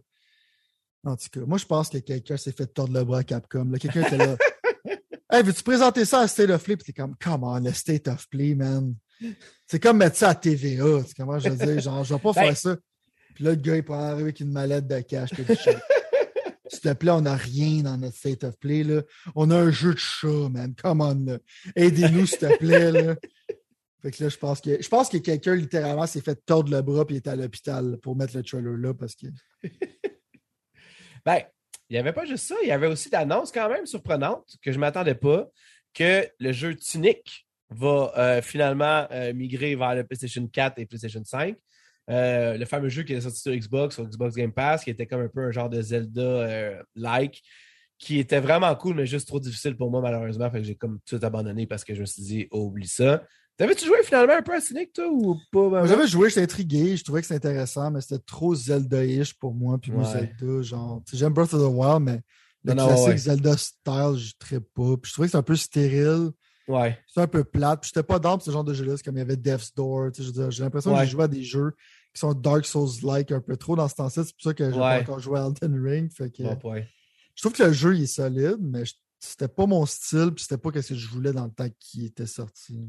[1.05, 3.71] En tout cas, moi, je pense que quelqu'un s'est fait tordre le bras à Capcom.
[3.79, 4.35] Quelqu'un était là.
[5.31, 6.77] hey, veux-tu présenter ça à State of Play?
[6.77, 8.95] Puis t'es comme, come on, le State of Play, man.
[9.67, 11.01] C'est comme mettre ça à TVA.
[11.01, 11.79] Tu sais comment je veux dire?
[11.79, 12.75] Genre, je vais pas Ben- faire ça.
[13.35, 15.29] Puis là, le gars, il peut arriver avec une mallette de cash.
[16.67, 18.83] S'il te plaît, on n'a rien dans notre State of Play.
[18.83, 19.03] Là.
[19.35, 20.73] On a un jeu de chat, man.
[20.73, 21.37] Come on.
[21.75, 22.91] Aidez-nous, s'il te plaît.
[22.91, 23.15] Là.
[24.01, 26.81] Fait que là, je pense que je pense que quelqu'un littéralement s'est fait tordre le
[26.81, 29.27] bras et est à l'hôpital pour mettre le trailer là parce que.
[31.25, 31.41] Ben,
[31.89, 34.71] il n'y avait pas juste ça, il y avait aussi l'annonce quand même surprenante que
[34.71, 35.47] je ne m'attendais pas
[35.91, 41.23] que le jeu Tunic va euh, finalement euh, migrer vers le PlayStation 4 et PlayStation
[41.23, 41.55] 5.
[42.09, 45.07] Euh, le fameux jeu qui est sorti sur Xbox, sur Xbox Game Pass, qui était
[45.07, 47.41] comme un peu un genre de Zelda-like,
[47.97, 50.49] qui était vraiment cool, mais juste trop difficile pour moi, malheureusement.
[50.51, 53.23] Fait que j'ai comme tout abandonné parce que je me suis dit, oh, oublie ça.
[53.57, 55.85] T'avais-tu joué finalement un peu à Tunic, toi, ou pas?
[55.85, 59.77] J'avais joué, j'étais intrigué, je trouvais que c'était intéressant, mais c'était trop Zelda-ish pour moi.
[59.81, 60.03] Puis moi.
[60.03, 62.19] Zelda, genre, j'aime Breath of the Wild, mais
[62.65, 63.17] le Non, non, classique ouais.
[63.17, 64.97] Zelda style, je ne pas.
[64.97, 66.31] Puis je trouvais que c'était un peu stérile,
[66.67, 66.97] Ouais.
[67.07, 67.81] c'était un peu plate.
[67.81, 70.09] Puis j'étais pas dans ce genre de jeu-là, c'est comme il y avait Death's Door.
[70.49, 70.99] J'ai l'impression Ouais.
[70.99, 71.73] que j'ai joué à des jeux
[72.13, 74.21] qui sont Dark Souls-like un peu trop dans ce temps-ci.
[74.25, 74.97] C'est pour ça que j'ai Ouais.
[74.97, 76.11] pas encore joué à Elden Ring.
[76.11, 78.83] Fait que, je trouve que le jeu il est solide, mais
[79.19, 82.05] c'était pas mon style, puis c'était pas ce que je voulais dans le temps qui
[82.05, 82.79] était sorti.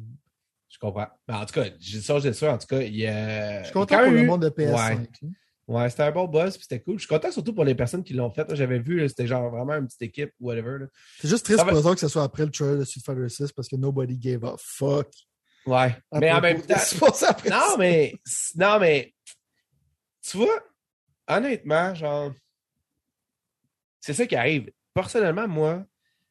[0.68, 1.07] Je comprends.
[1.27, 2.53] Ben, en tout cas, j'ai ça, j'ai ça.
[2.55, 3.61] En tout cas, il y a.
[3.61, 4.99] Je suis content pour le monde de PS5.
[5.22, 5.31] Ouais.
[5.69, 6.95] Ouais, c'était un bon buzz, puis c'était cool.
[6.95, 8.47] Je suis content surtout pour les personnes qui l'ont fait.
[8.55, 10.87] J'avais vu, c'était genre vraiment une petite équipe, whatever.
[11.19, 13.53] C'est juste triste Ça pour que ce soit après le trailer de Street Fighter 6
[13.53, 15.09] parce que nobody gave a fuck.
[15.67, 15.97] Ouais.
[16.12, 16.75] mais en même temps.
[17.29, 17.77] après Non, ça.
[17.79, 18.14] mais.
[18.55, 19.12] Non, mais.
[20.23, 20.62] Tu vois,
[21.27, 22.33] honnêtement, genre.
[24.01, 24.71] C'est ça qui arrive.
[24.95, 25.85] Personnellement, moi,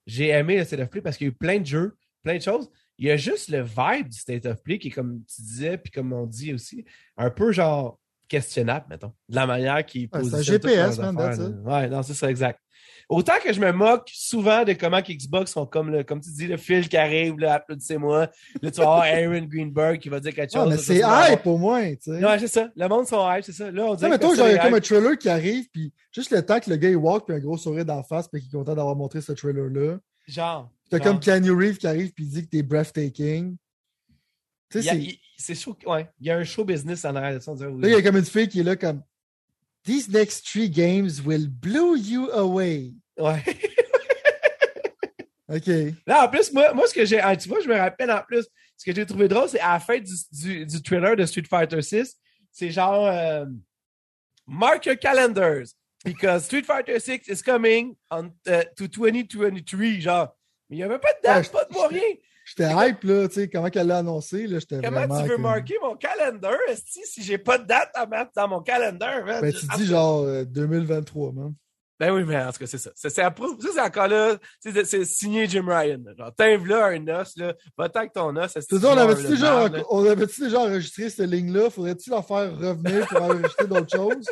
[0.07, 2.37] j'ai aimé le State of Play parce qu'il y a eu plein de jeux, plein
[2.37, 2.69] de choses.
[2.97, 5.77] Il y a juste le vibe du State of Play qui est, comme tu disais,
[5.77, 6.85] puis comme on dit aussi,
[7.17, 9.11] un peu genre questionnable, mettons.
[9.29, 11.63] De la manière qu'il Ouais, c'est un GPS, man.
[11.65, 12.59] Ouais, non, c'est ça, exact.
[13.07, 16.47] Autant que je me moque souvent de comment Xbox sont comme, le, comme tu dis,
[16.47, 18.29] le fil qui arrive, là, applaudissez-moi.
[18.61, 20.63] Là, tu vas avoir Aaron Greenberg qui va dire quelque chose.
[20.65, 20.97] Ah, mais c'est
[21.33, 22.25] hype au moins, tu sais.
[22.25, 22.69] Ouais, c'est ça.
[22.75, 23.69] Le monde sont hype, c'est ça.
[23.69, 25.93] Là, on dirait mettons, que genre, il y a comme un trailer qui arrive, puis
[26.11, 28.41] juste le temps que le gars il walk, puis un gros sourire d'en face, puis
[28.41, 29.97] qu'il est content d'avoir montré ce trailer-là.
[30.27, 30.71] Genre.
[30.89, 33.55] T'as comme Keanu Reeves qui arrive, puis il dit que t'es breathtaking.
[34.71, 34.93] Tu sais, a-
[35.37, 35.53] c'est.
[35.53, 35.77] il- c'est chaud.
[35.85, 36.09] Ouais.
[36.19, 37.53] Il y a un show business en arrière de ça.
[37.53, 39.01] Là, il y a comme une fille qui est là, comme.
[39.83, 42.93] These next three games will blow you away.
[43.19, 43.43] Ouais.
[45.47, 45.67] OK.
[46.07, 47.19] Là, en plus, moi, moi ce que j'ai.
[47.19, 48.45] ah, tu vois, je me rappelle en plus,
[48.77, 51.43] ce que j'ai trouvé drôle, c'est à la fin du, du, du trailer de Street
[51.47, 52.17] Fighter 6,
[52.51, 53.45] c'est genre euh,
[54.47, 59.99] Mark your calendars, because Street Fighter 6 is coming on, uh, to 2023.
[59.99, 60.35] Genre.
[60.69, 62.01] Mais il n'y avait pas de date, Ouais, pas de mois, rien.
[62.45, 65.21] J'étais hype, là, tu sais, comment qu'elle l'a annoncé, là, j'étais Comment vraiment.
[65.23, 68.47] tu veux comme- marquer mon calendar, esti, si j'ai pas de date à mettre dans
[68.47, 69.41] mon calendar, man?
[69.41, 71.53] Ben, tu dis genre euh, 2023, man.
[71.99, 72.91] Ben oui, mais en tout cas, c'est ça.
[72.93, 73.33] C'est, c'est, ça,
[73.73, 75.97] c'est encore là, c'est, c'est signé Jim Ryan.
[76.05, 76.11] là.
[76.15, 78.53] Genre, t'inves là un os, là, va-t'en avec ton os.
[78.53, 79.83] Tu sais, on avait-tu déjà, marde, là.
[79.89, 81.69] on avait-tu déjà enregistré cette ligne-là?
[81.69, 84.29] Faudrait-tu la faire revenir pour enregistrer d'autres choses?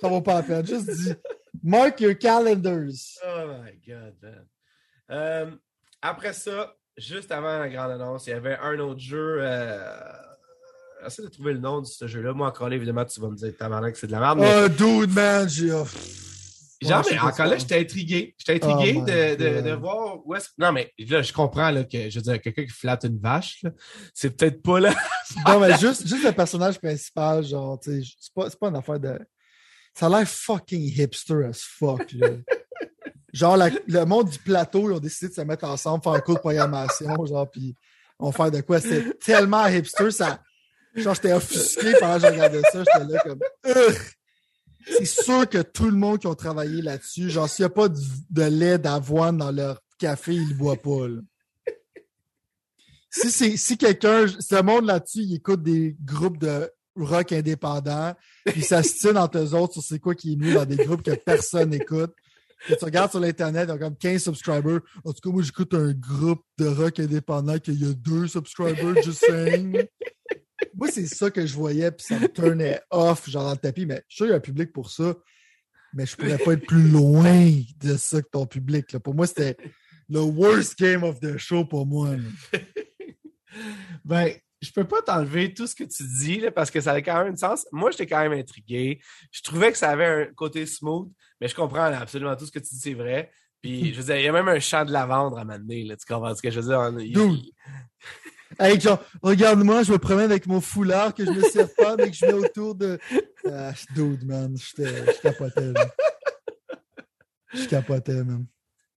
[0.00, 0.66] Ça vaut pas la peine.
[0.66, 1.12] Juste dis,
[1.62, 3.18] mark your calendars.
[3.26, 4.46] Oh my God, man.
[5.10, 5.50] Euh,
[6.02, 9.38] après ça, juste avant la grande annonce, il y avait un autre jeu.
[9.40, 9.92] Euh...
[11.06, 12.32] Essaye de trouver le nom de ce jeu-là.
[12.32, 14.38] Moi, encore là, évidemment, tu vas me dire que c'est de la merde.
[14.38, 14.64] Mais...
[14.64, 15.72] Oh, dude, man, j'ai.
[15.72, 15.84] oh.
[16.80, 18.34] Genre, Ouais, mais encore là, j'étais intrigué.
[18.38, 21.84] J'étais intrigué Oh de, de, de voir où est-ce Non, mais là, je comprends là,
[21.84, 23.62] que, je veux dire, quelqu'un qui flatte une vache,
[24.14, 24.94] c'est peut-être pas là.
[25.46, 28.76] Non, mais juste, juste le personnage principal, genre, tu sais, c'est pas, c'est pas une
[28.76, 29.18] affaire de.
[29.94, 32.28] Ça a l'air fucking hipster as fuck, là.
[33.32, 36.34] Genre, le monde du plateau, ils ont décidé de se mettre ensemble, faire un cours
[36.34, 37.74] de programmation, genre, puis
[38.18, 38.80] on faire de quoi.
[38.80, 40.42] C'était tellement hipster, ça.
[40.94, 43.40] Genre, j'étais offusqué pendant que je regardais ça, j'étais là comme.
[44.86, 47.88] C'est sûr que tout le monde qui a travaillé là-dessus, genre, s'il n'y a pas
[47.88, 51.20] de, lait d'avoine dans leur café, ils ne boivent pas, là.
[53.14, 58.14] Si, si quelqu'un, ce monde là-dessus, il écoute des groupes de rock indépendants,
[58.46, 61.14] puis tient entre eux autres sur c'est quoi qui est mieux dans des groupes que
[61.14, 62.12] personne n'écoute.
[62.66, 64.80] Tu regardes sur l'Internet, ils ont comme 15 subscribers.
[65.04, 69.02] En tout cas, moi, j'écoute un groupe de rock indépendant qu'il y a deux subscribers,
[69.02, 69.84] just saying.
[70.74, 73.84] Moi, c'est ça que je voyais, puis ça me turnait off, genre dans le tapis.
[73.84, 75.14] Mais je suis sûr qu'il y a un public pour ça,
[75.92, 77.50] mais je pourrais pas être plus loin
[77.80, 78.92] de ça que ton public.
[78.92, 79.00] là.
[79.00, 79.56] Pour moi, c'était
[80.08, 82.16] le worst game of the show pour moi.
[82.16, 82.58] là.
[84.04, 84.32] Ben,
[84.62, 87.24] je peux pas t'enlever tout ce que tu dis, là, parce que ça a quand
[87.24, 87.66] même du sens.
[87.72, 89.00] Moi, j'étais quand même intrigué.
[89.30, 91.10] Je trouvais que ça avait un côté smooth,
[91.40, 93.30] mais je comprends là, absolument tout ce que tu dis, c'est vrai.
[93.60, 95.96] Puis, je veux dire, il y a même un champ de lavande à m'amener, là.
[95.96, 97.00] Tu comprends ce que je veux dire?
[97.00, 97.44] Il- Dude.
[98.58, 102.10] Hey, genre, regarde-moi, je me promène avec mon foulard que je me sers pas, mais
[102.10, 102.98] que je mets autour de.
[103.50, 105.72] Ah, dude, man, j'étais- je capotais.
[105.72, 105.86] là.
[107.54, 108.46] Je capotais, même.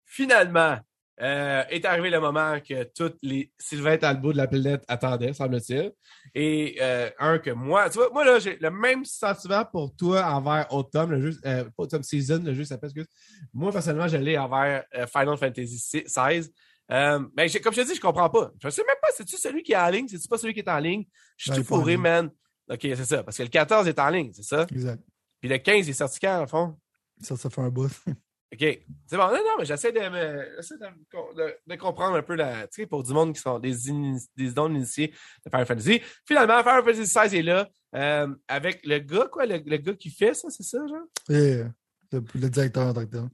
[0.05, 0.79] Finalement,
[1.21, 5.93] euh, est arrivé le moment que tous les Sylvain Talbot de la planète attendaient, semble-t-il.
[6.35, 10.25] Et euh, un que moi, tu vois, moi là, j'ai le même sentiment pour toi
[10.25, 13.07] envers Autumn, le jeu, euh, pas Autumn Season, le jeu s'appelle, excuse.
[13.53, 16.49] Moi, personnellement, je l'ai envers Final Fantasy XVI.
[16.89, 18.51] Mais comme je te dis, je comprends pas.
[18.63, 20.09] Je sais même pas, c'est-tu celui qui est en ligne?
[20.09, 21.05] C'est-tu pas celui qui est en ligne?
[21.37, 22.01] Je suis Ouais, tout ligne.
[22.01, 22.31] man.
[22.71, 23.23] OK, c'est ça.
[23.23, 24.67] Parce que le 14 est en ligne, c'est ça?
[24.71, 25.03] Exact.
[25.41, 26.79] Puis le 15 est sorti quand, en fond?
[27.21, 27.91] Ça, ça fait un bout.
[28.53, 28.59] OK.
[29.07, 29.27] C'est bon.
[29.29, 32.67] Non, non, mais j'essaie de, de, de- de comprendre un peu la.
[32.69, 36.03] Tu sais, pour du monde qui sont des, ini- des non-initiés de Final Fantasy.
[36.27, 37.69] Finalement, Final Fantasy XVI est là.
[37.95, 41.07] euh, avec le gars, quoi, le, le gars qui fait ça, c'est ça, genre?
[41.31, 41.63] Et
[42.13, 43.29] le, le directeur en tant que tel.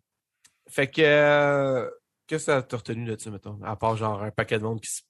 [0.68, 1.02] Fait que.
[1.02, 1.90] euh,
[2.28, 3.58] Qu'est-ce que t'as retenu de ça, mettons?
[3.64, 5.00] À part genre un paquet de monde qui se.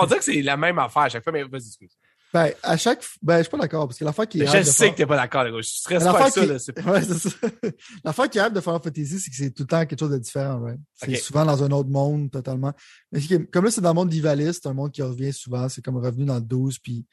[0.00, 1.96] On dirait que c'est la même affaire à chaque fois, mais vas-y, excuse.
[2.34, 3.02] Ben, à chaque.
[3.22, 4.46] Ben, je suis pas d'accord, parce que l'affaire qui est.
[4.46, 5.60] Je sais faire- que t'es pas d'accord, les gars.
[5.60, 6.58] Je Mais pas avec ça, qui- là.
[6.58, 7.30] c'est- Ouais, c'est ça.
[8.04, 10.10] L'affaire qui est hâte de Final Fantasy, c'est que c'est tout le temps quelque chose
[10.10, 10.78] de différent, right?
[10.94, 12.72] C'est souvent dans un autre monde, totalement.
[13.12, 15.02] Mais ce qui est- comme là, c'est dans le monde d'Ivalice, c'est un monde qui
[15.02, 15.68] revient souvent.
[15.68, 17.06] C'est comme revenu dans le 12, puis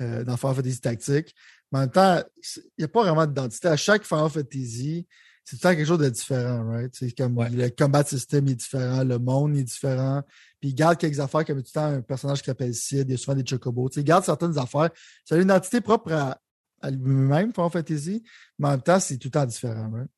[0.00, 1.34] euh, dans Final Fantasy Tactique.
[1.72, 2.22] Mais en même temps,
[2.56, 3.68] il n'y a pas vraiment d'identité.
[3.68, 5.06] À chaque Final Fantasy,
[5.48, 6.92] c'est tout le temps quelque chose de différent, right?
[6.92, 7.48] C'est comme Ouais.
[7.50, 10.22] le combat system est différent, le monde est différent.
[10.60, 13.12] Puis il garde quelques affaires, comme tout le temps, un personnage qui s'appelle Sid, il
[13.12, 13.88] y a souvent des chocobos.
[13.88, 14.90] Tu sais, il garde certaines affaires.
[15.24, 16.40] Ça a une identité propre à,
[16.82, 18.24] à lui-même, Final Fantasy,
[18.58, 19.88] mais en même temps, c'est tout le temps différent.
[19.92, 20.08] right?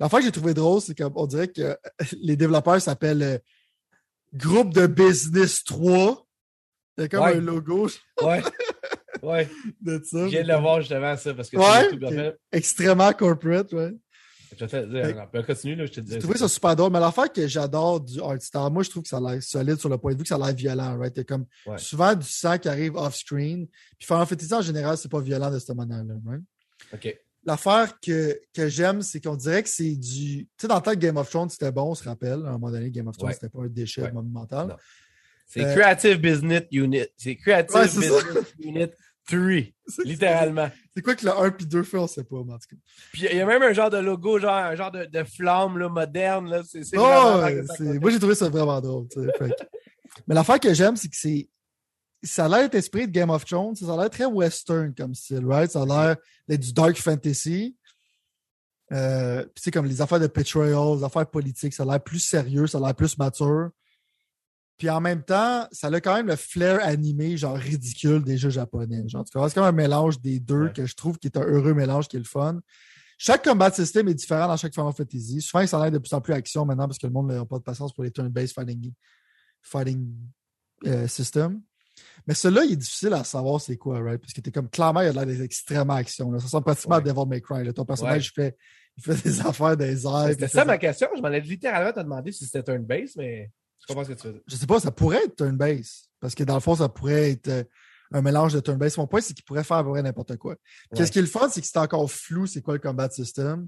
[0.00, 1.76] L'affaire que j'ai trouvé drôle, c'est qu'on dirait que
[2.22, 3.38] les développeurs s'appellent euh,
[4.34, 6.26] Groupe de Business 3.
[6.96, 7.36] Il y a comme Ouais.
[7.36, 7.88] un logo
[8.22, 8.42] Ouais.
[9.22, 9.48] Ouais.
[9.80, 10.24] de ça.
[10.24, 11.64] Je viens de le voir justement, ça, parce que Ouais?
[11.64, 12.14] sur YouTube, en Ok.
[12.14, 13.92] fait, Extrêmement corporate, ouais.
[14.58, 16.12] Je vais te continue, là, je te dis.
[16.12, 19.02] J'ai trouvé ça super drôle, mais l'affaire que j'adore du art style, moi je trouve
[19.02, 20.98] que ça a l'air solide sur le point de vue que ça a l'air violent,
[20.98, 21.16] right?
[21.18, 21.78] A comme Ouais.
[21.78, 23.66] souvent du sang qui arrive off-screen.
[23.98, 26.42] Puis Final Fantasy en général, c'est pas violent de cette manière-là, right?
[26.94, 27.18] OK.
[27.44, 30.44] L'affaire que, que j'aime, c'est qu'on dirait que c'est du.
[30.44, 32.44] Tu sais, dans le temps que Game of Thrones, c'était bon, on se rappelle.
[32.46, 33.34] À un moment donné, Game of Thrones, Ouais.
[33.34, 34.12] c'était pas un déchet Ouais.
[34.12, 34.76] monumental.
[35.48, 37.06] C'est Euh, Creative Business Unit.
[37.16, 37.80] C'est Creative.
[37.82, 38.12] Business
[38.60, 38.86] Unit
[39.28, 39.40] 3.
[40.04, 40.70] Littéralement.
[40.94, 42.76] C'est quoi que le 1 puis 2 fait, on sait pas, mais en tout cas.
[43.12, 45.78] Puis il y a même un genre de logo, genre un genre de, de flamme
[45.78, 46.48] là, moderne.
[46.48, 46.62] Là.
[46.68, 49.06] C'est, c'est Oh, ouais, c'est- moi, j'ai trouvé ça vraiment drôle.
[50.26, 51.48] Mais l'affaire que j'aime, c'est que c'est.
[52.24, 53.74] Ça a l'air d'être esprit de Game of Thrones.
[53.74, 55.70] Ça a l'air très western comme style, right?
[55.70, 56.16] Ça a l'air
[56.46, 57.76] d'être du dark fantasy.
[58.92, 62.18] Euh, puis c'est comme les affaires de petroleum, les affaires politiques, ça a l'air plus
[62.20, 63.70] sérieux, ça a l'air plus mature.
[64.82, 68.50] Puis en même temps, ça a quand même le flair animé, genre ridicule des jeux
[68.50, 69.04] japonais.
[69.06, 70.72] Genre, c'est comme un mélange des deux Ouais.
[70.72, 72.58] que je trouve qui est un heureux mélange qui est le fun.
[73.16, 75.40] Chaque combat system est différent dans chaque Final Fantasy.
[75.40, 77.44] Souvent, ça a l'air de plus en plus action maintenant parce que le monde n'a
[77.44, 78.92] pas de patience pour les turn-based fighting,
[79.60, 80.12] fighting
[80.88, 81.62] euh, system.
[82.26, 84.20] Mais celui-là, il est difficile à savoir c'est quoi, right?
[84.20, 86.32] Parce que t'es comme clairement, il a l'air des extrêmement action.
[86.32, 86.40] Là.
[86.40, 87.08] Ça ressemble pratiquement Ouais.
[87.08, 87.62] à Devil May Cry.
[87.64, 87.72] là.
[87.72, 88.56] Ton personnage il fait,
[88.96, 90.26] il fait des affaires des airs.
[90.30, 91.06] C'était ça ma question.
[91.16, 93.48] Je m'en ai littéralement te demander si c'était turn base, mais
[93.82, 94.42] je comprends ce que tu veux dire.
[94.46, 96.06] je sais pas, ça pourrait être turn-based.
[96.20, 97.64] Parce que dans le fond, ça pourrait être euh,
[98.12, 98.98] un mélange de turn-based.
[98.98, 100.54] Mon point, c'est qu'il pourrait faire près n'importe quoi.
[100.94, 103.66] Qu'est-ce qui est le fun, c'est que c'est encore flou, c'est quoi le combat system.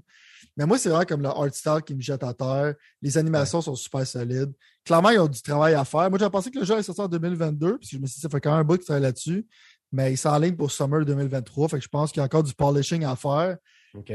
[0.55, 2.75] Mais moi, c'est vraiment comme le art style qui me jette à terre.
[3.01, 4.53] Les animations sont super solides.
[4.85, 6.09] Clairement, ils ont du travail à faire.
[6.09, 8.21] Moi, j'avais pensé que le jeu est sorti en 2022, puis je me suis dit,
[8.21, 9.45] ça fait quand même un bout qu'ils travaillent là-dessus.
[9.91, 11.69] Mais il s'enligne pour Summer 2023.
[11.69, 13.57] Fait que je pense qu'il y a encore du polishing à faire.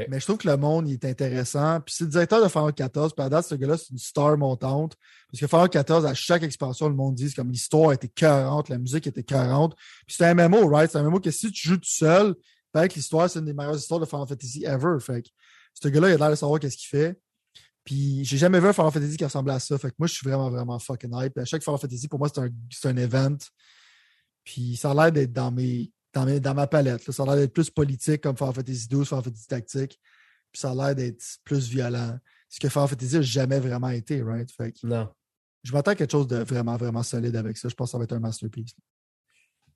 [0.09, 1.79] Mais je trouve que le monde il est intéressant.
[1.81, 3.13] Puis c'est le directeur de Final 14.
[3.13, 4.95] Puis à date, ce gars-là, c'est une star montante.
[5.31, 8.77] Parce que Final 14, à chaque expansion, le monde dit comme l'histoire était 40, la
[8.77, 9.75] musique était 40.
[10.05, 10.91] Puis c'est un MMO, right?
[10.91, 12.35] C'est un MMO que si tu joues tout seul,
[12.71, 14.97] peut que l'histoire, c'est une des meilleures histoires de Final Fantasy ever.
[14.99, 15.29] Fait que
[15.73, 17.19] ce gars-là, il a l'air de savoir qu'est-ce qu'il fait.
[17.83, 19.77] Puis j'ai jamais vu un Final Fantasy qui ressemblait à ça.
[19.77, 21.37] Fait que moi, je suis vraiment, vraiment fucking hype.
[21.37, 23.37] À chaque Final Fantasy, pour moi, c'est un, c'est un event.
[24.43, 25.91] Puis ça a l'air d'être dans mes.
[26.13, 27.05] Dans, mes- dans ma palette.
[27.07, 27.13] là.
[27.13, 29.99] Ça a l'air d'être plus politique comme Final Fantasy 12, Final Fantasy Tactique.
[30.51, 32.17] Puis ça a l'air d'être plus violent.
[32.49, 34.51] Ce que Final Fantasy n'a jamais vraiment été, right?
[34.51, 35.09] Fait que Non.
[35.63, 37.69] je m'attends à quelque chose de vraiment, vraiment solide avec ça.
[37.69, 38.73] Je pense que ça va être un masterpiece.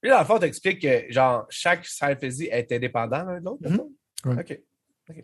[0.02, 3.86] Puis dans le fond, t'expliques que genre chaque Final Fantasy est indépendant l'un de l'autre.
[4.26, 4.40] Ouais.
[4.42, 4.62] OK.
[5.08, 5.24] OK.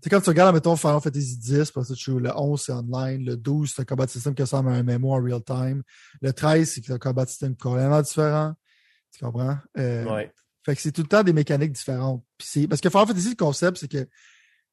[0.00, 2.72] C'est comme tu regardes, mettons, Final Fantasy X, parce que tu joues le 11, c'est
[2.72, 3.24] online.
[3.24, 5.82] Le 12, c'est un combat system qui ressemble à un MMO en real time.
[6.20, 8.54] Le 13, c'est un combat system complètement différent.
[9.16, 9.56] Tu comprends?
[9.78, 10.32] Euh, Ouais.
[10.64, 12.24] Fait que c'est tout le temps des mécaniques différentes.
[12.68, 14.06] Parce que Final Fantasy, le concept, c'est que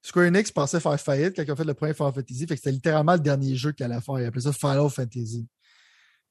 [0.03, 2.41] Square Enix pensait faire faillite quand ils ont fait le premier Final Fantasy.
[2.41, 4.19] Fait que c'était littéralement le dernier jeu qu'ils allaient faire.
[4.19, 5.47] Ils appelaient ça Final Fantasy.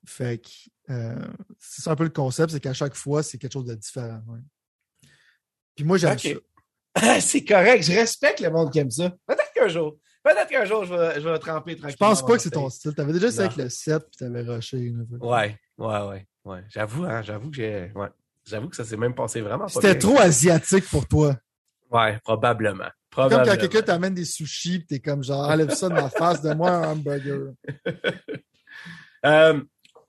[0.07, 0.49] Fait que
[0.93, 1.27] euh,
[1.59, 4.23] c'est ça un peu le concept, c'est qu'à chaque fois, c'est quelque chose de différent.
[4.29, 4.39] ouais.
[5.75, 6.31] Puis moi, j'aime ça.
[7.21, 7.83] c'est correct.
[7.85, 9.11] Je respecte le monde qui aime ça.
[9.27, 9.97] Peut-être qu'un jour.
[10.23, 11.91] Peut-être qu'un jour, je vais, je vais tremper tranquillement.
[11.91, 12.95] Je pense pas que c'est ton style.
[12.95, 13.53] T'avais déjà essayé Non.
[13.55, 15.37] avec le 7 puis t'avais rushé une fois.
[15.39, 16.65] Ouais, ouais, ouais, ouais.
[16.69, 17.93] J'avoue, hein, j'avoue que j'ai.
[17.95, 18.09] Ouais.
[18.45, 21.37] J'avoue que ça s'est même passé vraiment pas C'était trop asiatique pour toi.
[21.91, 22.89] Ouais, probablement.
[23.15, 26.71] comme quand quelqu'un t'amène des sushis, t'es comme genre, enlève ça de ma face, donne-moi
[26.71, 27.53] un hamburger.
[29.27, 29.61] euh,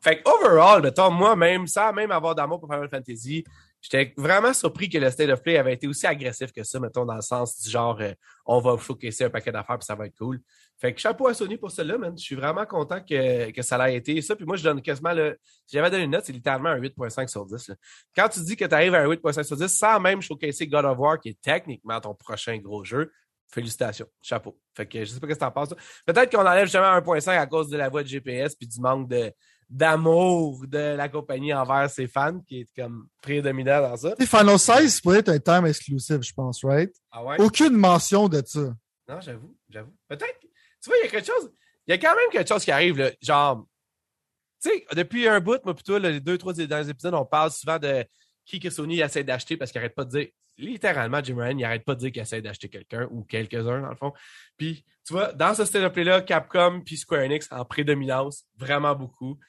[0.01, 3.43] fait que overall, mettons, moi-même, sans même avoir d'amour pour Final Fantasy,
[3.81, 7.05] j'étais vraiment surpris que le State of Play avait été aussi agressif que ça, mettons,
[7.05, 8.13] dans le sens du genre, euh,
[8.45, 10.39] on va showcaser un paquet d'affaires puis ça va être cool.
[10.77, 12.17] Fait que chapeau à Sony pour cela, man.
[12.17, 14.35] Je suis vraiment content que, que ça l'ait été ça.
[14.35, 15.37] Puis moi, je donne quasiment le.
[15.65, 17.71] Si j'avais donné une note, c'est littéralement un 8.5 sur 10.
[18.15, 20.85] Quand tu dis que tu arrives à un 8.5 sur 10 sans même showcaser God
[20.85, 23.11] of War, qui est techniquement ton prochain gros jeu,
[23.49, 24.07] félicitations.
[24.21, 24.57] Chapeau.
[24.73, 25.75] Fait que je sais pas ce que t'en penses.
[26.05, 29.09] Peut-être qu'on enlève justement 1.5 à cause de la voix de GPS puis du manque
[29.09, 29.33] de
[29.69, 34.15] d'amour de la compagnie envers ses fans qui est comme prédominant dans ça.
[34.19, 36.91] Final 16 pourrait être un time exclusif, je pense, right?
[37.11, 37.39] Ah ouais?
[37.39, 38.73] Aucune mention de ça.
[39.07, 39.93] Non, j'avoue, j'avoue.
[40.07, 40.39] Peut-être.
[40.81, 41.51] Tu vois, il y a quelque chose.
[41.87, 43.11] Il y a quand même quelque chose qui arrive, là.
[43.21, 43.65] Genre,
[44.61, 47.79] tu sais, depuis un bout, moi, plutôt, les deux, trois derniers épisodes, on parle souvent
[47.79, 48.05] de
[48.45, 51.65] qui que Sony essaie d'acheter parce qu'il arrête pas de dire, littéralement, Jim Ryan, il
[51.65, 54.13] arrête pas de dire qu'il essaie d'acheter quelqu'un ou quelques-uns, dans le fond.
[54.57, 58.95] Puis, tu vois, dans ce style de play-là, Capcom puis Square Enix en prédominance, vraiment
[58.95, 59.39] beaucoup.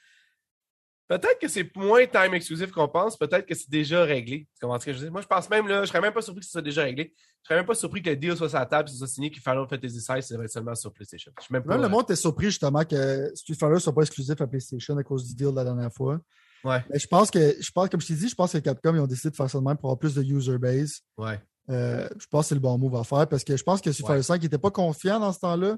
[1.11, 3.17] Peut-être que c'est moins time exclusif qu'on pense.
[3.17, 4.47] Peut-être que c'est déjà réglé.
[4.61, 5.09] Comment que je dis?
[5.09, 7.13] Moi, je pense même, là, je serais même pas surpris que ce soit déjà réglé.
[7.43, 9.29] Je serais même pas surpris que le deal soit sur la table, ce soit signé,
[9.29, 11.33] que Final Fantasy XVI, être seulement sur PlayStation.
[11.45, 14.95] Je même, le monde est surpris, justement, que Street Fighter soit pas exclusif à PlayStation
[14.95, 16.17] à cause du deal de la dernière fois.
[16.63, 16.81] Ouais.
[16.89, 19.01] Mais je pense que, je pense, comme je t'ai dit, je pense que Capcom, ils
[19.01, 21.01] ont décidé de faire ça de même pour avoir plus de user base.
[21.17, 21.41] Ouais.
[21.69, 23.91] Euh, je pense que c'est le bon move à faire parce que je pense que
[23.91, 25.75] Street Fighter 5 n'était pas confiant dans ce temps-là.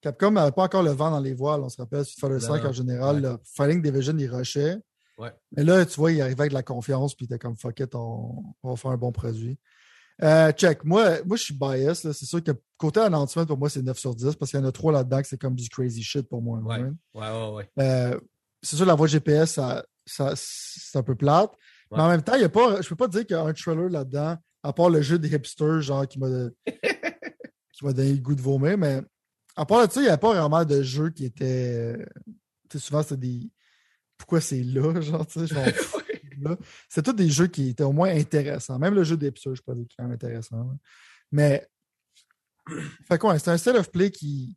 [0.00, 2.04] Capcom n'avait pas encore le vent dans les voiles, on se rappelle.
[2.04, 4.78] Street Fighter 5 en général, le Fighting Division, il rushait.
[5.52, 7.80] Mais là, tu vois, il arrivait avec de la confiance, puis il était comme fuck
[7.80, 9.58] it, on, va faire un bon produit.
[10.22, 10.84] Euh, check.
[10.84, 11.94] Moi, moi, je suis bias.
[11.94, 14.66] C'est sûr que côté announcement, pour moi, c'est 9 sur 10 parce qu'il y en
[14.66, 16.58] a trois là-dedans que c'est comme du crazy shit pour moi.
[16.58, 16.82] Ouais,
[17.14, 17.70] ouais, ouais.
[17.78, 18.18] Euh,
[18.62, 21.52] c'est sûr, la voix GPS, ça, ça, c'est un peu plate.
[21.92, 23.42] Mais en même temps, il y a pas, je peux pas dire qu'il y a
[23.42, 26.26] un trailer là-dedans, à part le jeu des hipsters, genre, qui m'a
[27.72, 28.76] qui m'a donné le goût de vomir.
[28.76, 29.00] Mais
[29.58, 31.98] à part de ça, il n'y a pas vraiment de jeu qui était.
[32.68, 33.50] Tu sais, souvent, c'était des
[34.16, 35.74] pourquoi c'est là, genre, tu sais,
[36.88, 38.78] C'est tous des jeux qui étaient au moins intéressants.
[38.78, 40.78] Même le jeu d'Epsur, je ne sais pas dire qu'il est intéressant.
[41.32, 41.66] Mais,
[43.08, 44.56] fait quoi, c'est un set of play qui,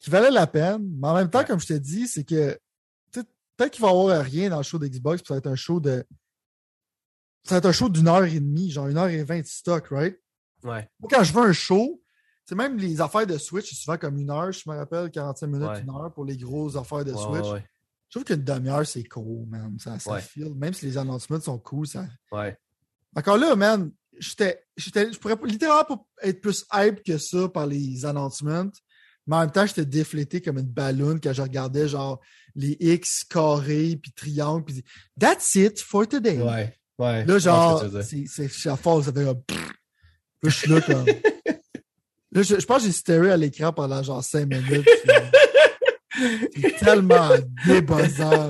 [0.00, 0.88] qui valait la peine.
[0.98, 2.58] Mais en même temps, comme je t'ai dit, c'est que
[3.12, 5.56] peut-être qu'il va y avoir rien dans le show d'Xbox, puis ça va être un
[5.56, 6.04] show de.
[7.44, 9.46] Ça va être un show d'une heure et demie, genre une heure et vingt de
[9.46, 10.20] stock, right?
[10.64, 10.88] Ouais.
[10.98, 12.02] Moi, quand je veux un show,
[12.48, 15.46] c'est même les affaires de Switch, c'est souvent comme une heure, je me rappelle, 45
[15.48, 17.62] minutes, une heure pour les grosses affaires de Switch.
[18.08, 19.76] Je trouve qu'une demi-heure, c'est cool, man.
[19.78, 20.54] Ça, ça file.
[20.54, 22.06] Même si les announcements sont cool, ça.
[22.32, 22.56] Ouais.
[23.14, 24.64] Encore là, man, j'étais.
[24.78, 28.70] Je pourrais littéralement être plus hype que ça par les announcements.
[29.26, 32.18] Mais en même temps, j'étais déflété comme une ballonne quand je regardais genre
[32.54, 34.64] les X carrés puis triangles.
[34.64, 34.82] Puis
[35.20, 36.40] That's it for today.
[36.40, 36.74] Ouais.
[36.98, 37.26] Ouais.
[37.26, 39.04] Là, genre, c'est la force.
[39.04, 39.42] Ça fait comme.
[40.44, 41.04] Je suis là comme.
[42.32, 44.88] là, je, pense que j'ai staré à l'écran pendant genre cinq minutes.
[46.56, 47.30] C'est tellement
[47.66, 48.48] débossant.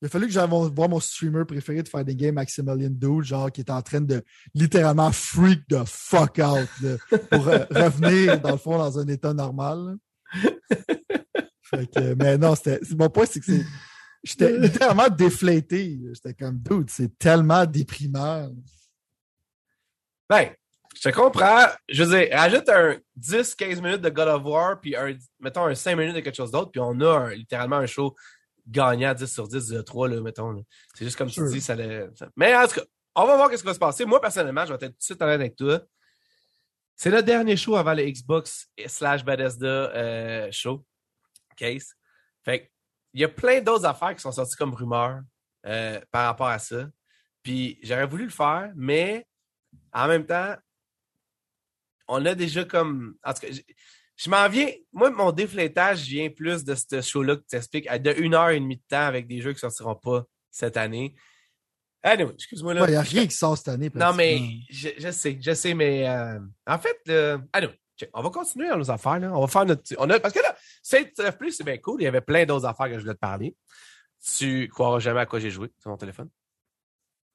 [0.00, 3.24] Il a fallu que j'aille voir mon streamer préféré de faire des games Maximilian Dude,
[3.24, 4.22] genre qui est en train de
[4.54, 6.68] littéralement freak the fuck out
[7.30, 9.96] pour revenir, dans le fond, dans un état normal.
[12.16, 12.54] mais non.
[12.96, 13.52] Mon point, c'est que.
[14.24, 15.98] J'étais littéralement déflété.
[16.12, 18.50] J'étais comme, dude, c'est tellement déprimant.
[20.28, 20.50] Ben,
[20.94, 21.66] je te comprends.
[21.88, 25.74] Je veux dire, rajoute un 10-15 minutes de God of War, puis un, mettons un
[25.74, 28.14] 5 minutes de quelque chose d'autre, puis on a littéralement un show
[28.66, 30.64] gagnant 10 sur 10 de 3, là, mettons.
[30.94, 31.76] C'est juste comme tu dis, ça,
[32.36, 34.04] Mais en tout cas, on va voir ce qui va se passer.
[34.04, 35.80] Moi, personnellement, je vais être tout de suite honnête avec toi.
[36.96, 40.84] C'est le dernier show avant le Xbox slash Bethesda euh, show.
[41.56, 41.94] Case.
[42.44, 42.70] Fait
[43.14, 45.20] il y a plein d'autres affaires qui sont sorties comme rumeurs
[45.66, 46.86] euh, par rapport à ça.
[47.42, 49.26] Puis j'aurais voulu le faire, mais
[49.92, 50.54] en même temps,
[52.08, 53.14] on a déjà comme.
[53.22, 53.52] En tout cas,
[54.16, 54.70] je, m'en viens.
[54.92, 58.58] Moi, mon déflétage vient plus de ce show-là que tu expliques, de une heure et
[58.58, 61.14] demie de temps avec des jeux qui ne sortiront pas cette année.
[62.02, 62.84] Anyway, excuse-moi là.
[62.86, 63.90] Il n'y a rien qui sort cette année.
[63.94, 64.40] Non, mais
[64.70, 67.78] je, sais, je sais, mais euh, en fait, euh, anyway,
[68.14, 69.18] on va continuer dans nos affaires.
[69.18, 69.32] Là.
[69.34, 69.82] On va faire notre.
[69.98, 72.00] On a, parce que là, c'est plus, c'est bien cool.
[72.00, 73.56] Il y avait plein d'autres affaires que je voulais te parler.
[74.36, 76.28] Tu croiras jamais à quoi j'ai joué sur mon téléphone.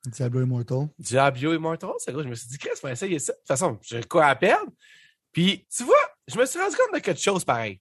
[0.06, 0.90] Diablo Immortal.
[1.00, 2.24] Diablo Immortal, c'est gros.
[2.24, 3.34] Je me suis dit, Chris, on va essayer ça.
[3.34, 4.72] De toute façon, j'ai quoi à perdre.
[5.32, 5.96] Puis, tu vois,
[6.28, 7.80] je me suis rendu compte de quelque chose pareil.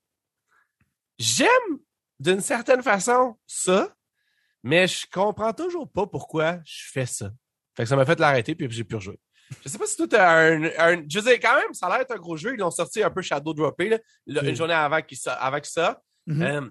[1.18, 1.78] J'aime,
[2.18, 3.94] d'une certaine façon, ça,
[4.62, 7.30] mais je comprends toujours pas pourquoi je fais ça.
[7.76, 9.18] Fait que ça m'a fait l'arrêter, puis j'ai pu rejouer.
[9.62, 11.04] Je sais pas si tout un, un.
[11.08, 12.54] Je veux dire, quand même, ça a l'air d'être un gros jeu.
[12.54, 16.02] Ils l'ont sorti un peu Shadow Droppé, là, une journée avant, avec ça.
[16.26, 16.42] Mm-hmm.
[16.42, 16.70] Euh,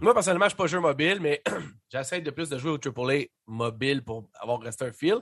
[0.00, 1.42] moi, personnellement, je ne suis pas jeu mobile, mais
[1.92, 5.18] j'essaie de plus de jouer au AAA mobile pour avoir resté un feel.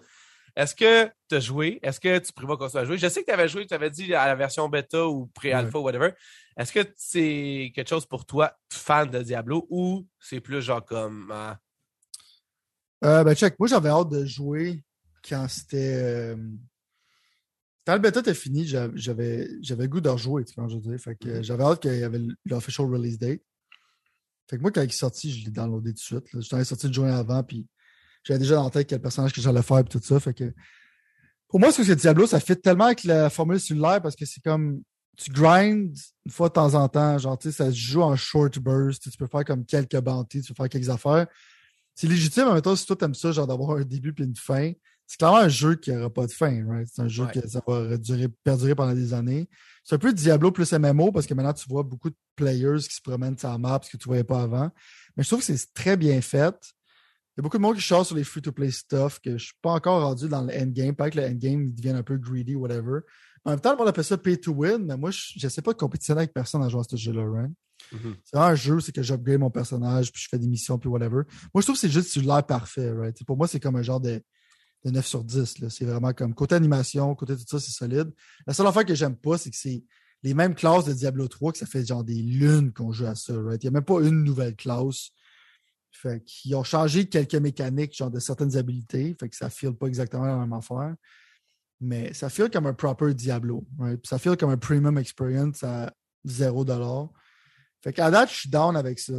[0.54, 1.78] est-ce que tu as joué?
[1.82, 2.98] Est-ce que tu prévois qu'on soit joué?
[2.98, 5.78] Je sais que tu avais joué, tu avais dit à la version bêta ou pré-alpha,
[5.78, 6.10] ou whatever.
[6.56, 11.30] Est-ce que c'est quelque chose pour toi, fan de Diablo, ou c'est plus genre comme.
[11.32, 11.58] Ah?
[13.04, 14.82] Euh, ben, check, moi j'avais hâte de jouer
[15.28, 16.02] quand c'était.
[16.02, 16.36] Euh,
[17.86, 20.98] quand le bêta était fini, j'avais le goût de rejouer, tu vois, je veux dire?
[20.98, 21.44] Fait que mm-hmm.
[21.44, 23.40] j'avais hâte qu'il y avait l'official release date.
[24.48, 26.24] Fait que moi, quand il est sorti, je l'ai downloadé tout de suite.
[26.40, 27.66] J'étais sorti de jouer avant, puis
[28.22, 30.20] j'avais déjà dans la tête quel personnage que j'allais faire et tout ça.
[30.20, 30.52] Fait que
[31.48, 34.42] pour moi, ce que Diablo, ça fit tellement avec la formule cellulaire parce que c'est
[34.42, 34.82] comme
[35.16, 38.16] tu grindes une fois de temps en temps, genre tu sais, ça se joue en
[38.16, 41.26] short burst, tu peux faire comme quelques bounties, tu peux faire quelques affaires.
[41.94, 44.36] C'est légitime, en même temps, si toi t'aimes ça, genre d'avoir un début puis une
[44.36, 44.72] fin,
[45.06, 46.88] c'est clairement un jeu qui n'aura pas de fin, right?
[46.92, 49.48] C'est un jeu qui ça va durer, perdurer pendant des années.
[49.84, 52.96] C'est un peu Diablo plus MMO parce que maintenant tu vois beaucoup de players qui
[52.96, 54.70] se promènent sur la map ce que tu ne voyais pas avant.
[55.16, 56.56] Mais je trouve que c'est très bien fait.
[57.36, 59.38] Il y a beaucoup de monde qui chasse sur les free-to-play stuff que je ne
[59.38, 60.96] suis pas encore rendu dans le endgame.
[60.96, 63.00] Pas que le endgame devienne un peu greedy, whatever.
[63.44, 65.72] En même temps, monde appelle ça pay to win, mais moi, je ne sais pas
[65.72, 67.52] de compétitionner avec personne à jouer à ce jeu-là, right?
[67.92, 68.14] Mm-hmm.
[68.24, 71.22] C'est un jeu, c'est que j'upgrade mon personnage, puis je fais des missions, puis whatever.
[71.54, 73.16] Moi, je trouve que c'est juste l'air parfait, right?
[73.24, 74.20] Pour moi, c'est comme un genre de,
[74.84, 75.68] 9 sur 10.
[75.68, 78.12] C'est vraiment comme côté animation, côté tout ça, c'est solide.
[78.46, 79.82] La seule affaire que j'aime pas, c'est que c'est
[80.22, 83.14] les mêmes classes de Diablo 3 que ça fait genre des lunes qu'on joue à
[83.14, 83.32] ça?
[83.32, 85.10] Il n'y a même pas une nouvelle classe.
[85.92, 89.16] Fait qu'ils ont changé quelques mécaniques, genre de certaines habilités.
[89.18, 90.94] Fait que ça file pas exactement la même affaire.
[91.80, 93.66] Mais ça file comme un proper Diablo.
[94.04, 95.92] Ça file comme un premium experience à
[96.26, 97.10] 0$.
[97.82, 99.14] Fait qu'à date, je suis down avec ça.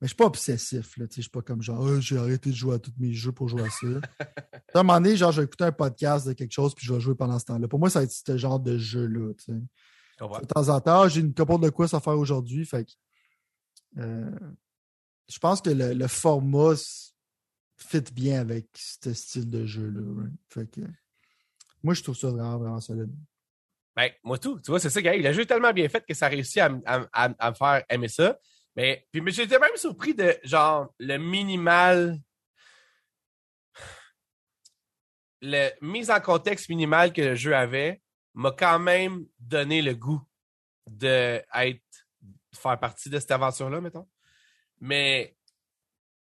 [0.00, 0.96] Mais je ne suis pas obsessif.
[0.98, 3.14] Là, je ne suis pas comme genre, oh, j'ai arrêté de jouer à tous mes
[3.14, 3.86] jeux pour jouer à ça.
[4.74, 6.92] à un moment donné, genre, je vais écouter un podcast de quelque chose puis je
[6.92, 7.66] vais jouer pendant ce temps-là.
[7.66, 9.32] Pour moi, ça va être ce genre de jeu-là.
[10.20, 12.66] De temps en temps, j'ai une couple de quoi à faire aujourd'hui.
[12.66, 12.92] Fait que,
[13.98, 14.30] euh,
[15.28, 16.74] je pense que le, format
[17.76, 20.02] fit bien avec ce style de jeu-là.
[21.82, 23.10] moi, je trouve ça vraiment, vraiment solide.
[23.96, 24.60] Ben, moi tout.
[24.60, 25.22] Tu vois, c'est ça, Gaël.
[25.22, 28.38] Le jeu est tellement bien fait que ça a réussi à, me faire aimer ça.
[28.76, 32.20] Mais, puis, mais j'étais même surpris de, genre, le minimal.
[35.40, 38.02] Le mise en contexte minimal que le jeu avait
[38.34, 40.22] m'a quand même donné le goût
[40.86, 41.82] de être,
[42.54, 44.06] faire partie de cette aventure-là, mettons.
[44.80, 45.36] Mais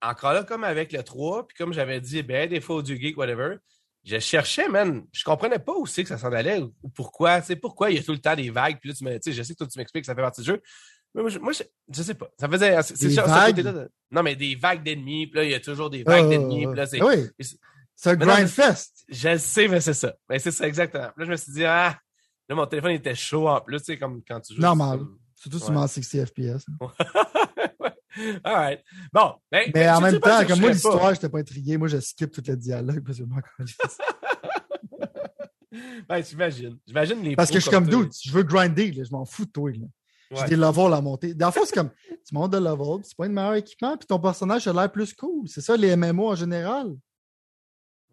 [0.01, 3.16] encore là, comme avec le 3, puis comme j'avais dit, ben, des fois, du geek,
[3.16, 3.57] whatever,
[4.05, 5.07] je cherchais, man.
[5.12, 7.40] Je comprenais pas où c'est que ça s'en allait ou, pourquoi.
[7.40, 8.78] Tu sais, pourquoi il y a tout le temps des vagues.
[8.80, 10.49] Puis là, tu me, je sais que toi, tu m'expliques que ça fait partie du
[10.49, 10.62] jeu.
[11.14, 12.30] Moi, je, je, sais pas.
[12.40, 12.82] Ça faisait.
[12.82, 13.88] C'est vagues?
[14.10, 15.26] non, mais des vagues d'ennemis.
[15.26, 16.66] Puis là, il y a toujours des vagues d'ennemis.
[16.66, 17.02] Puis là, c'est.
[17.02, 17.28] Oui.
[17.94, 19.04] C'est un grind fest.
[19.08, 20.14] Je le sais, mais c'est ça.
[20.28, 21.08] Mais c'est ça, exactement.
[21.14, 21.96] Puis là, je me suis dit, ah,
[22.48, 24.60] là, mon téléphone était chaud en plus, tu sais, comme quand tu joues.
[24.60, 25.00] Normal.
[25.36, 26.64] Surtout si tu mets 60 FPS.
[28.44, 28.80] All right.
[29.12, 29.34] Bon.
[29.50, 31.76] Ben, mais en même temps, comme moi, l'histoire, je n'étais pas intrigué.
[31.76, 33.36] Moi, je skip tout le dialogue parce que je m'en
[36.08, 36.78] Ben, j'imagine.
[36.86, 38.12] J'imagine les Parce que je suis comme doute.
[38.22, 39.70] Je veux grinder, je m'en fous de toi.
[39.70, 39.86] Là.
[40.35, 41.35] J'ai des levels à monter.
[41.35, 41.91] Dans le fond, c'est comme
[42.26, 45.12] tu montes de level, c'est pas une meilleur équipement, puis ton personnage a l'air plus
[45.14, 45.49] cool.
[45.49, 46.95] C'est ça, les MMO en général.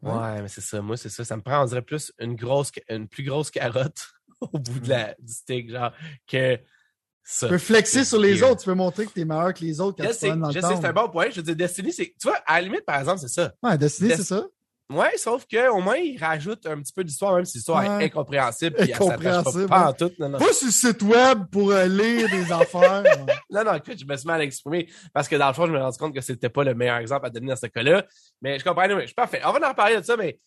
[0.02, 0.82] Ouais, mais c'est ça.
[0.82, 1.26] Moi, c'est ça.
[1.26, 4.10] Ça me prend, on dirait plus une grosse, une plus grosse carotte
[4.42, 5.92] au bout de la, du stick, genre,
[6.28, 9.64] que tu peux flexer sur les autres, tu peux montrer que tu es meilleur que
[9.64, 11.30] les autres quand je tu sais, dans le Je sais, c'est un bon point.
[11.30, 12.16] Je veux dire, Destiny, c'est.
[12.20, 13.54] Tu vois, à la limite, par exemple, c'est ça.
[13.62, 14.48] Ouais, Destiny, c'est ça.
[14.92, 18.76] Ouais, sauf qu'au moins, il rajoute un petit peu d'histoire, même si l'histoire est incompréhensible.
[18.76, 19.68] Puis incompréhensible.
[19.68, 20.12] Pas, en tout.
[20.18, 20.40] Non, non.
[20.40, 23.04] Pas sur le site web pour euh, lire des affaires.
[23.52, 25.78] non, non, écoute, je me suis mal exprimé parce que dans le fond, je me
[25.78, 28.04] suis rendu compte que c'était pas le meilleur exemple à donner dans ce cas-là.
[28.42, 29.42] Mais je comprends, je suis parfait.
[29.46, 30.40] On va en reparler de ça, mais.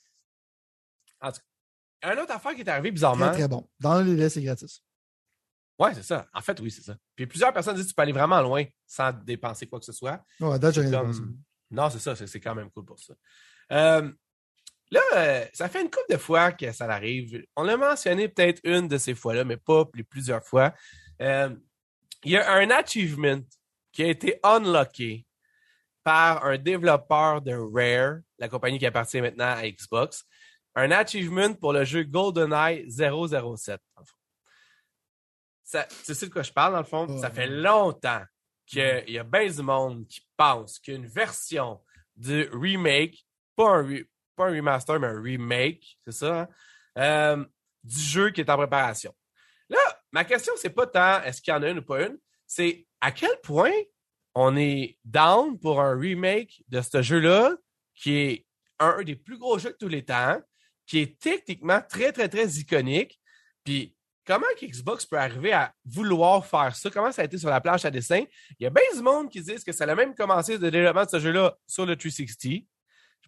[1.21, 1.39] En tout
[2.01, 3.29] cas, une autre affaire qui est arrivée bizarrement.
[3.29, 3.69] Très, très bon.
[3.79, 4.83] Dans le délai, c'est gratis.
[5.79, 6.27] Ouais, c'est ça.
[6.35, 6.97] En fait, oui, c'est ça.
[7.15, 9.93] Puis plusieurs personnes disent que tu peux aller vraiment loin sans dépenser quoi que ce
[9.93, 10.21] soit.
[10.41, 10.77] Ouais, date,
[11.71, 12.17] Non, c'est ça.
[12.17, 13.15] C'est quand même cool pour ça.
[13.71, 14.11] Euh,
[14.93, 17.45] là, euh, ça fait une couple de fois que ça arrive.
[17.57, 20.73] On l'a mentionné peut-être une de ces fois-là, mais pas plusieurs fois.
[21.21, 21.51] Euh,
[22.25, 23.41] il y a un achievement
[23.91, 25.27] qui a été unlocké
[26.05, 30.25] par un développeur de Rare, la compagnie qui appartient maintenant à Xbox.
[30.75, 33.81] Un achievement pour le jeu GoldenEye 007
[36.05, 37.19] tu sais de quoi je parle, dans le fond?
[37.19, 38.23] Ça fait longtemps
[38.67, 41.81] qu'il y a bien du monde qui pense qu'une version
[42.17, 43.25] de remake,
[43.57, 44.03] pas un,
[44.45, 46.49] un remaster, mais un remake, c'est ça, hein?
[46.99, 47.45] euh,
[47.85, 49.15] du jeu qui est en préparation.
[49.69, 49.79] Là,
[50.13, 52.87] ma question, c'est pas tant est-ce qu'il y en a une ou pas une, c'est
[53.01, 53.73] à quel point
[54.35, 57.57] on est down pour un remake de ce jeu-là,
[57.95, 58.47] qui est
[58.79, 60.41] un des plus gros jeux de tous les temps,
[60.87, 63.21] qui est techniquement très, très, très iconique.
[63.65, 66.91] Puis comment Xbox peut arriver à vouloir faire ça?
[66.91, 68.25] Comment ça a été sur la planche à dessin?
[68.59, 71.05] Il y a bien du monde qui disent que ça a même commencé le développement
[71.05, 72.65] de ce jeu-là sur le 360.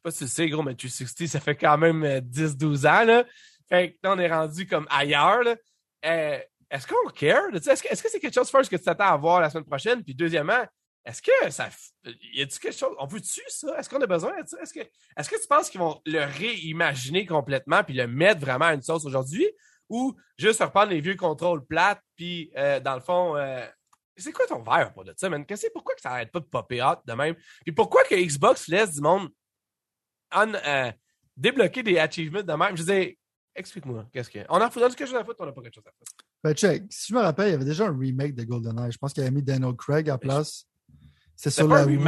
[0.04, 3.24] Pas si tu sais, gros, mais 360, ça fait quand même 10-12 ans, là.
[3.68, 5.42] Fait que là, on est rendu comme ailleurs.
[6.04, 6.38] Euh,
[6.70, 7.54] est-ce qu'on care?
[7.54, 9.64] Est-ce que, est-ce que c'est quelque chose, first, que tu t'attends à voir la semaine
[9.64, 10.04] prochaine?
[10.04, 10.62] Puis deuxièmement,
[11.06, 11.70] est-ce que ça.
[12.34, 12.94] Y a-tu quelque chose.
[12.98, 13.78] On veut-tu ça?
[13.78, 14.60] Est-ce qu'on a besoin de ça?
[14.60, 18.66] Est-ce que, est-ce que tu penses qu'ils vont le réimaginer complètement puis le mettre vraiment
[18.66, 19.46] à une sauce aujourd'hui?
[19.88, 23.36] Ou juste reprendre les vieux contrôles plates puis euh, dans le fond.
[23.36, 23.66] Euh,
[24.16, 25.44] c'est quoi ton verre pour de ça, man?
[25.72, 27.34] Pourquoi que ça arrête pas de popper hot de même?
[27.64, 29.28] Puis pourquoi que Xbox laisse du monde
[30.34, 30.92] euh,
[31.36, 32.76] débloquer des achievements de même?
[32.76, 33.18] Je disais,
[33.54, 34.40] explique-moi, qu'est-ce que.
[34.48, 36.12] On a quelque chose à foutre, on n'a pas quelque chose à foutre.
[36.42, 36.84] Ben, check.
[36.90, 38.92] Si je me rappelle, il y avait déjà un remake de GoldenEye.
[38.92, 40.66] Je pense qu'il avait mis Daniel Craig en place.
[41.36, 42.02] C'est sur la Wii U.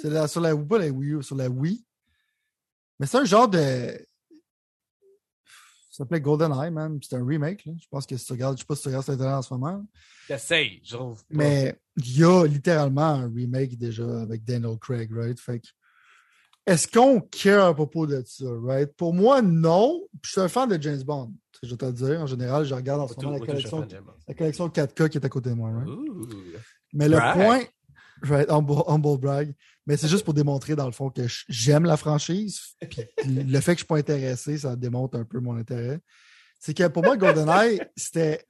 [0.00, 1.84] C'est sur la Wii, pas la Wii U, sur la Wii.
[2.98, 3.58] Mais c'est un genre de.
[5.90, 6.98] Ça s'appelait GoldenEye, man.
[7.02, 7.64] C'est un remake.
[7.64, 7.72] Là.
[7.80, 9.42] Je pense que si tu regardes, je sais pas si tu regardes sur Internet en
[9.42, 9.84] ce moment.
[10.28, 11.22] J'essaye, je trouve.
[11.30, 15.40] Mais il y a littéralement un remake déjà avec Daniel Craig, right?
[15.40, 15.68] Fait que.
[16.68, 18.92] Est-ce qu'on care à propos de ça, right?
[18.96, 20.02] Pour moi, non.
[20.22, 21.32] je suis un fan de James Bond.
[21.62, 22.20] Je vais te le dire.
[22.20, 23.86] En général, je regarde en ce moment la collection,
[24.28, 25.88] la collection 4K qui est à côté de moi, right?
[26.92, 27.60] Mais le point,
[28.22, 29.54] Right, humble, humble brag.
[29.86, 32.74] Mais c'est juste pour démontrer, dans le fond, que j'aime la franchise.
[32.80, 36.00] Puis le fait que je ne suis pas intéressé, ça démontre un peu mon intérêt.
[36.58, 38.44] C'est que pour moi, GoldenEye, c'était.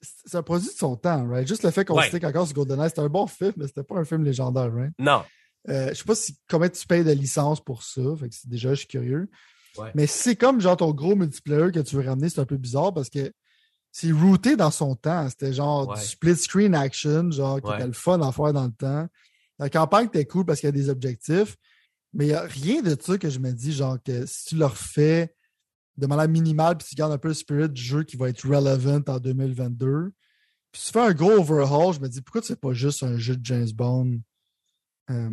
[0.00, 1.46] C'est un produit de son temps, right?
[1.46, 2.24] Juste le fait qu'on ouais.
[2.24, 4.92] encore sur GoldenEye, c'était un bon film, mais c'était pas un film légendaire, right?
[4.98, 5.22] Non.
[5.68, 8.02] Euh, je sais pas si, combien tu payes de licence pour ça.
[8.18, 9.28] Fait que déjà, je suis curieux.
[9.78, 9.90] Ouais.
[9.94, 12.92] Mais c'est comme genre ton gros multiplayer que tu veux ramener, c'est un peu bizarre
[12.92, 13.32] parce que
[13.90, 15.28] c'est routé dans son temps.
[15.28, 18.72] C'était genre du split screen action, genre qui était le fun à faire dans le
[18.72, 19.06] temps.
[19.58, 21.56] La campagne était cool parce qu'il y a des objectifs,
[22.12, 24.56] mais il n'y a rien de ça que je me dis, genre que si tu
[24.56, 25.34] leur fais
[25.98, 28.46] de manière minimale, puis tu gardes un peu le spirit du jeu qui va être
[28.46, 30.12] relevant en 2022,
[30.72, 33.36] puis tu fais un gros overhaul, je me dis pourquoi c'est pas juste un jeu
[33.36, 34.20] de James Bond?
[35.10, 35.30] Euh,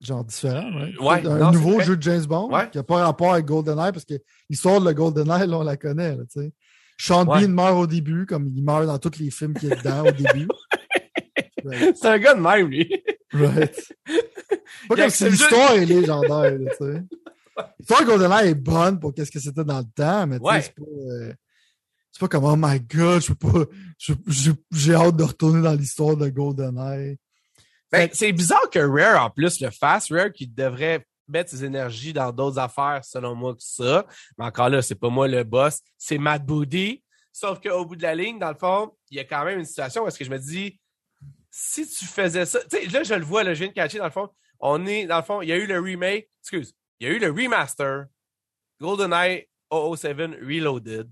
[0.00, 0.70] genre différent,
[1.00, 1.26] ouais?
[1.26, 4.14] un nouveau jeu de James Bond qui n'a pas rapport avec GoldenEye parce que
[4.48, 6.16] l'histoire de le GoldenEye, là, on la connaît.
[6.16, 6.52] Là, sais.
[6.98, 9.76] Sean Bean meurt au début, comme il meurt dans tous les films qu'il y a
[9.76, 10.48] dedans au début.
[11.94, 13.04] C'est un gars de même, lui.
[13.32, 13.92] Right.
[14.88, 17.02] Pas comme si l'histoire est légendaire, tu sais.
[17.78, 20.60] L'histoire de GoldenEye est bonne pour qu'est-ce que c'était dans le temps, mais tu sais,
[20.62, 20.82] c'est pas...
[20.82, 21.32] Euh,
[22.10, 23.64] c'est pas comme, oh my god, je peux pas,
[24.70, 27.18] j'ai hâte de retourner dans l'histoire de GoldenEye.
[27.94, 30.10] Ben, c'est bizarre que Rare, en plus, le fasse.
[30.10, 34.04] Rare qui devrait mettre ses énergies dans d'autres affaires, selon moi, que ça.
[34.36, 37.02] Mais encore là, c'est pas moi le boss, c'est Matt Booty.
[37.32, 39.64] Sauf qu'au bout de la ligne, dans le fond, il y a quand même une
[39.64, 40.80] situation où est-ce que je me dis,
[41.50, 43.98] si tu faisais ça, tu sais, là, je le vois, là, je viens de catcher,
[43.98, 44.28] dans le fond,
[44.58, 47.14] on est, dans le fond, il y a eu le remake, excuse, il y a
[47.14, 48.06] eu le remaster,
[48.80, 51.08] GoldenEye 007 Reloaded.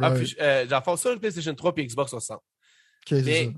[0.00, 2.42] Ah, puis, euh, dans le fond, sur PlayStation 3 puis Xbox 60.
[3.10, 3.52] mais,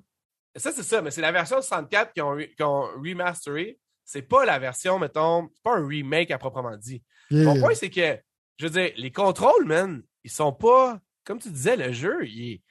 [0.56, 2.22] ça, c'est ça, mais c'est la version 64 qui
[2.62, 3.78] ont, remasteré
[4.08, 7.02] c'est pas la version, mettons, c'est pas un remake à proprement dit.
[7.30, 8.18] Mon point, c'est que,
[8.56, 12.52] je veux dire, les contrôles, man, ils sont pas, comme tu disais, le jeu, il
[12.52, 12.62] est,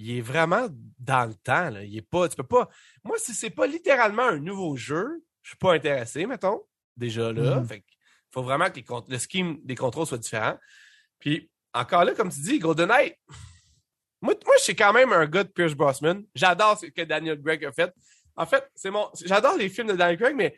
[0.00, 0.66] il est vraiment
[0.98, 1.70] dans le temps.
[1.70, 1.84] Là.
[1.84, 2.68] Il est pas, tu peux pas.
[3.04, 6.60] Moi, si c'est pas littéralement un nouveau jeu, je suis pas intéressé, mettons,
[6.96, 7.60] déjà là.
[7.60, 7.82] Mm-hmm.
[8.32, 10.58] faut vraiment que le scheme des contrôles soit différent.
[11.20, 13.14] Puis, encore là, comme tu dis, GoldenEye,
[14.22, 16.22] moi, moi je suis quand même un gars de Pierce Brosnan.
[16.34, 17.92] J'adore ce que Daniel Gregg a fait.
[18.36, 19.06] En fait, c'est mon.
[19.24, 20.56] J'adore les films de Daniel Craig, mais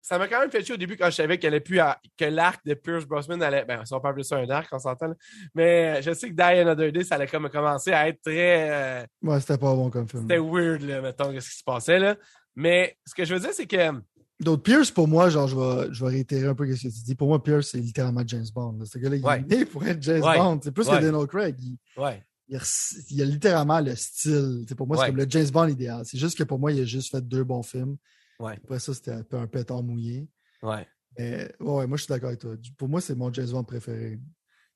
[0.00, 1.80] ça m'a quand même fait chier au début quand je savais qu'elle plus
[2.16, 3.64] que l'arc de Pierce Brosnan allait.
[3.64, 5.12] Ben, si on parle plus ça un arc, on s'entend.
[5.54, 8.70] Mais je sais que Die Another Day, ça allait comme commencer à être très.
[8.70, 10.22] Euh, ouais, c'était pas bon comme film.
[10.22, 12.16] C'était weird, là, mettons, ce qui se passait, là.
[12.56, 14.00] Mais ce que je veux dire, c'est que.
[14.40, 17.02] D'autres Pierce, pour moi, genre, je vais, je vais réitérer un peu ce que tu
[17.04, 17.14] dis.
[17.16, 18.78] Pour moi, Pierce, c'est littéralement James Bond.
[18.84, 20.60] Ce gars-là, il est né pour être James Bond.
[20.62, 21.56] C'est plus que Daniel Craig.
[21.58, 22.22] Il, ouais.
[22.48, 24.64] Il, a littéralement le style.
[24.76, 26.04] pour moi, c'est comme le James Bond idéal.
[26.04, 27.96] C'est juste que pour moi, il a juste fait deux bons films.
[28.38, 28.54] Ouais.
[28.64, 30.28] Après ça, c'était un peu un pétard mouillé.
[30.62, 30.86] Ouais.
[31.18, 32.54] Mais ouais, moi, je suis d'accord avec toi.
[32.76, 34.18] Pour moi, c'est mon James Bond préféré.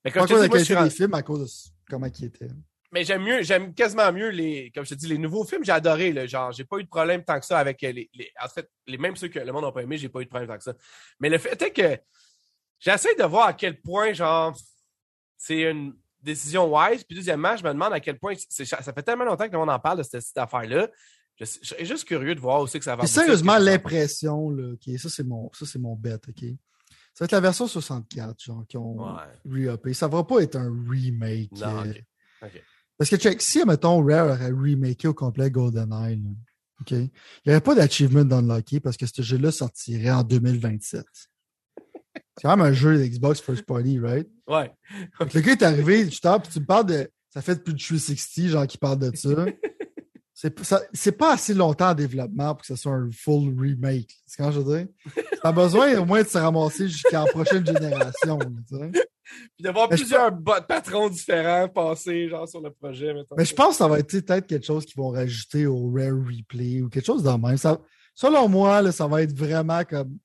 [0.04, 2.48] Mais quand je te dis, la qualité des films à cause de comment il était.
[2.90, 5.72] Mais j'aime mieux, j'aime quasiment mieux les, comme je te dis, les nouveaux films, j'ai
[5.72, 8.48] adoré, là, genre, j'ai pas eu de problème tant que ça avec les, les en
[8.48, 10.48] fait, les mêmes ceux que le monde n'a pas aimé, j'ai pas eu de problème
[10.48, 10.74] tant que ça.
[11.18, 11.98] Mais le fait est que
[12.78, 14.54] j'essaie de voir à quel point, genre,
[15.38, 17.04] c'est une décision wise.
[17.04, 19.70] Puis deuxièmement, je me demande à quel point, ça fait tellement longtemps que le monde
[19.70, 20.88] en parle de cette, cette affaire-là.
[21.38, 23.06] Je, suis juste curieux de voir aussi que ça va.
[23.06, 26.44] Sérieusement l'impression, là, ça c'est mon, ça mon bet, ok?
[27.14, 28.96] Ça va être la version 64, genre, qui ont
[29.46, 29.70] ouais.
[29.74, 31.52] re Ça va pas être un remake.
[31.52, 32.48] Non, euh,
[32.96, 36.22] Parce que, check, si, mettons, Rare aurait remaké au complet GoldenEye,
[36.80, 37.10] OK, il
[37.46, 41.04] n'y aurait pas d'achievement d'unlocker parce que ce jeu-là sortirait en 2027.
[42.14, 44.28] C'est quand même un jeu d'Xbox First Party, right?
[44.46, 44.70] Ouais.
[45.20, 47.10] le gars est arrivé, tu tapes, tu me parles de.
[47.30, 50.82] Ça fait plus de 360, genre, qui parle de ça.
[50.92, 54.14] c'est pas assez longtemps en développement pour que ce soit un full remake.
[54.26, 54.86] C'est quand je veux dire?
[55.42, 58.38] T'as besoin au moins de se ramasser jusqu'à la prochaine génération.
[59.56, 60.30] Puis d'avoir plusieurs
[60.68, 63.14] patrons différents passer genre sur le projet.
[63.36, 66.12] Mais je pense que ça va être peut-être quelque chose qu'ils vont rajouter au Rare
[66.12, 67.56] Replay ou quelque chose de même.
[67.56, 67.80] Ça,
[68.14, 70.18] selon moi, là, ça va être vraiment comme.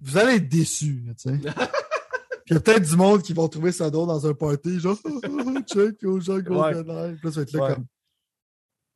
[0.00, 1.04] Vous allez être déçus.
[1.18, 1.38] Tu sais.
[2.46, 4.98] il y a peut-être du monde qui vont trouver ça drôle dans un party, genre,
[5.66, 7.16] check, aux gens GoldenEye.
[7.16, 7.86] Puis là, ça va être là comme.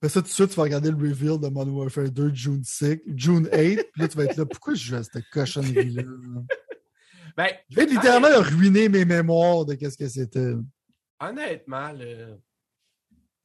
[0.02, 2.64] Après ça, tout de suite, tu vas regarder le reveal de Modern Warfare 2 June
[2.64, 6.02] 6, June 8, puis là, tu vas être là, pourquoi je joue à cette cochonnerie-là?
[7.36, 10.54] ben, je vais littéralement ruiner mes mémoires de qu'est-ce que c'était.
[11.20, 12.36] Honnêtement, le...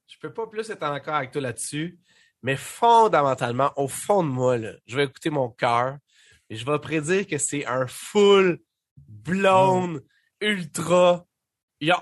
[0.07, 1.99] je peux pas plus être en accord avec toi là-dessus,
[2.41, 5.99] mais fondamentalement, au fond de moi, là, je vais écouter mon cœur
[6.49, 8.59] je vais prédire que c'est un full
[8.95, 10.03] blonde,
[10.41, 11.25] ultra.
[11.79, 11.93] Il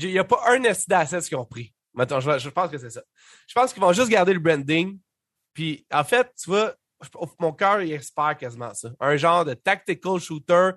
[0.00, 1.74] n'y a, a, pas un d'assets qu'ils ont pris.
[1.94, 3.02] Maintenant, je, pense que c'est ça.
[3.48, 4.98] Je pense qu'ils vont juste garder le branding.
[5.54, 6.74] Puis, en fait, tu vois,
[7.40, 8.90] mon cœur, il espère quasiment ça.
[9.00, 10.72] Un genre de tactical shooter,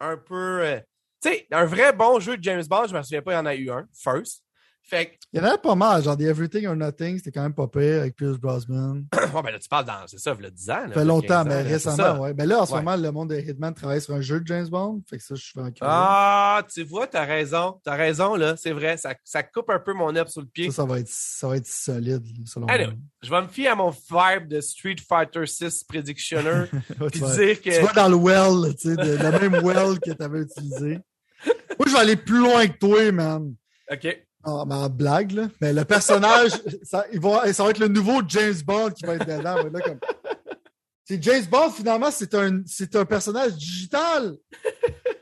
[0.00, 0.62] un peu.
[0.62, 0.80] Euh,
[1.22, 3.38] tu sais, un vrai bon jeu de James Bond, je me souviens pas, il y
[3.38, 4.42] en a eu un, first.
[4.84, 7.54] Fait Il y en a pas mal, genre The Everything or Nothing, c'était quand même
[7.54, 9.04] pas pire avec Pierce Brosnan.
[9.14, 10.82] ouais, ben là, tu parles dans, c'est ça, il y a 10 ans.
[10.88, 12.34] ça fait longtemps, mais récemment, ouais.
[12.34, 14.68] Ben là, en ce moment, le monde de Hitman travaille sur un jeu de James
[14.68, 15.90] Bond, fait que ça, je suis vraiment curieux.
[15.90, 19.94] Ah, tu vois, t'as raison, t'as raison, là, c'est vrai, ça, ça coupe un peu
[19.94, 20.66] mon œuf sur le pied.
[20.66, 22.76] Ça, ça va être, ça va être solide, selon moi.
[23.22, 26.64] Je vais me fier à mon vibe de Street Fighter 6 Predictioner,
[27.12, 27.78] puis dire que...
[27.78, 30.98] Tu vas dans le well, tu sais, le même well que t'avais utilisé.
[31.78, 33.54] Moi, je vais aller plus loin que toi, man.
[33.90, 34.26] OK.
[34.44, 35.48] Ah, ma blague, là.
[35.60, 36.50] Mais le personnage,
[36.82, 39.56] ça, il va, ça va être le nouveau James Bond qui va être dedans.
[39.56, 39.98] Là, comme...
[41.04, 44.36] C'est James Bond, finalement, c'est un, c'est un personnage digital.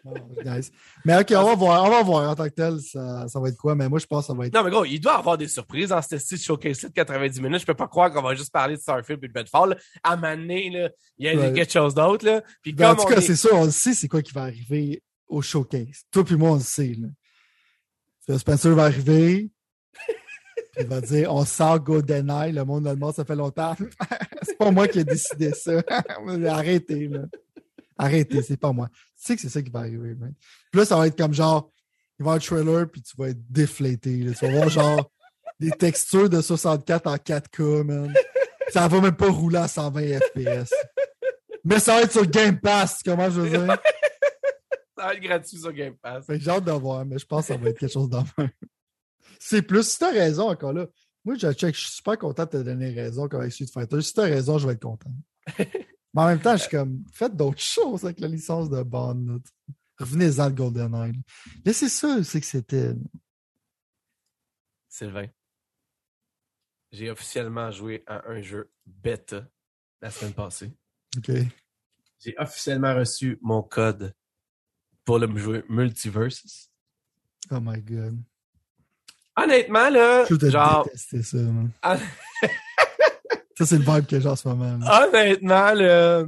[0.04, 0.14] Oh,
[0.44, 0.70] nice.
[1.04, 3.48] Mais ok, on va voir, on va voir en tant que tel, ça, ça, va
[3.48, 4.54] être quoi, mais moi je pense que ça va être.
[4.54, 7.40] Non, mais gros, il doit y avoir des surprises dans ce style showcase de 90
[7.40, 7.60] minutes.
[7.60, 9.78] Je peux pas croire qu'on va juste parler de Starfield et de Bedfall.
[10.02, 12.26] À Mané, là, il y a quelque chose d'autre.
[12.26, 12.42] Là.
[12.62, 15.40] Puis ben, en tout cas, c'est ça, on sait c'est quoi qui va arriver au
[15.40, 16.02] showcase.
[16.10, 16.94] Toi puis moi, on le sait.
[17.00, 17.08] Là.
[18.38, 19.50] Spencer va arriver.
[20.78, 23.76] il va dire On sort GoldenEye, le monde allemand, ça fait longtemps.
[24.42, 25.82] c'est pas moi qui ai décidé ça.
[26.48, 27.22] Arrêtez, là.
[27.98, 28.88] Arrêtez, c'est pas moi.
[28.88, 30.32] Tu sais que c'est ça qui va arriver, man.
[30.70, 31.70] Puis là, ça va être comme genre,
[32.18, 34.26] il va y avoir un trailer, puis tu vas être déflété.
[34.38, 35.10] Tu vas voir genre
[35.58, 38.14] des textures de 64 en 4K, man.
[38.70, 40.72] Ça va même pas rouler à 120 FPS.
[41.64, 43.76] Mais ça va être sur Game Pass, comment je veux dire?
[45.00, 46.26] Ça va être gratuit sur Game Pass.
[46.28, 48.50] J'ai hâte de voir, mais je pense que ça va être quelque chose d'enfin.
[49.38, 50.86] C'est plus, si t'as raison encore là.
[51.24, 54.00] Moi, je check, je suis super content de te donner raison comme avec Street Fighter.
[54.02, 55.10] Si t'as raison, je vais être content.
[55.58, 59.40] mais en même temps, je suis comme, faites d'autres choses avec la licence de Bond.
[59.98, 61.20] Revenez-en de GoldenEye.
[61.64, 62.92] Mais c'est ça, c'est que c'était.
[64.88, 65.28] Sylvain,
[66.92, 69.46] j'ai officiellement joué à un jeu bêta
[70.02, 70.72] la semaine passée.
[71.16, 71.30] OK.
[72.18, 74.14] J'ai officiellement reçu mon code
[75.10, 76.70] pour le jeu Multiverses.
[77.50, 78.16] Oh my god.
[79.36, 80.88] Honnêtement, là, je genre.
[80.94, 81.18] ça,
[83.56, 84.78] ça, c'est le vibe que j'ai en ce moment.
[84.86, 86.22] Honnêtement, là.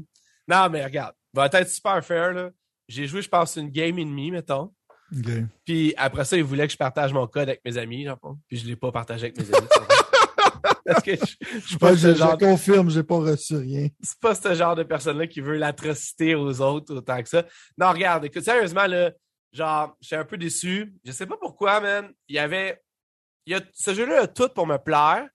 [0.49, 2.51] Non, mais regarde, va être super fair, là.
[2.89, 4.73] J'ai joué, je pense, une game et demie, mettons.
[5.65, 8.19] Puis après ça, il voulait que je partage mon code avec mes amis, genre.
[8.49, 9.69] Puis je ne l'ai pas partagé avec mes amis.
[10.85, 13.89] Parce que je, je, je, confirme, j'ai pas reçu rien.
[14.03, 17.45] C'est pas ce genre de personne-là qui veut l'atrocité aux autres autant que ça.
[17.79, 19.13] Non, regarde, écoute, sérieusement, là,
[19.53, 20.93] genre, je suis un peu déçu.
[21.05, 22.11] Je sais pas pourquoi, man.
[22.29, 22.81] Il y avait.
[23.47, 25.29] Il y a, ce jeu-là a tout pour me plaire.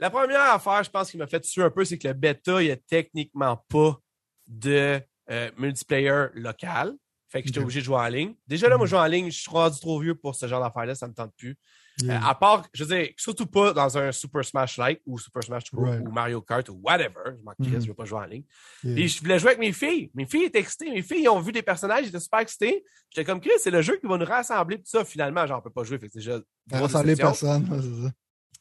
[0.00, 2.60] La première affaire, je pense, qui m'a fait dessus un peu, c'est que le bêta,
[2.60, 3.98] il n'y a techniquement pas
[4.46, 5.00] de
[5.30, 6.94] euh, multiplayer local.
[7.28, 8.34] Fait que j'étais obligé de jouer en ligne.
[8.46, 8.90] Déjà là, moi, mhm.
[8.90, 11.32] jouer en ligne, je suis rendu trop vieux pour ce genre d'affaires-là, ça me tente
[11.36, 11.56] plus.
[12.02, 15.44] Euh, à part, je veux dire, surtout pas dans un Super Smash Like ou Super
[15.44, 17.36] Smash 3 ou Mario Kart ou whatever.
[17.38, 18.44] Je m'en mm je veux pas jouer en ligne.
[18.84, 20.10] Et je voulais jouer avec mes filles.
[20.14, 20.90] Mes filles étaient excitées.
[20.90, 22.84] Mes filles ont vu des personnages, ils étaient super excitées.
[23.10, 24.78] J'étais comme, Chris, c'est le jeu qui va nous rassembler.
[24.78, 25.98] Tout ça, finalement, j'en peux pas jouer.
[25.98, 26.40] Fait que c'est déjà.
[26.72, 28.12] Rassembler personne, c'est ça.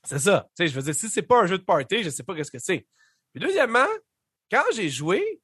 [0.05, 0.47] C'est ça.
[0.49, 2.35] Tu sais, je veux dire, si c'est pas un jeu de party, je sais pas
[2.35, 2.85] qu'est-ce que c'est.
[3.33, 3.87] Puis deuxièmement,
[4.51, 5.41] quand j'ai joué,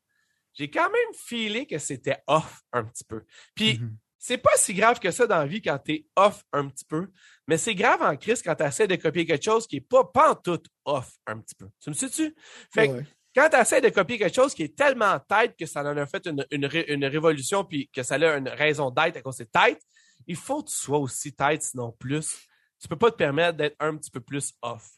[0.54, 3.24] j'ai quand même filé que c'était off un petit peu.
[3.56, 3.96] Puis, mm-hmm.
[4.20, 7.08] C'est pas si grave que ça dans la vie quand t'es off un petit peu,
[7.48, 10.36] mais c'est grave en crise quand tu essaies de copier quelque chose qui est pas,
[10.36, 11.70] tout off un petit peu.
[11.82, 12.36] Tu me sais-tu?
[12.74, 15.82] Fait que, quand tu essaies de copier quelque chose qui est tellement tête que ça
[15.84, 19.38] en a fait une, une, révolution puis que ça a une raison d'être à cause
[19.38, 19.82] c'est tête,
[20.28, 22.36] il faut que tu sois aussi tête, sinon plus.
[22.82, 24.90] Tu peux pas te permettre d'être un petit peu plus off.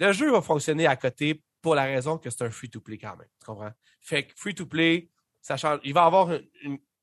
[0.00, 3.28] Le jeu va fonctionner à côté pour la raison que c'est un free-to-play quand même.
[3.38, 3.72] Tu comprends?
[4.00, 5.10] Fait que free-to-play,
[5.40, 5.78] ça change.
[5.84, 6.30] Il va avoir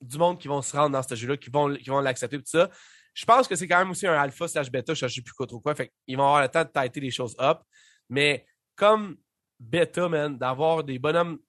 [0.02, 2.44] du monde qui vont se rendre dans ce jeu-là, qui vont, qui vont l'accepter, tout
[2.46, 2.70] ça.
[3.14, 5.34] Je pense que c'est quand même aussi un alpha slash bêta, je ne sais plus
[5.34, 5.76] quoi trop quoi.
[5.76, 7.60] Fait qu'ils vont avoir le temps de têter les choses up.
[8.10, 8.46] Mais
[8.76, 9.18] comme
[9.60, 11.40] bêta, man, d'avoir des bonhommes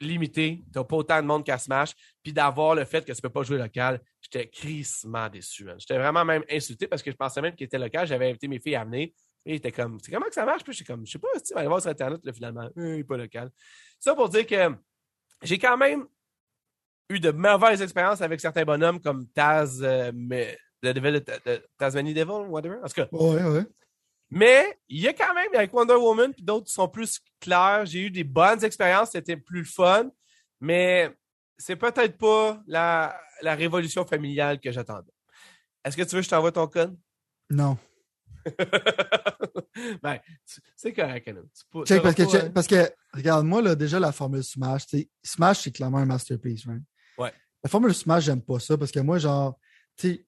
[0.00, 3.30] limités, t'as pas autant de monde qu'à Smash, puis d'avoir le fait que tu peux
[3.30, 5.66] pas jouer local, j'étais crissement déçu.
[5.78, 8.06] J'étais vraiment même insulté parce que je pensais même qu'il était local.
[8.06, 9.08] J'avais invité mes filles à venir.
[9.44, 10.64] Et il était comme, c'est comment que ça marche?
[10.64, 12.68] Puis j'étais comme, je sais pas, tu vas aller voir sur Internet, là, finalement.
[12.76, 13.50] Euh, il est pas local.
[14.00, 14.74] Ça pour dire que
[15.42, 16.06] j'ai quand même
[17.08, 22.14] eu de mauvaises expériences avec certains bonhommes comme Taz, euh, mais, de, de, de, Tasmanie
[22.14, 22.76] Devil, whatever.
[22.82, 23.08] En tout cas.
[23.12, 23.66] Ouais, ouais.
[24.30, 27.86] Mais il y a quand même, avec Wonder Woman, puis d'autres qui sont plus clairs.
[27.86, 30.10] J'ai eu des bonnes expériences, c'était plus fun.
[30.60, 31.14] Mais
[31.58, 35.12] c'est peut-être pas la, la révolution familiale que j'attendais.
[35.84, 36.98] Est-ce que tu veux que je t'envoie ton code?
[37.48, 37.78] Non.
[40.02, 40.18] ben,
[40.74, 41.40] c'est correct, Anna.
[41.84, 44.86] Check, parce, que, check, parce que, regarde-moi, là, déjà, la formule Smash,
[45.22, 46.82] Smash, c'est clairement un masterpiece, right?
[47.18, 47.32] Ouais.
[47.64, 49.58] La formule Smash, j'aime pas ça parce que moi, genre,
[49.96, 50.26] tu sais,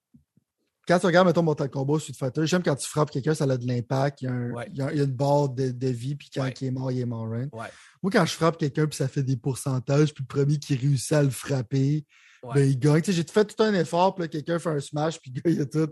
[0.87, 3.57] quand tu regardes, mettons, Mortal Kombat Street Fighter, j'aime quand tu frappes quelqu'un, ça a
[3.59, 4.67] de l'impact, il, y a un, Ouais.
[4.73, 6.55] il, y a, il y a une barre de, de vie, puis quand Ouais.
[6.61, 7.29] il est mort, il est mort?
[7.29, 7.49] Ouais.
[8.03, 11.13] Moi, quand je frappe quelqu'un, puis ça fait des pourcentages, puis le premier qui réussit
[11.13, 12.07] à le frapper,
[12.43, 13.03] ben, il gagne.
[13.05, 15.89] J'ai fait tout un effort, puis quelqu'un fait un smash, puis il a tout,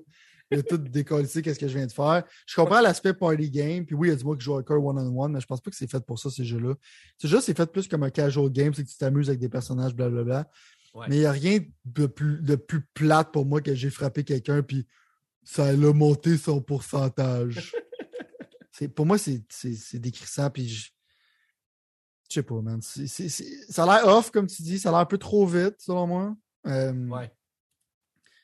[0.50, 2.22] il a tout décollé, qu'est-ce que je viens de faire.
[2.46, 4.82] Je comprends l'aspect party game, puis oui, il y a du moi qui joue hardcore
[4.82, 6.74] one-on-one, mais je pense pas que c'est fait pour ça, ces jeux-là.
[7.18, 9.48] C'est juste, c'est fait plus comme un casual game, c'est que tu t'amuses avec des
[9.50, 10.48] personnages, blablabla.
[10.96, 11.06] Ouais.
[11.10, 14.24] Mais il n'y a rien de plus, de plus plate pour moi que j'ai frappé
[14.24, 14.86] quelqu'un, puis
[15.44, 17.74] ça l'a monté son pourcentage.
[18.94, 19.42] Pour moi, c'est
[19.94, 20.90] décrissant, puis je.
[22.28, 22.82] Sais pas, man.
[22.82, 24.78] Ça a l'air off, comme tu dis.
[24.78, 26.36] Ça a l'air un peu trop vite, selon moi.
[26.66, 27.32] Euh, Ouais.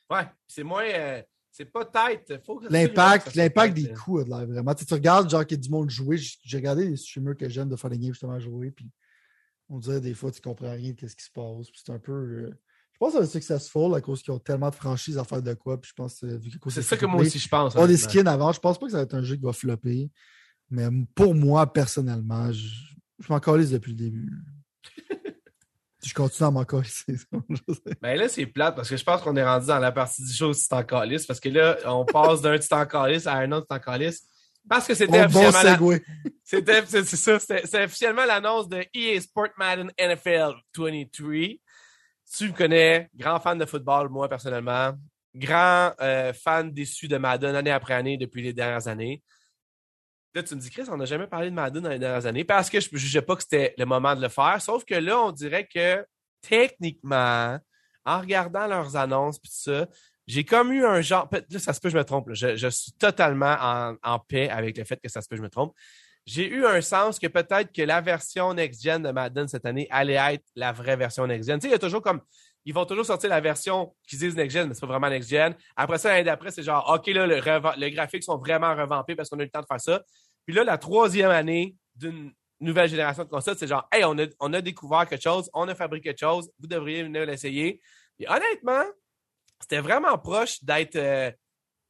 [0.08, 0.84] Ouais, c'est moins.
[0.86, 2.32] euh, c'est pas tête.
[2.70, 3.94] L'impact, l'impact des euh.
[3.94, 4.74] coups a de l'air vraiment.
[4.74, 6.16] Tu, sais, tu regardes, genre, qu'il y a du monde jouer.
[6.16, 8.88] J'ai regardé les streamers que j'aime de faire des games justement jouer, puis
[9.72, 11.70] on dirait des fois, tu comprends rien de ce qui se passe.
[11.70, 12.12] Puis c'est un peu.
[12.12, 12.50] euh,
[12.92, 15.54] Je pense que c'est successful à cause qu'ils ont tellement de franchises à faire de
[15.54, 15.80] quoi.
[15.80, 17.74] Puis je pense euh, que C'est ça que moi aussi je pense.
[17.74, 18.52] Pas des skins avant.
[18.52, 20.10] Je pense pas que ça va être un jeu qui va flopper.
[20.70, 22.68] Mais pour moi, personnellement, je,
[23.18, 24.30] je m'en calisse depuis le début.
[26.04, 27.16] je continue à m'en calisser.
[28.02, 30.32] Ben là, c'est plate parce que je pense qu'on est rendu dans la partie du
[30.32, 33.36] show où tu t'en calisses parce que là, on passe d'un tu t'en calisses à
[33.36, 34.26] un autre tu t'en calisses.
[34.68, 35.90] Parce que c'était bon, officiellement,
[36.44, 41.58] c'était, c'est, c'est ça, c'était officiellement l'annonce de EA Sport Madden NFL 23.
[42.34, 44.92] Tu me connais, grand fan de football, moi personnellement.
[45.34, 49.22] Grand euh, fan déçu de Madden année après année depuis les dernières années.
[50.34, 52.44] Là, tu me dis, Chris, on n'a jamais parlé de Madden dans les dernières années
[52.44, 54.60] parce que je ne jugeais pas que c'était le moment de le faire.
[54.62, 56.04] Sauf que là, on dirait que
[56.40, 57.58] techniquement,
[58.04, 59.86] en regardant leurs annonces et tout ça,
[60.26, 61.28] j'ai comme eu un genre.
[61.32, 62.28] Là, ça se peut, je me trompe.
[62.28, 62.34] là.
[62.34, 65.42] Je, je suis totalement en, en paix avec le fait que ça se peut, je
[65.42, 65.74] me trompe.
[66.24, 70.34] J'ai eu un sens que peut-être que la version next-gen de Madden cette année allait
[70.34, 71.58] être la vraie version next-gen.
[71.58, 72.20] Tu sais, il y a toujours comme.
[72.64, 75.52] Ils vont toujours sortir la version qu'ils disent next-gen, mais c'est pas vraiment next-gen.
[75.74, 79.28] Après ça, l'année d'après, c'est genre, OK, là, le, le graphique sont vraiment revampés parce
[79.28, 80.00] qu'on a eu le temps de faire ça.
[80.46, 84.26] Puis là, la troisième année d'une nouvelle génération de consoles, c'est genre, hey, on a,
[84.38, 87.80] on a découvert quelque chose, on a fabriqué quelque chose, vous devriez venir l'essayer.
[88.20, 88.84] Et honnêtement,
[89.62, 90.96] c'était vraiment proche d'être.
[90.96, 91.30] euh,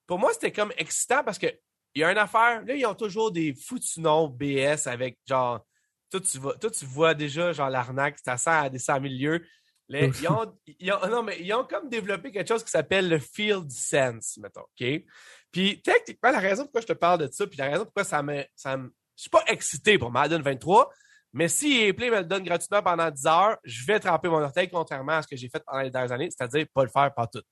[0.06, 1.46] pour moi, c'était comme excitant parce que
[1.94, 2.62] il y a une affaire.
[2.64, 5.64] Là, ils ont toujours des foutus noms BS avec genre.
[6.10, 9.04] Toi, tu vois, toi, tu vois déjà genre l'arnaque, ça sert à des 100 000
[9.14, 9.46] lieux.
[9.88, 13.08] Les- ils, ont, ils ont- non, mais ils ont comme développé quelque chose qui s'appelle
[13.08, 15.02] le Field Sense, mettons, OK?
[15.50, 18.22] Puis techniquement, la raison pourquoi je te parle de ça, puis la raison pourquoi ça
[18.22, 18.44] me.
[18.54, 20.90] Ça me je suis pas excité pour Madden 23,
[21.32, 24.68] mais si Play me le donne gratuitement pendant 10 heures, je vais tremper mon orteil,
[24.68, 27.26] contrairement à ce que j'ai fait pendant les dernières années, c'est-à-dire pas le faire pas
[27.26, 27.42] tout.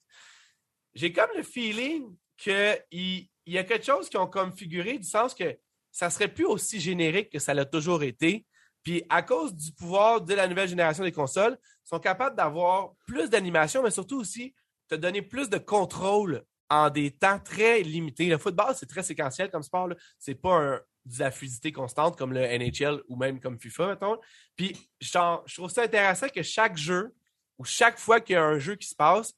[0.94, 5.08] J'ai comme le feeling qu'il il y a quelque chose qui ont comme figuré du
[5.08, 5.56] sens que
[5.90, 8.46] ça serait plus aussi générique que ça l'a toujours été.
[8.82, 12.92] Puis à cause du pouvoir de la nouvelle génération des consoles, ils sont capables d'avoir
[13.06, 14.54] plus d'animation, mais surtout aussi
[14.88, 18.26] te donner plus de contrôle en des temps très limités.
[18.26, 19.88] Le football, c'est très séquentiel comme sport.
[19.88, 19.96] là.
[20.18, 20.80] C'est pas un,
[21.18, 24.18] de la fluidité constante comme le NHL ou même comme FIFA, mettons.
[24.56, 27.14] Puis genre, je trouve ça intéressant que chaque jeu
[27.58, 29.34] ou chaque fois qu'il y a un jeu qui se passe,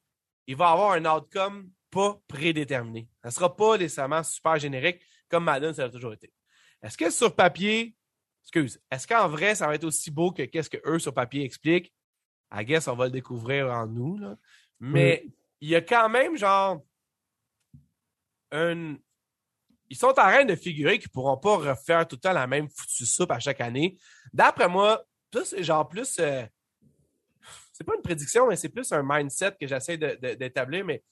[0.46, 3.08] il va avoir un outcome pas prédéterminé.
[3.22, 6.32] Ça ne sera pas nécessairement super générique comme Madden, ça a toujours été.
[6.82, 7.94] Est-ce que sur papier,
[8.42, 11.44] excuse, est-ce qu'en vrai, ça va être aussi beau que qu'est-ce que eux sur papier
[11.44, 11.92] expliquent?
[12.52, 14.18] I guess on va le découvrir en nous.
[14.18, 14.36] Là.
[14.80, 15.26] Mais
[15.60, 16.82] il y a quand même genre
[18.50, 18.96] un.
[19.92, 22.46] Ils sont en train de figurer qu'ils ne pourront pas refaire tout le temps la
[22.46, 23.98] même foutue soupe à chaque année.
[24.32, 25.04] D'après moi,
[25.44, 26.18] c'est genre plus.
[26.18, 26.46] euh,
[27.74, 30.86] c'est pas une prédiction, mais c'est plus un mindset que j'essaie d'établir.
[30.86, 31.02] Mais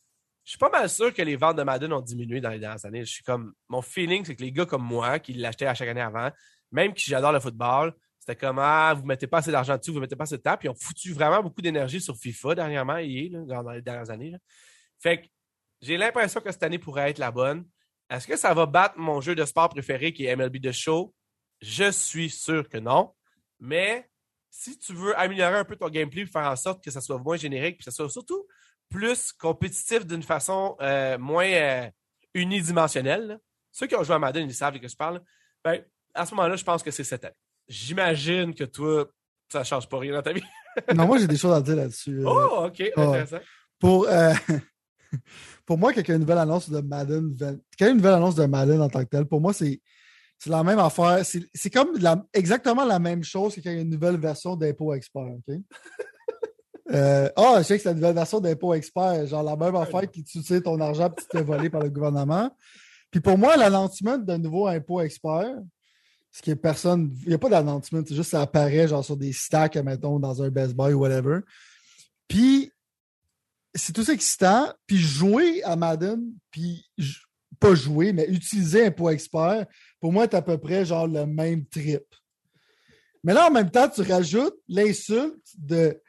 [0.45, 2.83] je suis pas mal sûr que les ventes de Madden ont diminué dans les dernières
[2.87, 3.05] années.
[3.05, 3.53] Je suis comme.
[3.69, 6.31] Mon feeling, c'est que les gars comme moi, qui l'achetaient à chaque année avant,
[6.73, 10.01] même qui j'adore le football, c'était comme Ah, vous mettez pas assez d'argent dessus, vous
[10.01, 10.57] mettez pas assez de temps.
[10.57, 14.35] Puis ils ont foutu vraiment beaucoup d'énergie sur FIFA dernièrement, là, dans les dernières années.
[14.99, 15.27] Fait que
[15.83, 17.67] j'ai l'impression que cette année pourrait être la bonne.
[18.11, 21.15] Est-ce que ça va battre mon jeu de sport préféré qui est MLB The Show?
[21.63, 23.13] Je suis sûr que non.
[23.61, 24.11] Mais
[24.51, 27.37] si tu veux améliorer un peu ton gameplay, faire en sorte que ça soit moins
[27.37, 28.47] générique, que ça soit surtout
[28.89, 31.89] plus compétitif d'une façon euh, moins euh,
[32.35, 33.39] unidimensionnelle,
[33.71, 35.23] ceux qui ont joué à Madden, ils savent de quoi je parle.
[35.65, 37.35] Ben, à ce moment-là, je pense que c'est cette année.
[37.69, 39.09] J'imagine que toi,
[39.53, 40.43] ça ne change pas rien dans ta vie.
[40.97, 42.23] non, moi, j'ai des choses à dire là-dessus.
[42.27, 43.39] Oh, OK, intéressant.
[43.79, 44.09] Pour,
[45.67, 47.91] pour moi, quand il y a une nouvelle annonce de Madden, quand il y a
[47.91, 49.81] une nouvelle annonce de Madden en tant que tel, pour moi, c'est
[50.41, 51.23] c'est la même affaire.
[51.23, 51.99] C'est comme
[52.33, 55.23] exactement la même chose que quand il y a une nouvelle version d'Impôt Expert.
[55.23, 55.55] OK?
[56.93, 59.27] euh, oh, je sais que c'est une nouvelle version d'Impôt Expert.
[59.27, 61.91] Genre la même affaire qui tu sais ton argent et tu te voler par le
[61.91, 62.51] gouvernement.
[63.11, 65.59] Puis pour moi, l'annoncement d'un nouveau Impôt Expert,
[66.31, 67.15] ce qui est personne.
[67.23, 70.43] Il n'y a pas d'annoncement, c'est juste ça apparaît genre sur des stacks, mettons, dans
[70.43, 71.41] un Best Buy ou whatever.
[72.29, 72.73] Puis
[73.75, 74.73] c'est tout excitant.
[74.87, 76.21] Puis jouer à Madden,
[76.51, 76.85] puis
[77.59, 79.67] pas jouer, mais utiliser un pot expert,
[80.01, 82.03] pour moi, c'est à peu près genre le même trip.
[83.23, 86.01] Mais là, en même temps, tu rajoutes l'insulte de.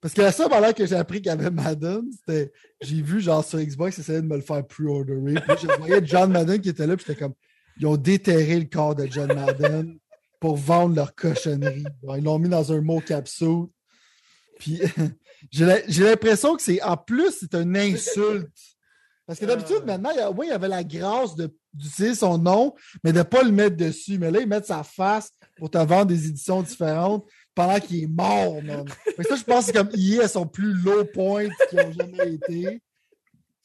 [0.00, 2.52] Parce que la seule valeur que j'ai appris qu'il y avait Madden, c'était.
[2.80, 5.34] J'ai vu genre sur Xbox, essayer de me le faire pre-orderer.
[5.34, 7.34] Puis je voyais John Madden qui était là, puis j'étais comme.
[7.80, 9.98] Ils ont déterré le corps de John Madden
[10.40, 11.84] pour vendre leur cochonnerie.
[12.16, 13.66] Ils l'ont mis dans un mot capsule.
[14.58, 14.80] Puis
[15.50, 16.82] j'ai l'impression que c'est.
[16.82, 18.50] En plus, c'est une insulte
[19.28, 22.74] parce que d'habitude, maintenant, il y, il y avait la grâce d'utiliser son nom,
[23.04, 24.16] mais de ne pas le mettre dessus.
[24.18, 28.06] Mais là, ils mettent sa face pour te vendre des éditions différentes pendant qu'il est
[28.06, 28.86] mort, man.
[29.28, 32.32] ça, je pense que c'est comme EA à son plus low point qu'ils ont jamais
[32.32, 32.82] été.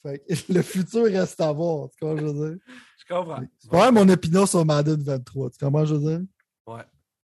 [0.01, 1.87] Fait le futur reste à voir.
[1.91, 2.59] Tu comprends, je veux dire?
[2.97, 3.43] Je comprends.
[3.57, 5.49] C'est pas mon opinion sur Madden 23.
[5.51, 6.27] Tu comprends, je veux dire?
[6.67, 6.83] Ouais.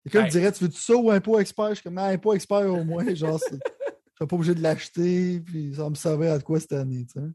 [0.07, 1.71] Et comme dirait, tu veux-tu ça ou un pot expert?
[1.71, 3.13] Je suis comme, un pot expert au moins.
[3.13, 3.57] Genre, je
[4.21, 7.21] suis pas obligé de l'acheter, puis ça va me servir à quoi cette année, tu
[7.21, 7.27] sais.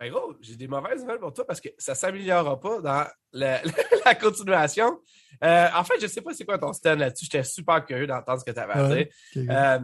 [0.00, 3.06] Ben gros, j'ai des mauvaises nouvelles pour toi parce que ça ne s'améliorera pas dans
[3.32, 5.00] la, continuation.
[5.42, 7.24] Euh, en fait, je ne sais pas c'est quoi ton stand là-dessus.
[7.24, 9.06] J'étais super curieux d'entendre ce que tu avais à dire.
[9.36, 9.80] Euh,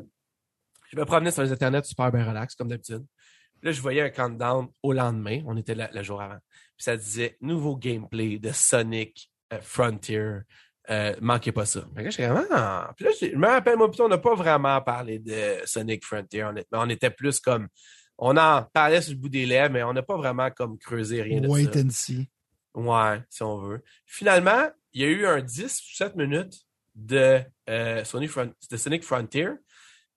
[0.92, 3.04] je me promenais sur les internets super bien relax, comme d'habitude.
[3.62, 5.42] Là, je voyais un countdown au lendemain.
[5.46, 6.38] On était là le jour avant.
[6.76, 9.32] Puis ça disait nouveau gameplay de Sonic
[10.90, 11.86] euh, manquez pas ça.
[11.94, 12.44] Puis là, je vraiment.
[12.50, 12.92] Ah.
[12.96, 16.46] Puis là, je me rappelle, moi, on n'a pas vraiment parlé de Sonic Frontier.
[16.72, 17.68] On, était plus comme
[18.18, 21.22] on en parlait sur le bout des lèvres, mais on n'a pas vraiment comme creusé
[21.22, 21.80] rien de Wait ça.
[21.80, 22.28] and see.
[22.74, 23.82] Ouais, si on veut.
[24.04, 26.54] Finalement, il y a eu un 10 ou 7 minutes
[26.94, 28.30] de, euh, Sonic,
[28.70, 29.48] de Sonic Frontier.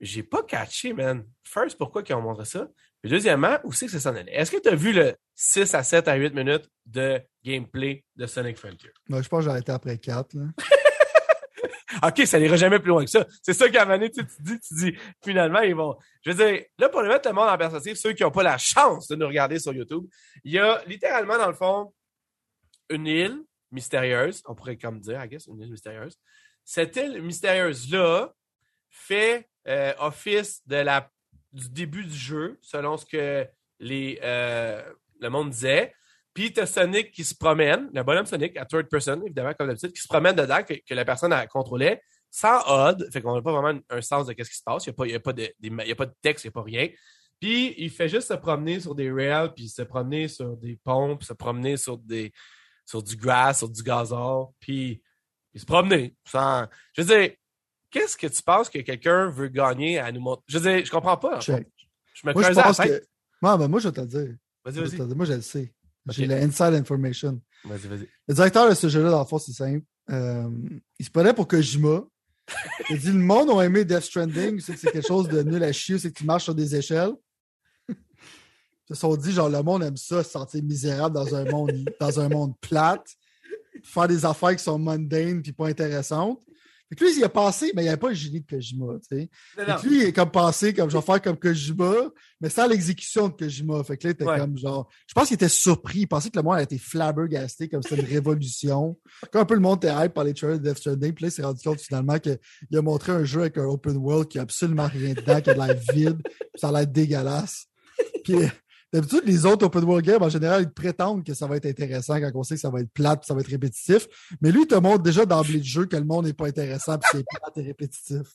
[0.02, 1.26] J'ai pas catché, man.
[1.44, 2.68] First, pourquoi ils ont montré ça?
[3.02, 4.34] Puis deuxièmement, où c'est que ça s'en allait?
[4.34, 8.26] Est-ce que tu as vu le 6 à 7 à 8 minutes de gameplay de
[8.26, 8.92] Sonic Frontier?
[9.10, 10.34] Ben, je pense que j'ai arrêté après 4.
[10.34, 10.46] Là.
[12.08, 13.26] OK, ça n'ira jamais plus loin que ça.
[13.42, 15.98] C'est ça qu'à un tu, tu dis, tu dis, finalement, ils vont.
[16.24, 18.44] Je veux dire, là, pour le mettre le monde en perspective, ceux qui n'ont pas
[18.44, 20.06] la chance de nous regarder sur YouTube,
[20.44, 21.94] il y a littéralement, dans le fond,
[22.90, 26.18] une île mystérieuse, on pourrait comme dire, I guess, une île mystérieuse.
[26.64, 28.34] Cette île mystérieuse-là
[28.90, 31.10] fait euh, office de la,
[31.52, 33.48] du début du jeu, selon ce que
[33.80, 34.84] les, euh,
[35.20, 35.94] le monde disait.
[36.38, 39.66] Puis tu as Sonic qui se promène, le bonhomme Sonic à third person, évidemment, comme
[39.66, 42.00] d'habitude, qui se promène dedans, que, la personne a contrôlé,
[42.30, 44.86] sans odd, fait qu'on n'a pas vraiment un sens de ce qui se passe.
[44.86, 46.90] Il n'y a, pas, de, a pas de texte, il n'y a pas rien.
[47.40, 51.24] Puis il fait juste se promener sur des rails, puis se promener sur des pompes,
[51.24, 52.32] se promener sur des
[52.86, 55.02] sur du grass, sur du gazon, puis
[55.56, 56.16] il se promener.
[56.24, 56.68] Sans...
[56.94, 57.32] Je veux dire,
[57.90, 60.44] qu'est-ce que tu penses que quelqu'un veut gagner à nous montrer?
[60.46, 61.40] Je veux dire, je comprends pas.
[61.40, 63.04] Je, me moi, je pense que...
[63.58, 64.36] ben, moi, je vais te le dire.
[64.64, 65.16] Vas-y, vas-y.
[65.16, 65.74] Moi, je le sais.
[66.10, 67.42] J'ai l'inside information.
[67.66, 68.08] Vas-y, vas-y.
[68.28, 69.86] Le directeur de ce jeu-là, dans le fond, c'est simple.
[70.10, 70.50] Euh,
[71.00, 72.04] il se prenait pour Kojima.
[72.90, 75.62] Il dit le monde a aimé Death Stranding, c'est que c'est quelque chose de nul
[75.62, 77.12] à chier, c'est que tu marches sur des échelles.
[77.90, 81.72] Ils se sont dit, genre, le monde aime ça, se sentir misérable dans un monde,
[82.00, 83.06] dans un monde plate,
[83.84, 86.42] faire des affaires qui sont mundanes puis pas intéressantes.
[86.90, 88.94] Fait que lui, il a passé, mais il n'y avait pas le génie de Kojima,
[89.10, 89.30] tu sais.
[89.84, 91.94] Lui, il est comme passé, comme je vais faire comme Kojima,
[92.40, 93.84] mais sans l'exécution de Kojima.
[93.84, 94.90] Fait que là, il était comme genre.
[95.08, 96.00] Je pense qu'il était surpris.
[96.00, 98.98] Il pensait que le monde a été flabbergasté, comme c'était une révolution.
[99.32, 101.14] Comme un peu le monde était hype par les trailers de Death Stranding.
[101.14, 102.38] Puis là, il s'est rendu compte finalement qu'il
[102.74, 105.54] a montré un jeu avec un open world qui a absolument rien dedans, qui a
[105.54, 107.66] l'air vide, puis ça a l'air dégueulasse.
[108.24, 108.36] Puis
[108.94, 112.20] D'habitude, les autres open world games, en général, ils prétendent que ça va être intéressant
[112.20, 114.08] quand on sait que ça va être plate ça va être répétitif.
[114.40, 116.98] Mais lui, il te montre déjà d'emblée de jeu que le monde n'est pas intéressant
[116.98, 118.28] puis c'est plate et répétitif.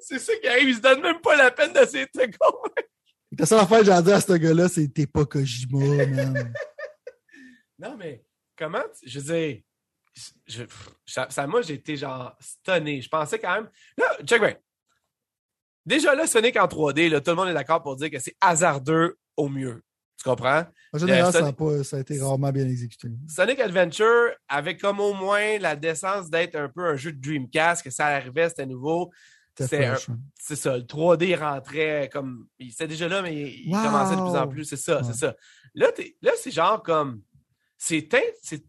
[0.00, 2.88] C'est ça qui arrive, il se donne même pas la peine d'essayer de te convaincre.
[3.38, 6.52] La seule affaire que j'ai à dire à ce gars-là, c'est t'es pas Kojima, man.
[7.78, 8.24] non, mais
[8.56, 9.62] comment, je veux dire,
[10.46, 10.62] je,
[11.04, 13.00] ça, moi, j'ai été genre stunné.
[13.00, 13.70] Je pensais quand même.
[13.98, 14.56] Là, check bien.
[15.84, 18.36] Déjà là, Sonic en 3D, là, tout le monde est d'accord pour dire que c'est
[18.40, 19.82] hasardeux au mieux.
[20.18, 20.64] Tu comprends?
[20.94, 23.08] En général, Euh, ça, a pas- ça a été rarement bien exécuté.
[23.28, 27.82] Sonic Adventure avait comme au moins la décence d'être un peu un jeu de Dreamcast,
[27.82, 29.10] que ça arrivait, c'était nouveau.
[29.58, 29.96] C'est hein.
[30.38, 32.46] C'est ça, le 3D rentrait comme.
[32.58, 33.82] Il était déjà là, mais il Wow!
[33.84, 34.64] commençait de plus en plus.
[34.64, 35.04] C'est ça, Ouais.
[35.04, 35.34] c'est ça.
[35.74, 35.88] Là,
[36.22, 37.22] là c'est genre comme.
[37.78, 38.64] C'est teint- c'est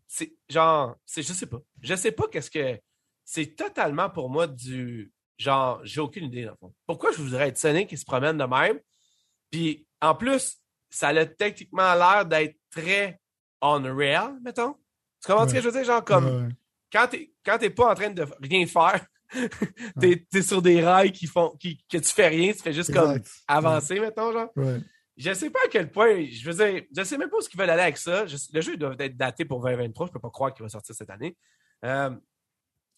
[0.50, 0.96] genre.
[1.06, 1.60] c'est Je sais pas.
[1.82, 2.80] Je sais pas qu'est-ce que.
[3.26, 5.12] C'est totalement pour moi du.
[5.38, 6.74] Genre, j'ai aucune idée, dans le fond.
[6.86, 8.80] Pourquoi je voudrais être Sonic qui se promène de même?
[9.52, 10.58] Puis, en plus,
[10.90, 13.20] ça a techniquement l'air d'être très
[13.62, 14.76] on-real, mettons.
[15.24, 15.84] Tu comprends ce que je veux dire?
[15.84, 16.54] Genre, comme Ouais,
[16.92, 19.06] quand t'es quand t'es pas en train de rien faire,
[20.00, 22.94] t'es es sur des rails qui font qui, que tu fais rien, tu fais juste
[22.94, 23.10] comme
[23.48, 24.50] avancer, mettons, genre.
[25.18, 27.58] Je sais pas à quel point, je veux dire, je sais même pas où ils
[27.58, 28.28] veulent aller avec ça.
[28.28, 30.94] Je- le jeu doit être daté pour 2023, je peux pas croire qu'il va sortir
[30.94, 31.36] cette année.
[31.84, 32.12] Euh,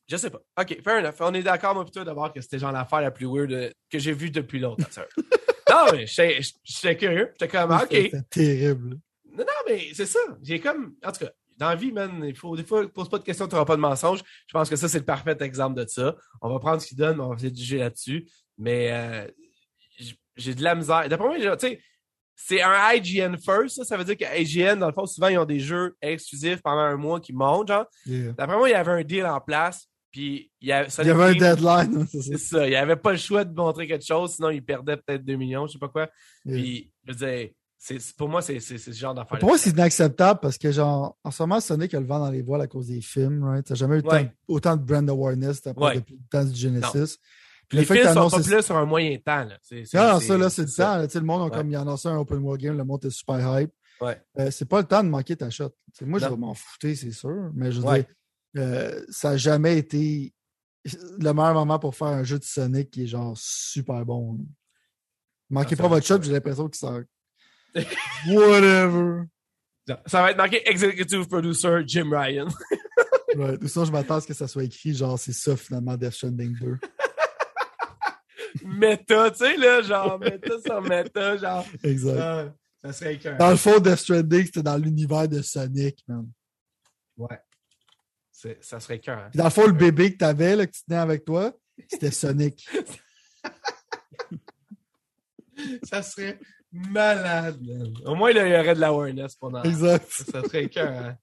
[0.07, 0.39] je sais pas.
[0.59, 1.15] OK, fair enough.
[1.21, 3.99] On est d'accord, moi, plutôt, d'abord que c'était genre l'affaire la plus weird euh, que
[3.99, 4.83] j'ai vue depuis longtemps.
[5.69, 7.29] non, mais j'étais curieux.
[7.39, 7.87] J'étais comme, OK.
[7.89, 8.99] C'était terrible.
[9.31, 10.19] Non, non, mais c'est ça.
[10.41, 10.95] J'ai comme.
[11.03, 13.47] En tout cas, dans la vie, man, il faut des fois, pose pas de questions,
[13.47, 14.21] tu n'auras pas de mensonges.
[14.47, 16.15] Je pense que ça, c'est le parfait exemple de ça.
[16.41, 18.27] On va prendre ce qu'il donne, mais on va essayer de juger là-dessus.
[18.57, 19.27] Mais euh,
[20.37, 21.07] j'ai de la misère.
[21.09, 21.81] D'après moi, tu sais,
[22.33, 23.75] c'est un IGN first.
[23.75, 26.61] Ça, ça veut dire que IGN, dans le fond, souvent, ils ont des jeux exclusifs
[26.61, 27.85] pendant un mois qui montent, genre.
[28.05, 28.31] Yeah.
[28.31, 29.88] D'après moi, il y avait un deal en place.
[30.11, 31.97] Puis il y avait, Il y avait un deadline.
[32.01, 32.65] hein, c'est ça.
[32.65, 35.35] Il n'y avait pas le choix de montrer quelque chose, sinon il perdait peut-être 2
[35.35, 36.09] millions, je sais pas quoi.
[36.45, 36.57] Yeah.
[36.61, 39.39] Puis, je c'est- pour moi, c'est ce genre d'affaire.
[39.39, 42.29] Pour moi, c'est inacceptable parce que, genre, en ce moment, Sonic a le vent dans
[42.31, 43.65] les voiles à cause des films, right?
[43.65, 44.25] T'as jamais eu Ouais.
[44.25, 45.95] tant- autant de brand awareness pas Ouais.
[45.95, 47.17] depuis le temps du Genesis.
[47.69, 49.45] Puis Les le films sont t'annonces- populaires sur un moyen temps.
[49.45, 49.57] Là.
[49.93, 50.83] Non, ça, là, c'est le ça.
[50.85, 50.97] temps.
[50.97, 51.07] là.
[51.13, 51.51] Le monde, a Ouais.
[51.51, 53.71] comme il a annoncé un open world game, le monde est super hype.
[54.01, 54.19] Ouais.
[54.39, 55.69] Euh, c'est pas le temps de manquer ta shot.
[56.01, 57.51] Moi, je vais m'en foutre, c'est sûr.
[57.53, 58.05] Mais je veux dire,
[58.57, 60.33] euh, ça n'a jamais été
[60.85, 64.39] le meilleur moment pour faire un jeu de Sonic qui est genre super bon.
[65.49, 66.99] Manquez ça pas votre shot, j'ai l'impression que ça.
[68.27, 69.23] Whatever.
[70.05, 72.47] Ça va être marqué Executive Producer Jim Ryan.
[73.35, 75.95] Ouais, tout ça, je m'attends à ce que ça soit écrit, genre, c'est ça finalement
[75.95, 76.77] Death Stranding 2.
[78.65, 81.65] méta, tu sais, là, genre, méta sur méta, genre.
[81.83, 82.51] Exact.
[82.83, 83.37] ça serait écœurant.
[83.37, 86.27] Dans le fond, Death Stranding, c'était dans l'univers de Sonic, man.
[87.17, 87.39] Ouais.
[88.61, 89.29] Ça serait écœurant.
[89.29, 91.51] Puis dans le fond, le bébé que t'avais, là, que tu tenais avec toi,
[91.89, 92.67] c'était Sonic.
[95.83, 96.39] Ça serait
[96.71, 97.93] malade, man.
[98.05, 99.61] Au moins, là, il y aurait de l'awareness pendant.
[99.63, 100.09] Exact.
[100.09, 101.15] Ça serait écœurant.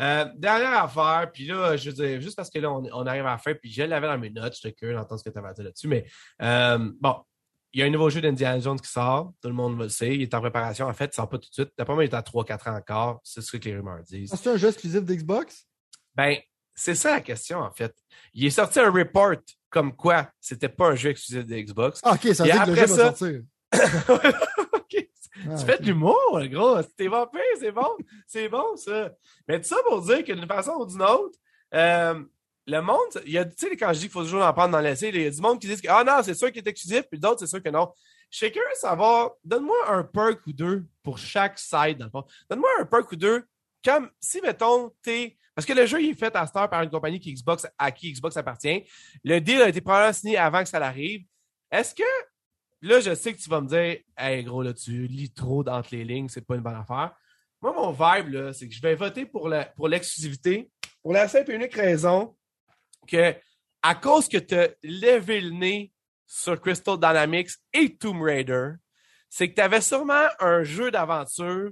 [0.00, 3.26] Euh, dernière affaire, puis là, je veux dire, juste parce que là, on, on arrive
[3.26, 5.38] à la fin, puis je l'avais dans mes notes, j'étais curieux d'entendre ce que tu
[5.38, 6.06] avais à dire là-dessus, mais
[6.40, 7.16] euh, bon,
[7.72, 10.14] il y a un nouveau jeu d'Indiana Jones qui sort, tout le monde le sait,
[10.14, 11.70] il est en préparation, en fait, il sort pas tout de suite.
[11.76, 14.34] D'après moi, il est à 3-4 ans encore, c'est ce que les rumeurs disent.
[14.34, 15.68] C'est un jeu exclusif d'Xbox?
[16.14, 16.36] Ben,
[16.74, 17.94] c'est ça la question, en fait.
[18.34, 19.36] Il est sorti un report
[19.70, 22.00] comme quoi c'était pas un jeu exclusif de Xbox.
[22.02, 23.42] Ah, ok, ça veut dire que le jeu ça- va sortir.
[25.48, 26.80] Ah, Tu fais de l'humour, gros.
[26.96, 27.96] T'es vampire, c'est bon.
[28.28, 29.10] C'est bon, ça.
[29.48, 31.36] Mais tout ça pour dire que d'une façon ou d'une autre,
[31.74, 32.22] euh,
[32.66, 34.70] le monde, il y a, tu sais, quand je dis qu'il faut toujours en prendre
[34.72, 36.58] dans l'essai, il y a du monde qui dit que, ah non, c'est sûr qu'il
[36.62, 37.92] est exclusif, puis d'autres, c'est sûr que non.
[38.30, 42.24] Curieux de savoir, donne-moi un perk ou deux pour chaque side, dans le fond.
[42.48, 43.44] Donne-moi un perk ou deux,
[43.84, 45.36] comme si, mettons, t'es.
[45.54, 47.90] Parce que le jeu, il est fait à heure par une compagnie qui Xbox, à
[47.90, 48.84] qui Xbox appartient.
[49.22, 51.24] Le deal a été probablement signé avant que ça l'arrive.
[51.70, 52.02] Est-ce que
[52.84, 55.94] Là, je sais que tu vas me dire, hey gros, là, tu lis trop entre
[55.94, 57.14] les lignes, c'est pas une bonne affaire.
[57.60, 60.68] Moi, mon vibe, là, c'est que je vais voter pour pour l'exclusivité
[61.00, 62.36] pour la simple et unique raison
[63.06, 63.34] que,
[63.82, 65.92] à cause que tu as levé le nez
[66.26, 68.72] sur Crystal Dynamics et Tomb Raider,
[69.28, 71.70] c'est que tu avais sûrement un jeu d'aventure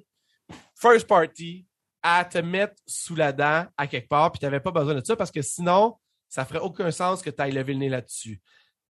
[0.75, 1.67] first party
[2.03, 5.05] à te mettre sous la dent à quelque part, puis tu n'avais pas besoin de
[5.05, 5.97] ça parce que sinon,
[6.29, 8.41] ça ferait aucun sens que tu ailles lever le nez là-dessus.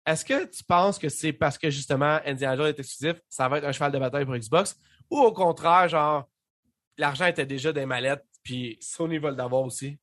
[0.06, 3.58] Est-ce que tu penses que c'est parce que justement Indiana Jones est exclusif, ça va
[3.58, 4.76] être un cheval de bataille pour Xbox,
[5.10, 6.28] ou au contraire, genre,
[6.98, 9.96] l'argent était déjà des mallettes, puis Sony va l'avoir aussi?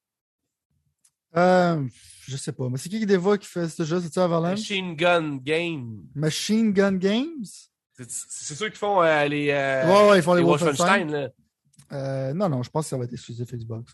[1.35, 1.85] Euh,
[2.27, 2.69] je sais pas.
[2.69, 3.99] Mais c'est qui qui dévoile qui fait ce jeu?
[4.01, 4.59] C'est-tu Avalanche?
[4.59, 6.01] Machine Gun Game.
[6.15, 7.45] Machine Gun Games?
[7.93, 11.09] C'est c'est ceux qui font euh, les, euh, ouais, ouais, ils font les, les Wolfenstein.
[11.09, 11.11] Wolfenstein.
[11.11, 11.29] là.
[11.91, 13.93] Euh, non, non, je pense que ça va être exclusif Xbox.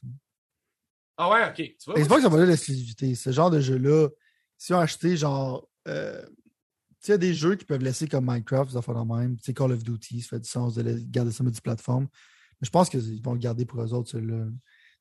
[1.17, 1.55] Ah ouais, ok.
[1.55, 1.99] Tu vois?
[1.99, 3.15] Xbox, ça va donner l'exclusivité.
[3.15, 4.09] Ce genre de jeu-là,
[4.57, 5.67] si on a acheté genre.
[5.87, 8.93] Euh, tu sais, il y a des jeux qui peuvent laisser comme Minecraft, ça fait
[8.93, 9.37] la même.
[9.37, 12.07] Tu sais, Call of Duty, ça fait du sens de garder ça multiplateforme.
[12.59, 14.45] Mais je pense qu'ils vont le garder pour eux autres, celui-là.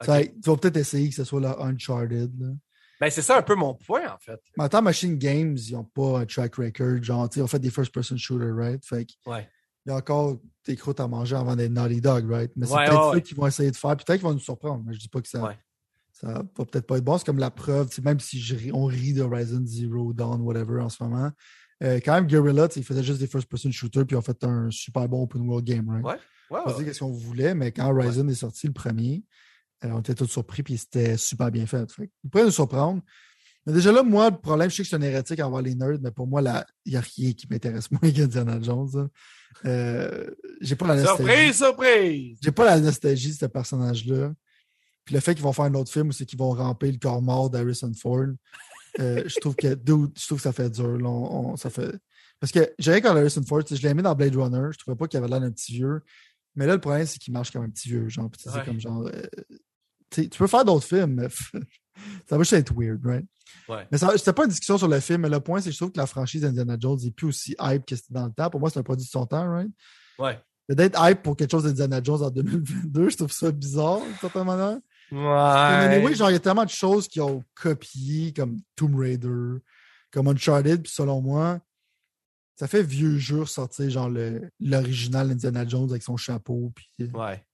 [0.06, 2.38] Ils vont peut-être essayer que ce soit la Uncharted.
[2.38, 2.48] Là.
[3.00, 4.40] Ben, c'est ça un peu mon point, en fait.
[4.56, 7.02] Mais attends, Machine Games, ils n'ont pas un track record.
[7.02, 8.84] Genre, tu sais, ils ont fait des first-person shooters, right?
[8.84, 9.48] Fait que Ouais.
[9.86, 10.36] Il y a encore
[10.66, 12.50] des croûtes à manger avant d'être Naughty Dog, right?
[12.56, 13.90] Mais c'est Ouais, peut-être ouais, ça qu'ils vont essayer de faire.
[13.96, 15.58] Peut-être qu'ils vont nous surprendre, mais je dis pas que ça, Ouais.
[16.12, 17.18] ça va peut-être pas être bon.
[17.18, 20.88] C'est comme la preuve, même si je on rit de Horizon Zero Dawn, whatever, en
[20.88, 21.30] ce moment,
[21.82, 24.70] Euh, quand même, Guerrilla, ils faisaient juste des first-person shooters, puis ils ont fait un
[24.70, 26.04] super bon open world game, right?
[26.04, 26.14] Ouais.
[26.50, 29.24] Ouais, On qu'est-ce qu'on voulait, mais quand Horizon est sorti, le premier,
[29.84, 31.90] euh, on était tous surpris, puis c'était super bien fait.
[31.90, 33.02] fait ils pourraient nous surprendre.
[33.66, 35.74] Mais déjà là, moi, le problème, je sais que je suis un hérétique envers les
[35.74, 36.42] nerds, mais pour moi,
[36.84, 38.88] il n'y a rien qui m'intéresse moins qu'Indiana Jones.
[38.94, 39.08] là.
[39.64, 41.52] Euh, j'ai pas la nostalgie.
[41.52, 42.38] Surprise, surprise!
[42.42, 44.32] J'ai pas la nostalgie de ce personnage-là.
[45.04, 46.98] Puis le fait qu'ils vont faire un autre film où c'est qu'ils vont ramper le
[46.98, 48.26] corps mort d'Harrison Ford,
[49.00, 50.96] euh, je trouve que dude, je trouve que ça fait dur.
[50.98, 51.08] là.
[51.08, 51.94] On- on- ça fait...
[52.40, 55.06] Parce que j'avais quand Harrison Ford, je l'ai aimé dans Blade Runner, je trouvais pas
[55.06, 56.00] qu'il avait l'air d'un petit vieux.
[56.56, 58.08] Mais là, le problème, c'est qu'il marche comme un petit vieux.
[58.08, 58.64] Genre, Ouais.
[58.64, 59.22] comme euh,
[60.10, 61.28] tu peux faire d'autres films, mais
[62.28, 63.26] ça va juste être weird, right?
[63.68, 63.86] Ouais.
[63.92, 65.92] Mais c'était pas une discussion sur le film, mais le point, c'est que je trouve
[65.92, 68.50] que la franchise Indiana Jones est plus aussi hype que c'était dans le temps.
[68.50, 69.70] Pour moi, c'est un produit de son temps, right?
[70.18, 70.38] Ouais.
[70.68, 74.14] Mais d'être hype pour quelque chose d'Indiana Jones en 2022, je trouve ça bizarre, d'une
[74.16, 74.78] certaine manière.
[75.10, 76.02] Mais Ouais.
[76.04, 79.58] oui, genre, il y a tellement de choses qui ont copié, comme Tomb Raider,
[80.10, 81.60] comme Uncharted, puis selon moi,
[82.56, 84.10] ça fait vieux jeu sortir, genre,
[84.60, 86.88] l'original Indiana Jones avec son chapeau, puis...
[87.02, 87.44] euh, Ouais.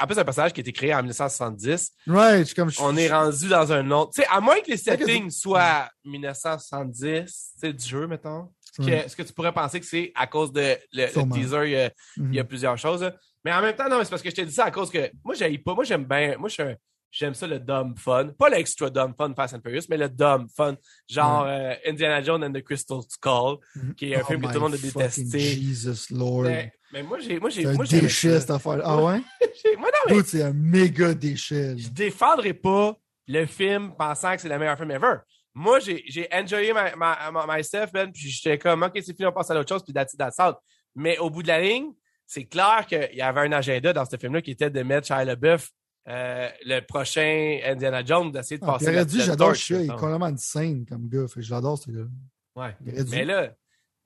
[0.00, 1.90] En plus, un personnage qui a été créé en 1970.
[2.06, 2.70] Ouais, je suis comme...
[2.80, 4.12] On est rendu dans un autre.
[4.14, 8.48] Tu sais, à moins que les settings soient 1970, tu sais, du jeu, mettons.
[8.60, 9.08] Ce que, Ouais.
[9.08, 11.90] ce que tu pourrais penser que c'est à cause de le, teaser, il y, a,
[12.16, 12.48] il y a Mhm.
[12.48, 13.02] plusieurs choses.
[13.02, 13.14] là.
[13.44, 15.10] Mais en même temps, non, c'est parce que je t'ai dit ça à cause que
[15.24, 15.74] moi, j'aille pas.
[15.74, 16.36] Moi, j'aime bien.
[16.38, 16.74] Moi, je
[17.14, 18.30] J'aime ça le dumb fun.
[18.38, 20.74] Pas l'extra dumb fun Fast and Furious, mais le dumb fun.
[21.10, 23.94] Genre euh, Indiana Jones and the Crystal Skull, Mhm.
[23.96, 25.38] qui est un Oh film que tout le monde a détesté.
[25.38, 26.44] Jesus Lord.
[26.44, 27.38] Mais, mais moi, j'ai.
[27.40, 27.62] Moi, j'ai.
[27.62, 28.80] C'est un Moi, déchet, cette affaire.
[28.84, 29.20] Ah ouais?
[29.78, 31.76] Moi, non, mais c'est un méga déchet.
[31.78, 32.96] je défendrai pas
[33.28, 35.16] le film pensant que c'est le meilleur film ever.
[35.54, 39.26] Moi, j'ai, j'ai enjoyé ma, ma, ma- myself, Ben, puis j'étais comme, OK, c'est fini,
[39.26, 40.56] on passe à l'autre chose, puis that's that's out.
[40.94, 41.92] Mais au bout de la ligne,
[42.26, 45.24] c'est clair qu'il y avait un agenda dans ce film-là qui était de mettre Shia
[45.24, 45.70] LaBeouf,
[46.08, 49.88] euh, le prochain Indiana Jones, d'essayer de Ah, passer aurait dit, j'adore Shia, il est
[49.94, 51.26] complètement insane comme gars.
[51.28, 52.08] Fait l'adore, ce gars.
[52.56, 52.74] Ouais.
[53.10, 53.54] Mais là,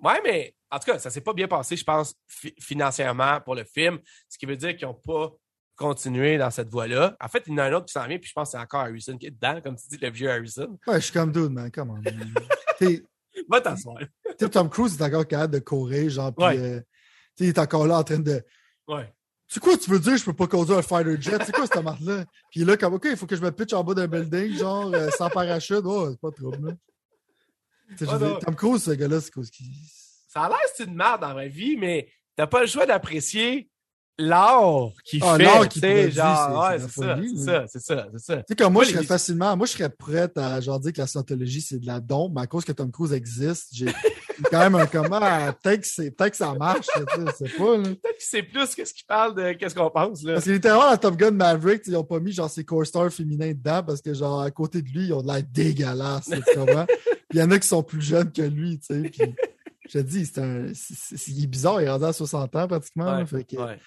[0.03, 3.55] ouais, mais en tout cas, ça s'est pas bien passé, je pense, fi- financièrement pour
[3.55, 3.99] le film,
[4.29, 5.33] ce qui veut dire qu'ils n'ont pas
[5.77, 7.17] continué dans cette voie-là.
[7.21, 8.53] En fait, il y en a un autre qui s'en vient, puis je pense que
[8.59, 10.79] c'est encore Harrison qui est dedans, comme tu dis, le vieux Harrison.
[10.87, 11.71] Ouais, je suis comme dude, man.
[11.71, 11.95] Come on.
[11.95, 12.35] man.
[12.81, 13.05] T'sais,
[13.51, 13.99] Va t'asseoir.
[14.51, 16.59] Tom Cruise est encore capable de courir, genre, puis Ouais.
[16.59, 16.81] euh,
[17.39, 18.43] il est encore là en train de.
[18.89, 19.13] Ouais.
[19.49, 21.39] Tu sais quoi, tu veux dire, je peux pas conduire un fighter jet?
[21.45, 22.25] C'est quoi cette marque-là?
[22.51, 24.93] Puis là, comme, OK, il faut que je me pitche en bas d'un building, genre,
[24.93, 25.83] euh, sans parachute.
[25.85, 26.73] Oh, c'est pas trop, là.
[27.95, 28.39] T'sais, je Ouais.
[28.41, 29.45] Tom Cruise, ce gars-là, c'est quoi.
[30.29, 33.69] Ça a l'air c'est une merde dans ma vie, mais t'as pas le choix d'apprécier
[34.19, 35.43] l'art qu'il Ah, fait.
[35.45, 38.37] l'art sais, produit, genre, ouais, c'est ça, c'est ça, c'est ça, c'est ça.
[38.39, 40.81] Tu sais, comme moi, Moi, je serais les- facilement, moi, je serais prête à genre
[40.81, 43.69] dire que la scientologie, c'est de la dompe, mais à cause que Tom Cruise existe,
[43.73, 43.87] j'ai
[44.51, 45.21] quand même un comment,
[45.63, 46.87] peut-être que, que ça marche,
[47.37, 47.77] c'est pas.
[47.77, 50.35] Peut-être qu'il sait plus que ce qu'il parle de qu'est-ce qu'on pense, là.
[50.35, 53.53] Parce que littéralement, dans Top Gun Maverick, ils ont pas mis genre ses co-stars féminins
[53.53, 56.87] dedans parce que genre à côté de lui, ils ont de l'air dégueulasses, tu comprends?
[57.33, 59.11] Il y en a qui sont plus jeunes que lui, tu sais.
[59.11, 59.35] Puis
[59.89, 60.73] je te dis, c'est un.
[60.75, 63.05] c'est- il est bizarre, il est rendu à 60 ans pratiquement.
[63.07, 63.79] là, Ouais, fait que- ouais.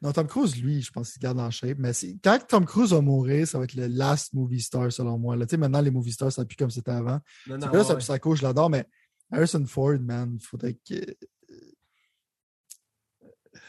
[0.00, 1.78] Non, Tom Cruise, lui, je pense qu'il garde en shape.
[1.78, 5.18] Mais c'est- quand Tom Cruise va mourir, ça va être le last movie star selon
[5.18, 5.34] moi.
[5.36, 5.44] là.
[5.58, 7.18] Maintenant, les movie stars, ça plus comme c'était avant.
[7.48, 8.36] Non, non, là, ça ouais.
[8.36, 8.86] je l'adore, mais
[9.32, 10.94] Harrison Ford, man, il faudrait que.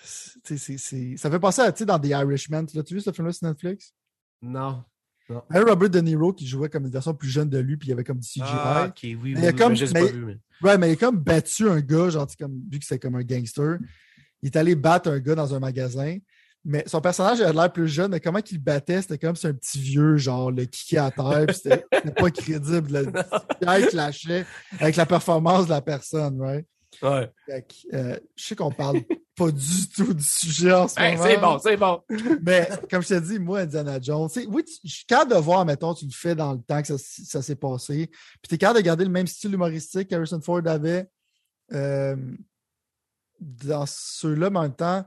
[0.03, 2.65] C'est- c'est- Ça fait penser à, dans The Irishman.
[2.65, 3.93] Tu l'as-tu vu ce film-là sur Netflix?
[4.41, 4.83] Non.
[5.49, 7.93] Robert De Niro qui jouait comme une version plus jeune de lui, puis il y
[7.93, 8.41] avait comme du CGI.
[8.45, 10.39] Ah, ok, oui, oui, il a comme- mais pas vu.
[10.61, 13.23] Ouais, mais il a comme battu un gars, genre, comme, vu que c'était comme un
[13.23, 13.77] gangster.
[14.41, 16.17] Il est allé battre un gars dans un magasin.
[16.65, 19.53] Mais son personnage avait l'air plus jeune, mais comment qu'il battait, c'était comme si un
[19.53, 21.85] petit vieux, genre, le kické à terre, puis c'était
[22.17, 23.09] pas crédible.
[23.61, 24.45] Le il clashait
[24.79, 26.65] avec la performance de la personne, right?
[27.01, 27.31] Ouais.
[27.45, 29.01] Fait que, euh, je sais qu'on parle
[29.35, 31.23] pas du tout du sujet en ce moment.
[31.23, 32.01] c'est bon, c'est bon.
[32.41, 35.65] Mais comme je te dis, moi, Indiana Jones, oui, tu- je suis capable de voir,
[35.65, 38.07] mettons, tu le fais dans le temps que ça, ça s'est passé.
[38.41, 41.07] Puis tu es capable de garder le même style humoristique qu'Harrison Ford avait
[41.71, 42.15] euh,
[43.39, 45.05] dans ceux-là, mais en même temps,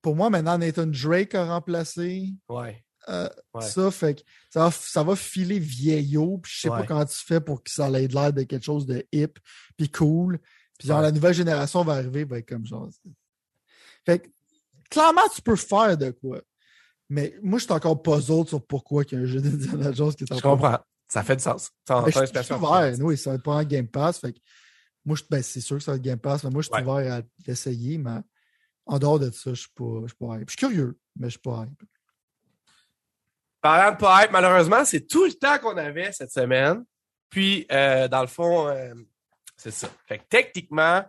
[0.00, 2.82] pour moi, maintenant, Nathan Drake a remplacé Ouais.
[3.08, 3.62] euh, Ouais.
[3.66, 3.90] ça.
[3.90, 6.38] Fait que ça va, ça va filer vieillot.
[6.38, 8.86] Puis je sais pas comment tu fais pour que ça ait l'air de quelque chose
[8.86, 9.38] de hip,
[9.76, 10.38] puis cool.
[10.82, 11.04] Puis genre, Ouais.
[11.04, 12.88] la nouvelle génération va arriver, va être comme genre.
[14.04, 14.28] Fait que,
[14.90, 16.40] clairement, tu peux faire de quoi.
[17.08, 20.12] Mais moi, je suis encore puzzled sur pourquoi il y a un jeu d'Indiana Jones
[20.12, 20.78] qui est en Je comprends.
[21.06, 21.70] Ça fait du sens.
[21.86, 22.92] Ça en je, suis ouvert.
[23.00, 24.18] Oui, ça va être pas un Game Pass.
[24.18, 24.40] Fait que
[25.04, 26.74] moi, je- ben, c'est sûr que ça va être Game Pass, mais moi, je suis
[26.74, 26.82] Ouais.
[26.82, 27.96] ouvert à l'essayer.
[27.98, 28.18] Mais
[28.86, 30.50] en dehors de ça, je suis pas, je suis pas hype.
[30.50, 31.82] Je suis curieux, mais je suis pas hype.
[33.60, 36.84] Parlant de pas être, malheureusement, c'est tout le temps qu'on avait cette semaine.
[37.30, 38.92] Puis, euh, dans le fond, euh,
[39.62, 39.88] c'est ça.
[40.06, 41.04] Fait que techniquement,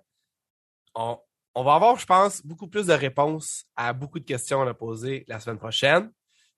[0.94, 1.18] on,
[1.56, 5.40] va avoir, je pense, beaucoup plus de réponses à beaucoup de questions à poser la
[5.40, 6.12] semaine prochaine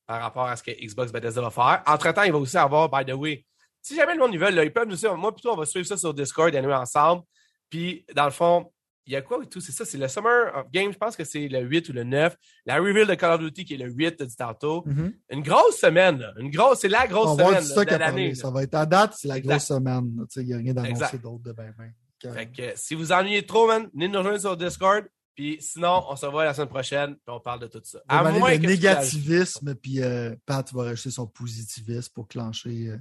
[0.06, 1.84] par rapport à ce que Xbox Bethesda va faire.
[1.88, 3.46] Entre-temps, il va aussi avoir, by the way,
[3.82, 5.16] si jamais le monde veut, là, ils peuvent nous suivre.
[5.16, 7.24] Moi, plutôt, on va suivre ça sur Discord et nous ensemble.
[7.70, 8.74] Puis, dans le fond,
[9.08, 9.62] il y a quoi et tout?
[9.62, 12.04] C'est ça, c'est le Summer of Game, je pense que c'est le 8 ou le
[12.04, 12.36] 9.
[12.66, 14.84] La reveal de Call of Duty qui est le 8, t'as dit tantôt.
[14.86, 15.14] Mhm.
[15.30, 16.34] Une grosse semaine, là.
[16.40, 18.36] Une grosse, c'est la grosse On va semaine du là, stock de l'année.
[18.36, 19.52] Ça va être à date, c'est la Exact.
[19.54, 20.26] grosse semaine.
[20.38, 21.92] Il n'y a rien d'annoncé d'autre de ben ben.
[22.34, 25.06] Fait que euh, si vous ennuyez trop, man, venez nous rejoindre sur Discord.
[25.36, 28.00] Puis sinon, on se revoit la semaine prochaine, puis on parle de tout ça.
[28.08, 32.88] À moins le que tu négativisme, puis euh, Pat va rajouter son positivisme pour clencher,
[32.88, 32.98] euh,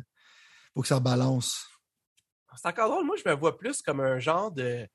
[0.74, 1.68] pour que ça balance.
[2.56, 3.06] C'est encore drôle.
[3.06, 4.86] Moi, je me vois plus comme un genre de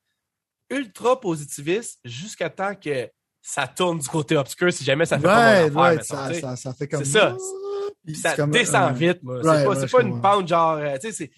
[0.69, 3.09] ultra positiviste jusqu'à temps que
[3.41, 5.75] ça tourne du côté obscur si jamais ça fait pas affaire.
[5.75, 7.35] ouais, mettons, ça, ça, ça fait comme C'est ça.
[8.05, 9.35] Puis ça comme, descend vite, moi.
[9.35, 11.31] ouais, c'est pas, je pas une pente genre, euh, tu sais,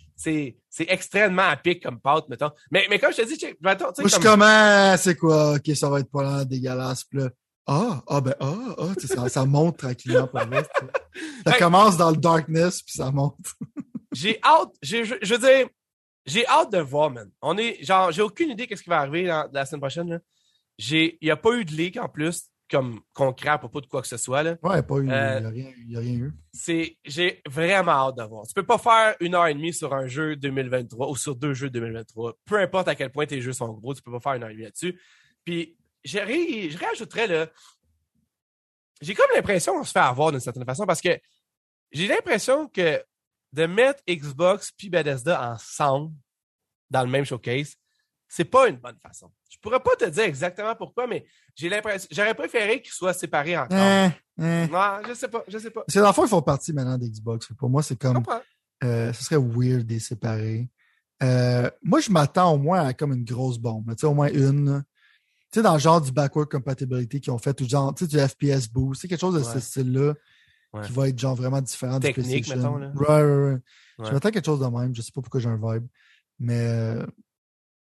[0.69, 2.51] c'est- extrêmement épique comme pâte, mettons.
[2.71, 5.55] Mais, mais comme je te dis, tu sais, Moi, je comme- comme, ah, c'est quoi?
[5.55, 7.03] Ok, ça va être pas là, dégueulasse.
[7.05, 7.29] Puis là,
[7.67, 10.39] ah, ah, ben, ah, ah, ça, ça monte tranquillement pour.
[10.39, 10.47] Ça
[11.45, 13.35] Ben- commence dans le darkness, puis ça monte.
[14.11, 15.67] j'ai hâte, je, je veux dire,
[16.25, 17.29] j'ai hâte de voir, man.
[17.41, 20.21] On est, genre, j'ai aucune idée qu'est-ce qui va arriver dans- la semaine prochaine,
[20.77, 24.01] il y a pas eu de leak en plus, comme concret à propos de quoi
[24.01, 24.55] que ce soit, là.
[24.63, 26.33] Ouais, pas eu, il n'y Euh, a, y a rien eu.
[26.53, 28.47] c'est j'ai vraiment hâte de voir.
[28.47, 31.53] Tu peux pas faire une heure et demie sur un jeu 2023 ou sur deux
[31.53, 32.37] jeux 2023.
[32.45, 34.49] Peu importe à quel point tes jeux sont gros, tu peux pas faire une heure
[34.49, 34.97] et demie là-dessus.
[35.43, 35.75] Puis
[36.05, 37.47] je ré- je réajouterais là.
[39.01, 41.09] J'ai comme l'impression qu'on se fait avoir d'une certaine façon parce que
[41.91, 43.03] j'ai l'impression que
[43.53, 46.13] de mettre Xbox puis Bethesda ensemble
[46.89, 47.75] dans le même showcase,
[48.27, 49.29] c'est pas une bonne façon.
[49.49, 51.25] Je pourrais pas te dire exactement pourquoi, mais
[51.55, 53.77] j'ai l'impression j'aurais préféré qu'ils soient séparés encore.
[53.77, 54.67] Hein, hein.
[54.67, 55.81] Ouais, je sais pas, je sais pas.
[55.81, 57.47] Parce que dans le fond, ils font partie maintenant d'Xbox.
[57.57, 58.23] Pour moi, c'est comme,
[58.83, 60.69] euh, ce serait weird de les séparer.
[61.21, 63.87] Euh, moi, je m'attends au moins à comme une grosse bombe.
[63.89, 63.95] là.
[63.95, 64.83] Tu sais, au moins une.
[65.51, 68.07] Tu sais, dans le genre du backward compatibility qu'ils ont fait, ou genre, tu sais,
[68.07, 70.13] du FPS boost, c'est quelque chose de ce style-là
[70.73, 70.85] Ouais.
[70.85, 72.77] qui va être genre vraiment différent Technique, du PlayStation.
[72.77, 72.91] mettons, là.
[72.95, 73.59] Ouais, ouais, ouais.
[73.99, 74.05] Ouais.
[74.07, 74.95] Je m'attends quelque chose de même.
[74.95, 75.85] Je sais pas pourquoi j'ai un vibe.
[76.39, 77.05] Mais euh,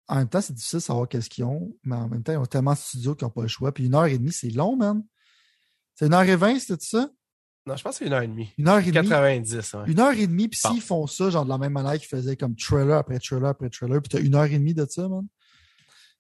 [0.08, 1.72] en même temps, c'est difficile de savoir qu'est-ce qu'ils ont.
[1.84, 3.70] Mais en même temps, ils ont tellement de studios qu'ils n'ont pas le choix.
[3.72, 5.02] Puis une heure et demie, c'est long, man.
[5.94, 7.10] C'est une heure et vingt, c'était ça?
[7.66, 8.50] Non, je pense que c'est une heure et demie.
[8.56, 9.08] Une heure et demie?
[9.08, 9.80] 90, ouais.
[9.86, 12.36] Une heure et demie, puis s'ils font ça, genre de la même manière qu'ils faisaient
[12.36, 15.26] comme trailer après trailer après trailer, puis t'as une heure et demie de ça, man.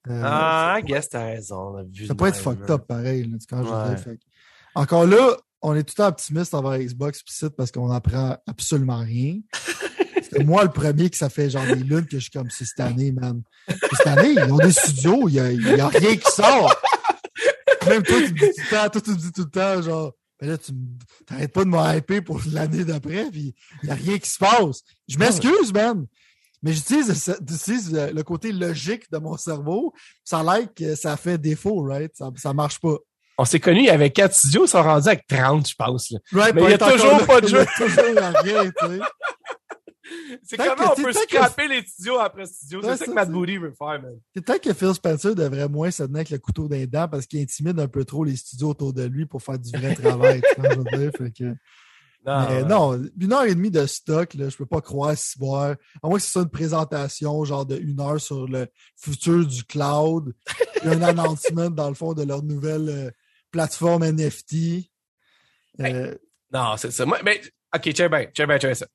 [0.08, 1.74] Euh, Ah, I guess t'as raison.
[2.06, 4.22] ça peut être fucked up pareil, là, comprends, je fait que-
[4.74, 8.36] Encore là, on est tout le temps optimiste envers Xbox pis site parce qu'on apprend
[8.46, 9.38] absolument rien.
[10.30, 12.64] C'est moi le premier que ça fait genre des lunes que je suis comme c'est
[12.64, 13.42] cette année, man.
[13.66, 16.72] Puis cette année, ils ont des studios, il y a, rien qui sort.
[17.88, 19.82] Même toi, tu me dis tout le temps, toi, tu me dis tout le temps,
[19.82, 20.78] genre, mais là, tu me-
[21.26, 24.38] t'arrêtes pas de me hyper pour l'année d'après, puis il y a rien qui se
[24.38, 24.82] passe.
[25.08, 26.06] Je m'excuse, man.
[26.62, 29.92] Mais j'utilise le côté logique de mon cerveau.
[30.22, 32.14] Ça a l'air que ça fait défaut, right?
[32.14, 32.98] Ça, ça marche pas.
[33.42, 36.10] On s'est connus, il y avait 4 studios, ils sont rendus avec 30, je pense.
[36.10, 36.18] là.
[36.32, 37.64] Right, Mais il y a toujours pas de jeu.
[40.42, 42.80] C'est comment on peut que- scraper les studios après studio.
[42.82, 43.30] C'est ça que Matt.
[43.30, 44.18] Booty veut faire, man.
[44.34, 47.26] C'est peut-être que Phil Spencer devrait moins se tenir avec le couteau les dents parce
[47.26, 50.42] qu'il intimide un peu trop les studios autour de lui pour faire du vrai travail.
[50.54, 51.44] tu vois, je veux dire, fait que-
[52.26, 52.64] Non, Mais ouais.
[52.64, 55.76] non, une heure et demie de stock, là, je peux pas croire si boire.
[56.02, 58.66] À moins que ce soit une présentation, genre de une heure sur le
[59.00, 60.34] futur du cloud.
[60.84, 63.10] et un announcement, dans le fond, de leur nouvelle euh,
[63.50, 64.88] plateforme NFT.
[65.80, 66.14] Euh,
[66.52, 67.06] Non, c'est ça.
[67.06, 67.40] Moi, mais,
[67.74, 68.86] OK, check bien, check bien, bien ça.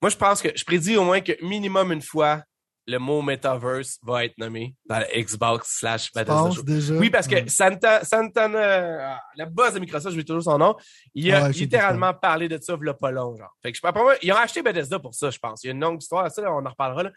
[0.00, 2.42] Moi, je pense que je prédis au moins que minimum une fois,
[2.88, 6.94] le mot metaverse va être nommé dans la Xbox slash Bethesda déjà?
[6.94, 7.48] Oui, parce que Ouais.
[7.48, 10.74] Santa, Santana, euh, le boss de Microsoft, je vais toujours son nom,
[11.14, 13.54] il a Ouais, littéralement parlé de ça, il pas long, genre.
[13.62, 15.62] Fait que je, ils ont acheté Bethesda pour ça, je pense.
[15.62, 17.12] Il y a une longue histoire à ça, on en reparlera, là.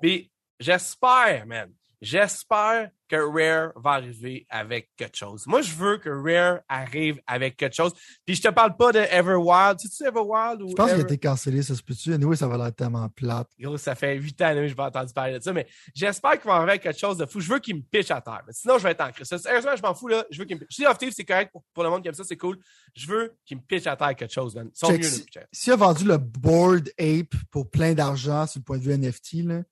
[0.00, 0.30] Puis,
[0.60, 5.46] j'espère, man, j'espère que Rare va arriver avec quelque chose.
[5.46, 7.92] Moi, je veux que Rare arrive avec quelque chose.
[8.24, 9.78] Puis, je te parle pas de Everwild.
[9.80, 12.12] Tu sais Everwild ou Je pense qu'il a été cancellé, ça se peut-tu?
[12.12, 13.48] Anyway, ça va l'air tellement plate.
[13.78, 16.52] Ça fait huit ans que je vais entendu parler de ça, mais j'espère qu'ils vont
[16.56, 17.40] arriver avec quelque chose de fou.
[17.40, 18.42] Je veux qu'ils me pitchent à terre.
[18.46, 19.26] Mais sinon, je vais être en crise.
[19.26, 20.24] Sérieusement, je m'en fous, là.
[20.30, 22.24] Je veux qu'ils me of Thieves, c'est correct pour, pour le monde qui aime ça,
[22.24, 22.58] c'est cool.
[22.94, 24.70] Je veux qu'ils me pitchent à terre quelque chose, man.
[24.88, 25.24] Mieux, si-.
[25.52, 29.44] S'il a vendu le Board Ape pour plein d'argent sur le point de vue NFT,
[29.44, 29.62] là,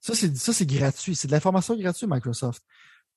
[0.00, 1.14] ça, c'est, ça, gratuit.
[1.14, 2.62] C'est de l'information gratuite, Microsoft.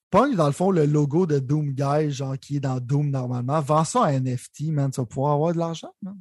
[0.09, 3.61] Pogne, dans le fond, le logo de Doom Guy, genre, qui est dans Doom normalement.
[3.61, 4.91] Vends ça à NFT, man.
[4.91, 6.17] Tu vas pouvoir avoir de l'argent, man.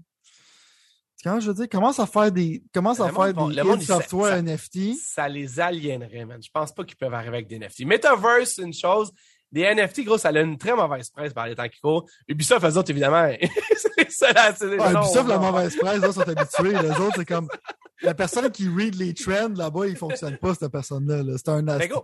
[1.23, 4.43] Quand je veux dire, commence à faire des, commence à faire des monde, software sait-
[4.43, 4.97] NFT.
[4.97, 6.41] Ça les aliénerait, man.
[6.43, 7.85] Je pense pas qu'ils peuvent arriver avec des NFT.
[7.85, 9.13] Metaverse, une chose.
[9.53, 12.07] Des NFT, gros, ça a une très mauvaise presse par les temps qui courent.
[12.29, 13.29] Ubisoft, eux autres, évidemment,
[13.77, 16.81] c'est ça, là, Ubisoft, la on- mauvaise presse, là, sont habitués.
[16.81, 17.49] Les autres, c'est comme,
[18.03, 21.37] la personne qui read les trends, là-bas, il fonctionne pas, cette personne-là, là.
[21.37, 22.03] C'est un Mais go,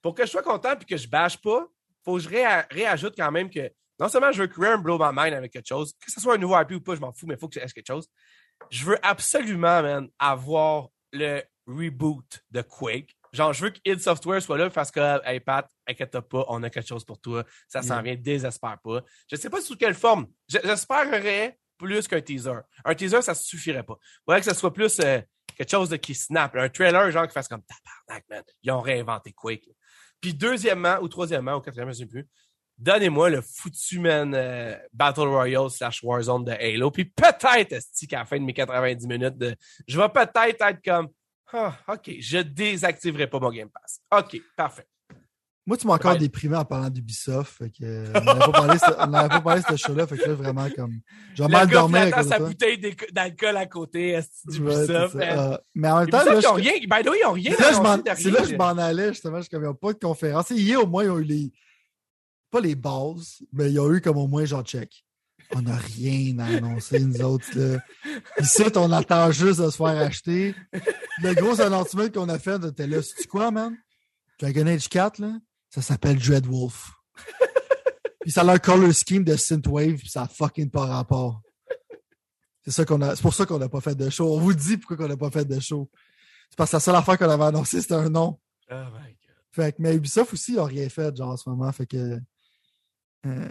[0.00, 1.66] pour que je sois content et que je bâche pas,
[2.04, 3.70] faut que je réa- réajoute quand même que
[4.00, 6.34] non seulement je veux Rare me blow my mind avec quelque chose, que ce soit
[6.34, 8.08] un nouveau IP ou pas, je m'en fous, mais il faut que je quelque chose.
[8.70, 13.16] Je veux absolument, man, avoir le reboot de Quake.
[13.32, 16.62] Genre, je veux que id Software soit là parce que, hey Pat, inquiète pas, on
[16.62, 17.44] a quelque chose pour toi.
[17.68, 19.02] Ça s'en vient, désespère pas.
[19.30, 20.26] Je sais pas sous quelle forme.
[20.48, 22.60] J'espérerais plus qu'un teaser.
[22.84, 23.96] Un teaser, ça suffirait pas.
[24.00, 25.20] Il faudrait que ce soit plus euh,
[25.56, 26.54] quelque chose de qui snap.
[26.56, 28.42] Un trailer, genre, qui fasse comme tabarnak, man.
[28.62, 29.68] Ils ont réinventé Quake.
[30.20, 32.28] Puis deuxièmement, ou troisièmement, ou quatrièmement, je sais plus,
[32.78, 36.90] donnez-moi le foutu, man, euh, Battle Royale slash Warzone de Halo.
[36.92, 39.44] Puis peut-être, esti, qu'à la fin de mes 90 minutes,
[39.88, 41.08] je vais peut-être être comme,
[41.52, 44.00] ah, OK, je désactiverai pas mon Game Pass.
[44.16, 44.86] OK, parfait.
[45.64, 46.18] Moi, tu m'as encore Ouais.
[46.18, 47.58] déprimé en parlant d'Ubisoft.
[47.58, 48.20] Fait que, euh, on
[49.06, 50.06] n'avait pas parlé, de ce show-là.
[50.08, 50.98] Fait que là, vraiment, comme.
[51.38, 52.48] Le mal flattant cause de sa toi.
[52.48, 54.90] bouteille d'alcool à côté, esti, du Ouais.
[54.90, 56.72] Euh, mais en même temps, là, ils ont je- rien.
[56.72, 59.40] The way, ils ont rien c'est là, là que je m'en allais, justement.
[59.40, 60.50] Je ils n'ont pas de conférence.
[60.50, 61.52] Hier, au moins, ils ont eu les.
[62.50, 65.04] Pas les bases, mais ils ont eu comme au moins, genre, check.
[65.54, 67.78] On n'a rien à annoncer, nous autres, là.
[68.40, 70.54] Ici, on attend juste de se faire acheter.
[71.22, 73.76] Le gros annoncement qu'on a fait, t'es là, c'est quoi, man?
[74.40, 75.34] Dragon Age 4, là,
[75.74, 76.92] ça s'appelle Dreadwolf.
[78.20, 81.40] puis ça a un color scheme de Synthwave, puis ça a fucking pas rapport.
[82.64, 83.16] C'est ça qu'on a.
[83.16, 84.32] C'est pour ça qu'on n'a pas fait de show.
[84.34, 85.90] On vous dit pourquoi on n'a pas fait de show.
[86.50, 88.38] C'est parce que la seule affaire qu'on avait annoncée, c'était un nom.
[88.70, 89.16] Oh my God.
[89.50, 91.72] Fait que, mais Ubisoft aussi, ils n'ont rien fait, genre, en ce moment.
[91.72, 92.18] Fait que.
[93.26, 93.48] euh,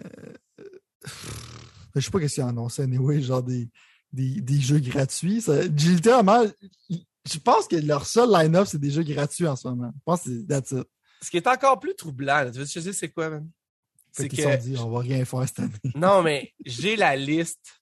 [1.96, 3.70] je sais pas qu'est-ce qu'ils ont annoncé, anyway, genre des,
[4.14, 5.42] des, des jeux gratuits.
[5.42, 6.44] Ça- littéralement.
[6.90, 9.92] Je pense que leur seul line-up, c'est des jeux gratuits en ce moment.
[9.94, 10.88] Je pense que c'est that's it.
[11.22, 13.30] Ce qui est encore plus troublant, tu veux te dise c'est quoi?
[13.30, 15.72] Fait C'est qu'ils que dit, on va rien faire cette année.
[15.96, 17.82] Non, mais j'ai la liste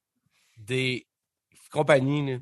[0.58, 1.08] des
[1.72, 2.38] compagnies là,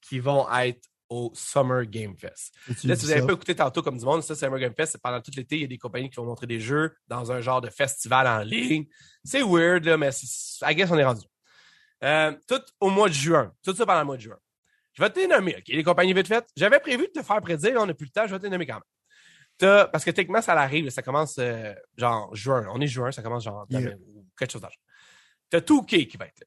[0.00, 2.54] qui vont être au Summer Game Fest.
[2.84, 5.02] Là, si vous n'avez pas écouté tantôt comme du monde, ça, Summer Game Fest, c'est
[5.02, 7.40] pendant tout l'été, il y a des compagnies qui vont montrer des jeux dans un
[7.40, 8.86] genre de festival en ligne.
[9.22, 10.10] C'est weird, là, mais
[10.62, 11.24] I guess on est rendu.
[12.02, 13.52] Euh, tout au mois de juin.
[13.62, 14.38] Tout ça pendant le mois de juin.
[14.92, 15.68] Je vais te les nommer, OK?
[15.68, 16.48] Les compagnies vite faites.
[16.56, 18.66] J'avais prévu de te faire prédire, on n'a plus le temps, je vais te nommer
[18.66, 18.82] quand même.
[19.58, 22.66] T'as- parce que techniquement, ça arrive, ça commence euh, genre juin.
[22.72, 23.80] On est juin, ça commence genre Yeah.
[23.80, 24.78] demain, ou quelque chose d'argent.
[25.50, 26.46] T'as 2K qui va être là.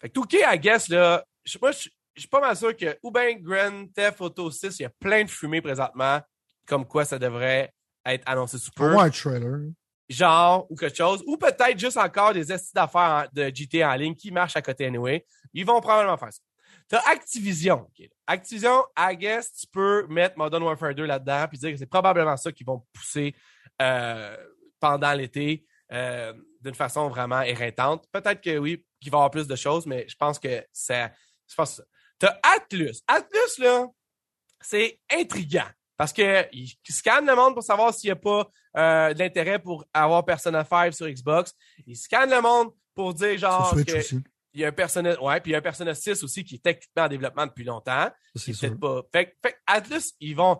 [0.00, 2.76] Fait que 2K, I guess, là, je sais pas, je je suis pas mal sûr
[2.76, 6.20] que ou bien Grand Theft Auto 6, il y a plein de fumée présentement,
[6.66, 7.72] comme quoi ça devrait
[8.04, 8.98] être annoncé sous peu.
[8.98, 9.68] un trailer.
[10.08, 11.22] Genre, ou quelque chose.
[11.28, 14.86] Ou peut-être juste encore des estis d'affaires de GTA en ligne qui marchent à côté
[14.86, 15.24] anyway.
[15.54, 16.40] Ils vont probablement faire ça.
[16.88, 17.82] T'as Activision.
[17.82, 18.08] ok.
[18.26, 22.36] Activision, I guess, tu peux mettre Modern Warfare 2 là-dedans puis dire que c'est probablement
[22.36, 23.34] ça qu'ils vont pousser
[23.82, 24.36] euh,
[24.80, 26.32] pendant l'été euh,
[26.62, 28.06] d'une façon vraiment éreintante.
[28.10, 31.10] Peut-être que oui, qu'il va y avoir plus de choses, mais je pense que ça.
[31.46, 31.82] Je pense ça.
[32.18, 33.00] T'as Atlus.
[33.06, 33.86] Atlus, là,
[34.60, 35.68] c'est intriguant.
[35.96, 39.58] Parce que il scanne le monde pour savoir s'il n'y a pas euh, de l'intérêt
[39.58, 41.54] pour avoir Persona 5 sur Xbox.
[41.86, 44.20] Il scanne le monde pour dire genre Sur Switch que aussi.
[44.54, 46.56] Il y a un Persona, ouais, puis il y a un Persona 6 aussi qui
[46.56, 48.10] est techniquement en développement depuis longtemps.
[48.34, 49.02] C'est peut-être pas.
[49.12, 50.58] Fait, que- fait Atlus, ils vont.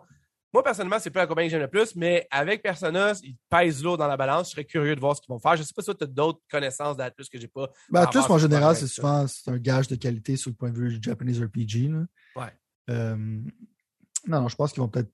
[0.51, 3.83] Moi, personnellement, c'est pas la compagnie que j'aime le plus, mais avec Persona, ils pèsent
[3.83, 4.47] lourd dans la balance.
[4.47, 5.55] Je serais curieux de voir ce qu'ils vont faire.
[5.55, 7.69] Je sais pas si tu as d'autres connaissances d'Atlus que j'ai pas.
[7.91, 10.97] Ben, Atlus, en général, c'est souvent un gage de qualité sur le point de vue
[10.97, 11.89] du Japanese RPG.
[11.91, 12.05] Là.
[12.35, 12.51] Ouais.
[12.89, 13.15] Euh,
[14.27, 15.11] non, non, je pense qu'ils vont peut-être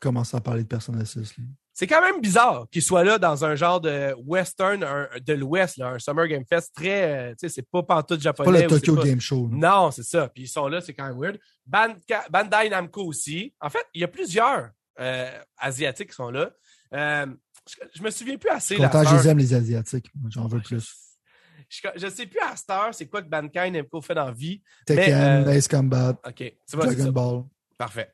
[0.00, 1.38] commencer à parler de Persona 6.
[1.38, 1.44] là.
[1.74, 5.80] C'est quand même bizarre qu'ils soient là dans un genre de western un- de l'Ouest,
[5.80, 7.02] un Summer Game Fest très.
[7.12, 8.60] euh, tu sais, c'est pas pantoute Pas japonais.
[8.60, 9.48] le ou c'est Tokyo pas- Game Show.
[9.50, 10.28] Non, c'est ça.
[10.28, 11.38] Puis ils sont là, c'est quand même weird.
[11.66, 13.54] Bandai Namco aussi.
[13.60, 14.70] En fait, il y a plusieurs
[15.00, 16.50] euh, Asiatiques qui sont là.
[16.92, 17.26] Euh,
[17.66, 18.76] je, je me souviens plus assez.
[18.76, 20.10] Je content, je les aime, les Asiatiques.
[20.28, 20.94] J'en veux plus.
[21.70, 24.32] Je, je sais plus à cette heure c'est quoi que Bandai Namco fait dans la
[24.32, 24.60] vie.
[24.84, 26.34] Tekken, Ace Combat, OK.
[26.36, 27.12] Tu vois, c'est Dragon.
[27.12, 27.44] Ball.
[27.78, 28.12] Parfait.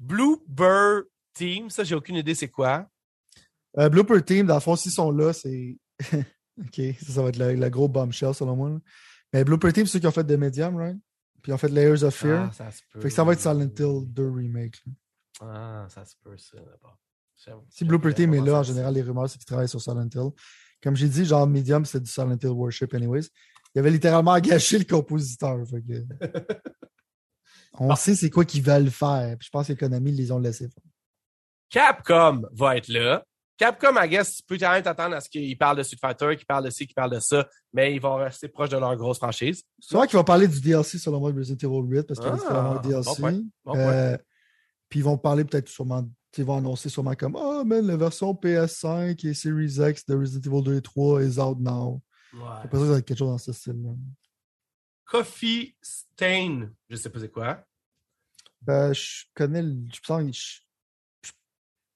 [0.00, 1.04] Bluebird
[1.34, 2.88] Team, ça, j'ai aucune idée c'est quoi?
[3.78, 5.78] Euh, Blooper Team, dans le fond, s'ils sont là, c'est.
[6.60, 8.70] OK, ça, ça va être la, la gros bombshell selon moi.
[8.70, 8.78] là.
[9.32, 10.96] Mais Blooper Team, c'est ceux qui ont fait The Medium, right?
[11.42, 12.48] Puis ils ont fait Layers of Fear.
[12.48, 13.00] Ah, ça se peut.
[13.00, 14.76] fait que ça va être Silent Hill 2 Remake.
[14.84, 14.92] là.
[15.42, 16.98] Ah, ça se peut, ça, d'abord.
[17.70, 20.30] Si Blooper Team est là, en général, les rumeurs, c'est qu'ils travaillent sur Silent Hill.
[20.82, 23.28] Comme j'ai dit, genre Medium, c'est du Silent Hill Worship, anyways.
[23.74, 25.56] Il avait littéralement engagé le compositeur.
[25.66, 26.04] fait que-
[27.74, 29.38] On sait c'est quoi qu'ils veulent faire.
[29.38, 30.84] Puis je pense que Konami les ont laissé faire.
[31.70, 33.24] Capcom va être là.
[33.56, 36.34] Capcom, I guess, tu peux quand même t'attendre à ce qu'ils parlent de Street Fighter,
[36.36, 38.96] qu'ils parlent de ci, qu'ils parlent de ça, mais ils vont rester proches de leur
[38.96, 39.62] grosse franchise.
[39.78, 42.32] Souvent qu'ils vont parler du DLC selon moi de Resident Evil 8 parce qu'il Ah,
[42.32, 43.04] risque d'avoir un DLC.
[43.10, 43.32] bon point,
[43.64, 43.80] bon point.
[43.92, 44.18] Euh,
[44.88, 48.32] puis ils vont parler peut-être sûrement, ils vont annoncer sûrement comme Ah, mais la version
[48.34, 52.00] PS5 et Series X de Resident Evil 2 et 3 is out now.
[52.32, 53.90] J'ai l'impression que ça va être quelque chose dans ce style-là.
[55.04, 57.62] Coffee Stain, je sais pas c'est quoi.
[58.62, 59.76] Ben, je connais le.
[59.92, 60.60] Je pense, je-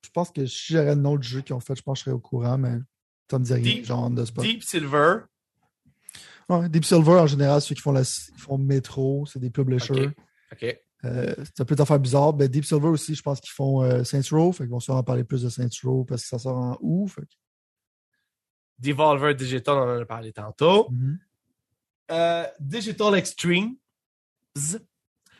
[0.05, 2.01] je pense que si j'aurais le nom du jeu qu'ils ont fait, je pense que
[2.01, 2.79] je serais au courant, mais
[3.31, 3.63] ça me dit rien.
[3.63, 4.45] Deep- genre the spot.
[4.45, 5.21] Deep Silver?
[6.49, 10.11] Ouais, Deep Silver, en général, ceux qui font, la, ils font Metro, c'est des publishers.
[10.53, 10.79] OK.
[11.05, 12.33] Euh, c'est un peu d'affaires bizarres.
[12.35, 14.53] Ben, Deep Silver aussi, je pense qu'ils font euh, Saints Row.
[14.53, 17.09] Fait qu'ils vont sûrement parler plus de Saints Row parce que ça sort en août.
[17.09, 17.27] Fait que-
[18.79, 20.89] Devolver Digital, on en a parlé tantôt.
[20.91, 21.19] Mhm.
[22.11, 23.77] Euh, Digital Extremes.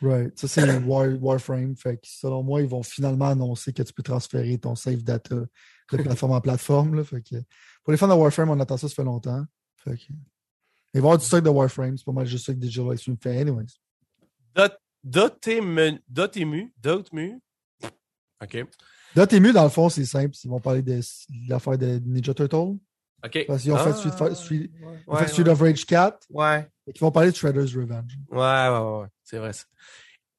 [0.05, 0.39] Right.
[0.39, 1.77] Ça, c'est War, Warframe.
[1.77, 5.35] Fait que selon moi, ils vont finalement annoncer que tu peux transférer ton save data
[5.37, 6.95] de plateforme en plateforme.
[6.97, 7.05] Là.
[7.05, 7.37] Fait que,
[7.83, 9.45] pour les fans de Warframe, on attend ça, ça fait longtemps.
[9.77, 10.03] Fait que,
[10.93, 11.97] ils vont avoir du stock de Warframe.
[11.97, 13.41] C'est pas mal juste ça que Digital Extreme fait.
[13.41, 13.67] Anyways.
[14.55, 16.01] Dot- Dotemu.
[16.09, 16.73] Dotemu.
[16.77, 17.41] Dotemu.
[18.43, 18.67] OK.
[19.17, 20.35] Dotemu, dans le fond, c'est simple.
[20.45, 22.77] Ils vont parler de, de l'affaire de Ninja Turtle.
[23.25, 23.47] OK.
[23.47, 25.51] Parce qu'ils ont fait Ah, Street, Fi- Street, ils ont ouais, fait Street ouais.
[25.51, 26.19] of Rage 4.
[26.31, 26.69] Ouais.
[26.87, 28.13] Et qu'ils vont parler de Shredder's Revenge.
[28.31, 29.07] Ouais, ouais, ouais, ouais.
[29.23, 29.65] C'est vrai ça.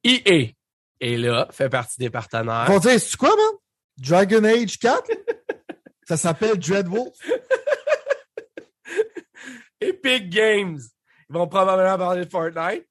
[0.04, 0.54] EA
[1.02, 2.66] est là, fait partie des partenaires.
[2.68, 3.56] Ils vont dire, c'est quoi, man?
[3.98, 5.10] Dragon Age 4?
[6.08, 7.14] ça s'appelle Dreadwolf.
[9.82, 10.80] Epic Games.
[11.30, 12.86] Ils vont probablement parler de Fortnite.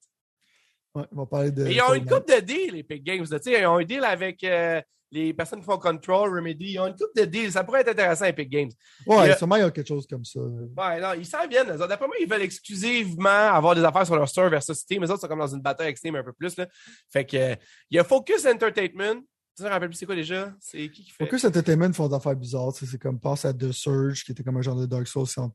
[0.93, 1.67] Ouais, ils vont parler de.
[1.67, 3.25] Ils ont une coupe de deals, Epic Games.
[3.29, 3.39] là.
[3.39, 6.71] Tu sais, Ils ont un deal avec euh, les personnes qui font Control, Remedy.
[6.73, 7.51] Ils ont une coupe de deals.
[7.51, 8.71] Ça pourrait être intéressant, Epic Games.
[9.07, 10.39] Ouais, a- sûrement, il y a quelque chose comme ça.
[10.41, 11.75] Ouais, non, ils s'en viennent.
[11.77, 15.01] D'après moi, ils veulent exclusivement avoir des affaires sur leur store versus Steam.
[15.03, 16.57] Les autres sont comme dans une bataille avec Steam un peu plus.
[16.57, 16.67] Là.
[17.09, 17.55] Fait que, euh,
[17.89, 19.21] il y a Focus Entertainment.
[19.57, 20.53] Tu te rappelles plus c'est quoi déjà?
[20.59, 21.23] C'est qui qui fait?
[21.23, 22.73] Focus Entertainment font des affaires bizarres.
[22.73, 25.51] C'est comme passe à The Surge, qui était comme un genre de Dark Souls sans-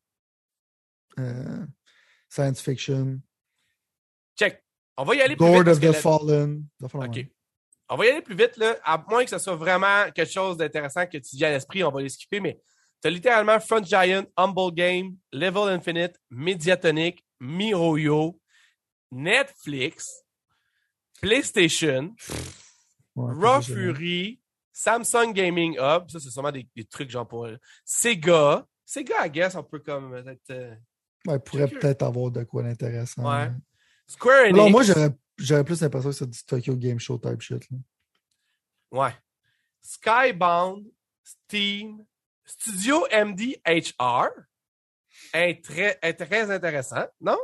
[1.18, 1.66] euh,
[2.30, 3.20] science fiction.
[4.38, 4.64] Check.
[4.96, 5.68] On va y aller plus Lord vite.
[5.68, 6.64] of the la- Fallen.
[6.94, 7.26] OK.
[7.90, 8.76] On va y aller plus vite, là.
[8.84, 11.90] À moins que ce soit vraiment quelque chose d'intéressant que tu dis à l'esprit, on
[11.90, 12.60] va les skipper, mais
[13.02, 18.38] tu as littéralement Front Giant, Humble Game, Level Infinite, Mediatonic, MiHoYo,
[19.10, 20.22] Netflix,
[21.20, 22.14] PlayStation,
[23.16, 23.60] Ouais, Raw.
[23.60, 24.40] Fury,
[24.72, 27.48] Samsung Gaming Hub, ça c'est sûrement des, des trucs genre pour
[27.84, 28.64] Sega.
[28.86, 30.50] Sega, I guess, on peut comme peut-être.
[30.50, 30.74] euh,
[31.26, 33.28] Ouais, pourrait peut-être avoir de quoi d'intéressant.
[33.28, 33.50] Ouais.
[34.06, 34.54] Square Enix.
[34.54, 35.10] Alors, moi, j'aurais
[35.40, 37.64] j'aurais plus l'impression que c'est du Tokyo Game Show type shit.
[37.70, 37.76] là.
[38.92, 39.14] Ouais.
[39.82, 40.86] Skybound,
[41.24, 42.04] Steam,
[42.44, 44.28] Studio MDHR.
[45.34, 47.38] Est très, est très intéressant, non?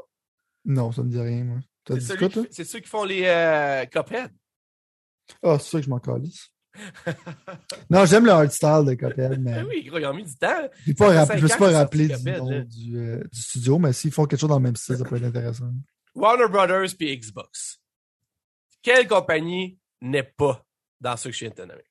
[0.65, 1.59] Non, ça me dit rien, moi.
[1.85, 4.33] T'as C'est quoi, qui c'est ceux qui font les euh, Cuphead.
[5.43, 6.49] Ah, c'est ça que je m'en calisse.
[7.91, 10.69] non, j'aime le art style de Cuphead, mais oui, gros, ils ont mis du temps.
[10.85, 14.27] je ne rapp- ans pas sortent du nom du, euh, du studio, mais s'ils font
[14.27, 15.71] quelque chose dans le même style, ça peut être intéressant.
[16.15, 17.81] Warner Brothers puis Xbox.
[18.87, 20.65] Quelle compagnie n'est pas
[21.01, 21.83] dans ceux que je viens de te nommer?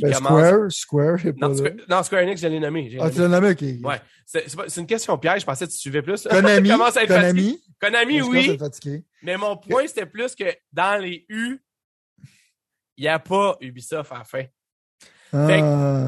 [0.00, 1.54] Ben, Square, Square pas Non.
[1.54, 2.98] Square, non, Square Enix, je l'ai nommé.
[3.00, 3.62] Ah, tu l'as nommé, ok.
[3.84, 4.00] Ouais.
[4.26, 6.24] C'est c'est c'est une question piège, je pensais que tu suivais plus.
[6.28, 7.06] Konami, à être fatigué.
[7.12, 7.60] Konami.
[7.80, 8.58] Konami, Je commence à oui.
[8.58, 9.04] fatigué.
[9.22, 11.64] Mais mon point, c'était plus que dans les U,
[12.96, 14.44] il n'y a pas Ubisoft à la fin.
[15.32, 15.46] Ah,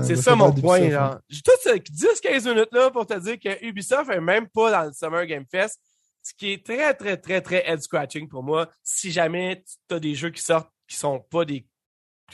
[0.02, 0.90] C'est ben, ça ça mon point.
[0.90, 1.20] Genre.
[1.28, 4.84] J'ai tout ce 10-15 minutes là pour te dire que Ubisoft est même pas dans
[4.88, 5.80] le Summer Game Fest.
[6.28, 8.68] Ce qui est très, très, très, très head-scratching pour moi.
[8.82, 11.68] Si jamais tu as des jeux qui sortent qui sont pas des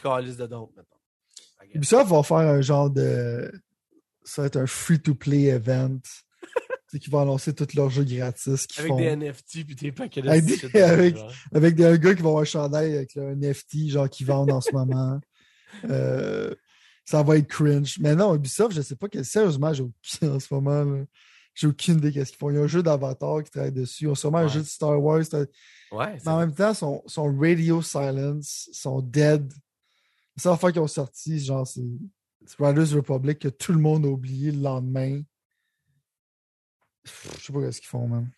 [0.03, 0.73] calices de d'autres.
[1.75, 3.53] Ubisoft va faire un genre de.
[4.25, 5.99] Ça va être un free-to-play event.
[6.87, 8.97] c'est qu'ils vont annoncer tous leurs jeux gratis Avec font.
[8.97, 11.17] des NFT puis des paquets de Avec des- avec-.
[11.55, 14.53] Avec des un gars qui va avoir un chandail avec un NFT, genre qui vendent
[14.53, 15.21] en ce moment.
[15.85, 16.55] Euh,
[17.05, 17.99] ça va être cringe.
[18.01, 19.85] Mais non, Ubisoft, je sais pas que sérieusement, j'ai
[20.29, 20.83] en ce moment.
[20.85, 21.05] là.
[21.55, 22.51] J'ai aucune idée qu'est-ce qu'ils font.
[22.51, 24.05] Il y a un jeu d'Avatar qui travaille dessus.
[24.05, 25.23] Ils ont sûrement un jeu de Star Wars.
[25.93, 29.53] Ouais, Mais en même temps, son, son Radio Silence, son Dead.
[30.37, 31.83] C'est la fois qu'ils ont sorti, genre, c'est
[32.59, 35.21] Riders Republic que tout le monde a oublié le lendemain.
[37.05, 38.31] Pff, Je sais pas ce qu'ils font, man.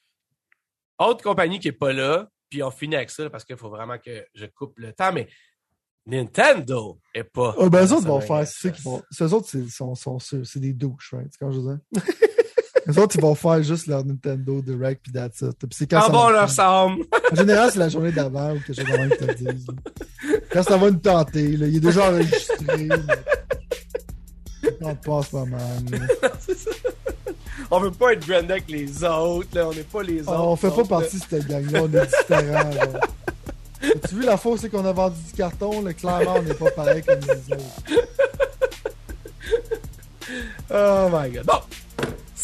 [0.99, 3.70] Autre compagnie qui est pas là, puis on finit avec ça là, parce qu'il faut
[3.70, 5.28] vraiment que je coupe le temps, mais
[6.07, 7.55] Nintendo est pas.
[7.59, 9.03] Ah, ben, eux autres vont faire, ceux qui vont.
[9.11, 11.28] Ceux autres, c'est des douches, right?
[11.31, 12.03] C'est quand je veux dire.
[12.86, 15.56] Les autres, ils vont faire juste leur Nintendo Direct puis that's it.
[15.59, 17.05] Puis c'est quand Ah ça bon, leur semble.
[17.32, 19.66] En général, c'est la journée d'avant ou quelque chose même qu'ils te disent.
[19.69, 20.39] là.
[20.52, 22.86] Quand ça va nous tenter, là, il est déjà enregistré.
[22.89, 22.97] là.
[24.62, 25.01] Ça tente
[25.31, 25.98] pas là.
[26.40, 26.70] C'est ça.
[27.70, 29.69] On veut pas être brandé avec les autres, là.
[29.69, 30.32] On n'est pas les autres.
[30.35, 32.73] Ah, on fait pas partie de cette gang-là, on est différents.
[32.73, 33.01] genre.
[33.82, 35.82] As-tu vu la fois c'est qu'on a vendu du carton?
[35.82, 37.62] Là, clairement, on n'est pas pareil comme les autres.
[40.70, 41.44] Oh my god.
[41.44, 41.61] Bon,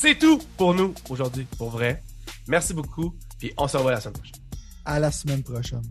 [0.00, 2.02] c'est tout pour nous aujourd'hui, pour vrai.
[2.48, 4.42] Merci beaucoup, puis on se revoit la semaine prochaine.
[4.86, 5.82] À la semaine prochaine.